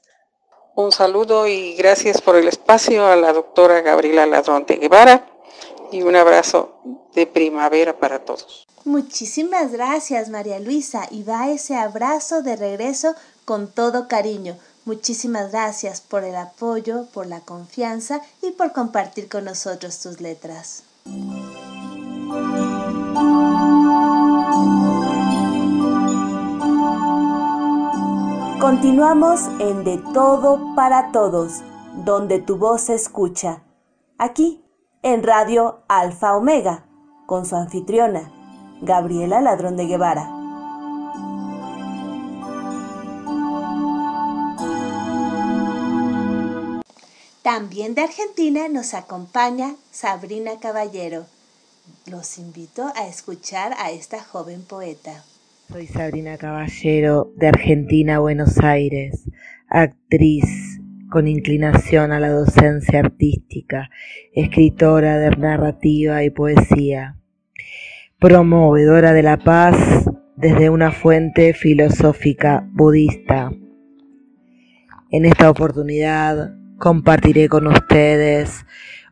Un 0.74 0.92
saludo 0.92 1.46
y 1.46 1.74
gracias 1.74 2.20
por 2.20 2.36
el 2.36 2.48
espacio 2.48 3.06
a 3.06 3.16
la 3.16 3.32
doctora 3.32 3.80
Gabriela 3.80 4.26
Ladrón 4.26 4.66
Guevara 4.66 5.26
y 5.90 6.02
un 6.02 6.16
abrazo 6.16 6.80
de 7.14 7.26
primavera 7.26 7.98
para 7.98 8.24
todos. 8.24 8.66
Muchísimas 8.84 9.72
gracias 9.72 10.28
María 10.28 10.60
Luisa 10.60 11.08
y 11.10 11.22
va 11.22 11.50
ese 11.50 11.74
abrazo 11.76 12.42
de 12.42 12.56
regreso 12.56 13.14
con 13.44 13.68
todo 13.68 14.06
cariño. 14.06 14.56
Muchísimas 14.84 15.50
gracias 15.50 16.00
por 16.00 16.22
el 16.22 16.36
apoyo, 16.36 17.06
por 17.12 17.26
la 17.26 17.40
confianza 17.40 18.20
y 18.42 18.52
por 18.52 18.72
compartir 18.72 19.28
con 19.28 19.44
nosotros 19.44 19.98
tus 19.98 20.20
letras. 20.20 20.84
Continuamos 28.60 29.42
en 29.60 29.84
De 29.84 29.98
Todo 30.14 30.74
para 30.74 31.12
Todos, 31.12 31.60
donde 32.06 32.40
tu 32.40 32.56
voz 32.56 32.82
se 32.82 32.94
escucha. 32.94 33.62
Aquí, 34.16 34.64
en 35.02 35.22
Radio 35.22 35.82
Alfa 35.88 36.34
Omega, 36.34 36.86
con 37.26 37.44
su 37.44 37.54
anfitriona, 37.54 38.32
Gabriela 38.80 39.42
Ladrón 39.42 39.76
de 39.76 39.86
Guevara. 39.86 40.30
También 47.42 47.94
de 47.94 48.02
Argentina 48.02 48.68
nos 48.68 48.94
acompaña 48.94 49.76
Sabrina 49.90 50.58
Caballero. 50.58 51.26
Los 52.06 52.38
invito 52.38 52.90
a 52.96 53.06
escuchar 53.06 53.74
a 53.78 53.90
esta 53.90 54.24
joven 54.24 54.64
poeta. 54.64 55.24
Soy 55.68 55.88
Sabrina 55.88 56.36
Caballero 56.36 57.32
de 57.36 57.48
Argentina, 57.48 58.20
Buenos 58.20 58.60
Aires, 58.60 59.28
actriz 59.68 60.80
con 61.10 61.26
inclinación 61.26 62.12
a 62.12 62.20
la 62.20 62.30
docencia 62.30 63.01
artística, 63.01 63.90
escritora 64.32 65.18
de 65.18 65.30
narrativa 65.30 66.22
y 66.22 66.30
poesía, 66.30 67.16
promovedora 68.20 69.12
de 69.12 69.24
la 69.24 69.38
paz 69.38 70.09
desde 70.36 70.70
una 70.70 70.93
fuente 70.93 71.52
filosófica 71.52 72.64
budista. 72.70 73.51
En 75.10 75.24
esta 75.24 75.51
oportunidad 75.51 76.55
compartiré 76.78 77.48
con 77.48 77.66
ustedes 77.66 78.64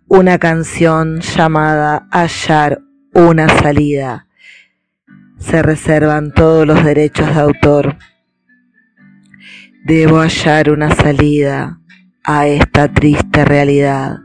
una 0.07 0.39
canción 0.39 1.21
llamada 1.21 2.07
Hallar 2.13 2.81
una 3.13 3.49
salida. 3.49 4.29
Se 5.45 5.63
reservan 5.63 6.33
todos 6.33 6.67
los 6.67 6.83
derechos 6.83 7.35
de 7.35 7.41
autor. 7.41 7.97
Debo 9.85 10.21
hallar 10.21 10.71
una 10.71 10.95
salida 10.95 11.81
a 12.25 12.47
esta 12.47 12.93
triste 12.93 13.45
realidad. 13.45 14.21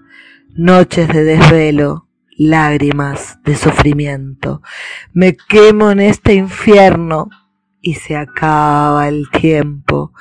Noches 0.55 1.09
de 1.09 1.25
desvelo, 1.25 2.07
lágrimas 2.37 3.37
de 3.43 3.57
sufrimiento. 3.57 4.61
Me 5.11 5.35
quemo 5.35 5.91
en 5.91 5.99
este 5.99 6.35
infierno 6.35 7.29
y 7.81 7.95
se 7.95 8.15
acaba 8.15 9.09
el 9.09 9.29
tiempo. 9.29 10.13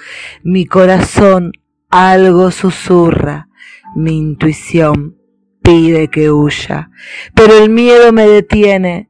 Mi 0.42 0.66
corazón 0.66 1.52
algo 1.90 2.50
susurra, 2.50 3.48
mi 3.94 4.18
intuición 4.18 5.16
pide 5.62 6.08
que 6.08 6.32
huya, 6.32 6.90
pero 7.34 7.56
el 7.56 7.70
miedo 7.70 8.12
me 8.12 8.26
detiene 8.26 9.08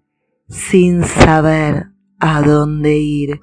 sin 0.49 1.05
saber 1.05 1.89
a 2.19 2.43
dónde 2.43 2.99
ir. 2.99 3.41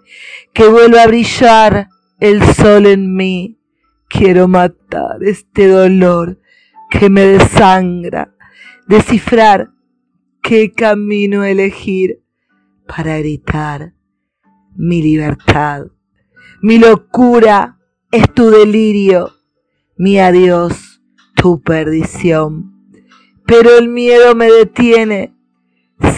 Que 0.53 0.68
vuelva 0.68 1.03
a 1.03 1.07
brillar 1.07 1.90
el 2.19 2.44
sol 2.53 2.86
en 2.86 3.15
mí. 3.15 3.60
Quiero 4.07 4.48
matar 4.48 5.23
este 5.23 5.68
dolor 5.68 6.40
que 6.90 7.10
me 7.10 7.26
desangra, 7.26 8.34
descifrar 8.88 9.72
qué 10.41 10.72
camino 10.72 11.44
elegir 11.44 12.22
para 12.88 13.18
gritar 13.18 13.94
mi 14.76 15.02
libertad. 15.02 15.88
Mi 16.61 16.77
locura 16.77 17.80
es 18.11 18.32
tu 18.34 18.49
delirio, 18.49 19.32
mi 19.98 20.19
adiós, 20.19 21.02
tu 21.36 21.61
perdición. 21.61 22.73
Pero 23.45 23.77
el 23.77 23.90
miedo 23.90 24.36
me 24.36 24.49
detiene 24.49 25.35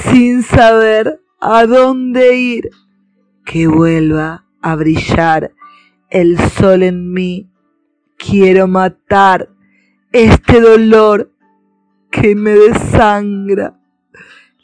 sin 0.03 0.43
saber 0.43 1.21
a 1.39 1.65
dónde 1.65 2.35
ir. 2.35 2.69
Que 3.45 3.67
vuelva 3.67 4.45
a 4.61 4.75
brillar 4.75 5.53
el 6.09 6.37
sol 6.51 6.83
en 6.83 7.13
mí. 7.13 7.49
Quiero 8.17 8.67
matar 8.67 9.49
este 10.11 10.59
dolor 10.59 11.33
que 12.11 12.35
me 12.35 12.51
desangra. 12.51 13.79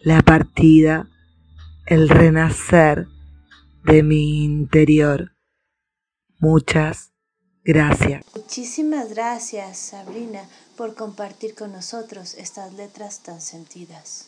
La 0.01 0.21
partida, 0.21 1.07
el 1.85 2.09
renacer 2.09 3.07
de 3.85 4.03
mi 4.03 4.43
interior. 4.43 5.31
Muchas 6.39 7.13
Gracias. 7.65 8.25
Muchísimas 8.35 9.09
gracias, 9.09 9.77
Sabrina, 9.77 10.41
por 10.75 10.95
compartir 10.95 11.55
con 11.55 11.71
nosotros 11.71 12.33
estas 12.33 12.73
letras 12.73 13.23
tan 13.23 13.39
sentidas. 13.39 14.27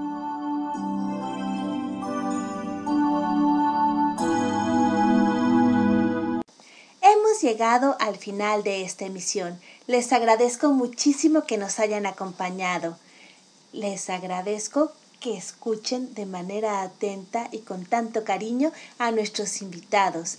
Llegado 7.41 7.97
al 7.99 8.17
final 8.17 8.63
de 8.63 8.83
esta 8.83 9.05
emisión. 9.05 9.59
Les 9.87 10.13
agradezco 10.13 10.69
muchísimo 10.69 11.43
que 11.43 11.57
nos 11.57 11.79
hayan 11.79 12.05
acompañado. 12.05 12.97
Les 13.73 14.09
agradezco 14.09 14.91
que 15.19 15.37
escuchen 15.37 16.13
de 16.13 16.25
manera 16.25 16.81
atenta 16.81 17.47
y 17.51 17.59
con 17.59 17.85
tanto 17.85 18.23
cariño 18.23 18.71
a 18.97 19.11
nuestros 19.11 19.61
invitados. 19.61 20.37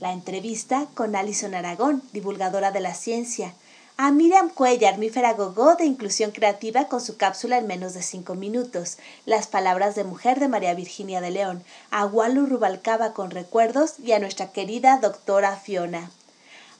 La 0.00 0.12
entrevista 0.12 0.86
con 0.94 1.16
Alison 1.16 1.54
Aragón, 1.54 2.02
divulgadora 2.12 2.70
de 2.70 2.80
la 2.80 2.94
ciencia. 2.94 3.54
A 3.96 4.12
Miriam 4.12 4.48
Cuellar, 4.48 4.96
Mífera 4.96 5.32
Gogó 5.32 5.74
de 5.74 5.84
Inclusión 5.84 6.30
Creativa 6.30 6.86
con 6.86 7.00
su 7.00 7.16
cápsula 7.16 7.58
en 7.58 7.66
menos 7.66 7.94
de 7.94 8.02
cinco 8.02 8.36
minutos. 8.36 8.98
Las 9.26 9.48
palabras 9.48 9.96
de 9.96 10.04
mujer 10.04 10.38
de 10.38 10.46
María 10.46 10.74
Virginia 10.74 11.20
de 11.20 11.32
León. 11.32 11.64
A 11.90 12.06
Walu 12.06 12.46
Rubalcaba 12.46 13.12
con 13.12 13.32
recuerdos 13.32 13.94
y 13.98 14.12
a 14.12 14.20
nuestra 14.20 14.52
querida 14.52 14.98
doctora 14.98 15.56
Fiona. 15.56 16.12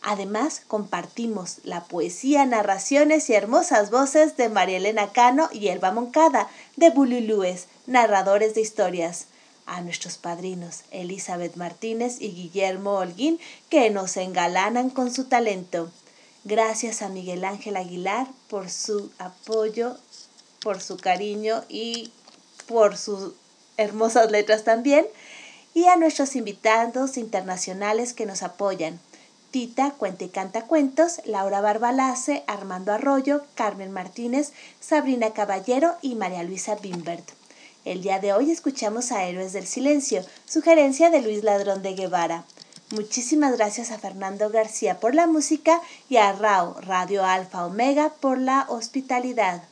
Además, 0.02 0.62
compartimos 0.66 1.58
la 1.64 1.84
poesía, 1.84 2.46
narraciones 2.46 3.28
y 3.30 3.34
hermosas 3.34 3.90
voces 3.90 4.36
de 4.36 4.48
María 4.48 4.76
Elena 4.76 5.12
Cano 5.12 5.48
y 5.52 5.68
Elba 5.68 5.90
Moncada, 5.90 6.48
de 6.76 6.90
Bululúes, 6.90 7.66
narradores 7.86 8.54
de 8.54 8.60
historias. 8.60 9.26
A 9.66 9.82
nuestros 9.82 10.16
padrinos, 10.16 10.84
Elizabeth 10.92 11.56
Martínez 11.56 12.20
y 12.20 12.30
Guillermo 12.30 12.94
Holguín, 12.94 13.38
que 13.68 13.90
nos 13.90 14.16
engalanan 14.16 14.88
con 14.88 15.12
su 15.12 15.24
talento. 15.24 15.90
Gracias 16.44 17.02
a 17.02 17.08
Miguel 17.08 17.44
Ángel 17.44 17.76
Aguilar 17.76 18.28
por 18.48 18.70
su 18.70 19.10
apoyo, 19.18 19.98
por 20.62 20.80
su 20.80 20.96
cariño 20.96 21.64
y 21.68 22.12
por 22.66 22.96
sus 22.96 23.34
hermosas 23.76 24.30
letras 24.30 24.64
también. 24.64 25.06
Y 25.74 25.84
a 25.84 25.96
nuestros 25.96 26.34
invitados 26.36 27.18
internacionales 27.18 28.14
que 28.14 28.24
nos 28.24 28.42
apoyan. 28.42 28.98
Tita 29.50 29.92
Cuenta 29.92 30.24
y 30.24 30.28
Canta 30.28 30.66
Cuentos, 30.66 31.22
Laura 31.24 31.62
Barbalace, 31.62 32.44
Armando 32.46 32.92
Arroyo, 32.92 33.44
Carmen 33.54 33.90
Martínez, 33.92 34.52
Sabrina 34.78 35.30
Caballero 35.30 35.94
y 36.02 36.16
María 36.16 36.42
Luisa 36.42 36.74
Bimbert. 36.74 37.26
El 37.86 38.02
día 38.02 38.18
de 38.18 38.34
hoy 38.34 38.50
escuchamos 38.50 39.10
a 39.10 39.24
Héroes 39.24 39.54
del 39.54 39.66
Silencio, 39.66 40.22
sugerencia 40.44 41.08
de 41.08 41.22
Luis 41.22 41.42
Ladrón 41.42 41.82
de 41.82 41.94
Guevara. 41.94 42.44
Muchísimas 42.90 43.56
gracias 43.56 43.90
a 43.90 43.98
Fernando 43.98 44.50
García 44.50 45.00
por 45.00 45.14
la 45.14 45.26
música 45.26 45.80
y 46.10 46.18
a 46.18 46.32
RAO, 46.32 46.78
Radio 46.82 47.24
Alfa 47.24 47.64
Omega, 47.64 48.12
por 48.20 48.38
la 48.38 48.66
hospitalidad. 48.68 49.62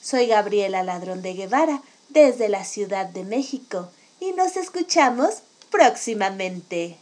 Soy 0.00 0.26
Gabriela 0.26 0.82
Ladrón 0.82 1.20
de 1.20 1.34
Guevara, 1.34 1.82
desde 2.08 2.48
la 2.48 2.64
Ciudad 2.64 3.04
de 3.04 3.24
México, 3.24 3.90
y 4.20 4.32
nos 4.32 4.56
escuchamos 4.56 5.42
próximamente. 5.70 6.96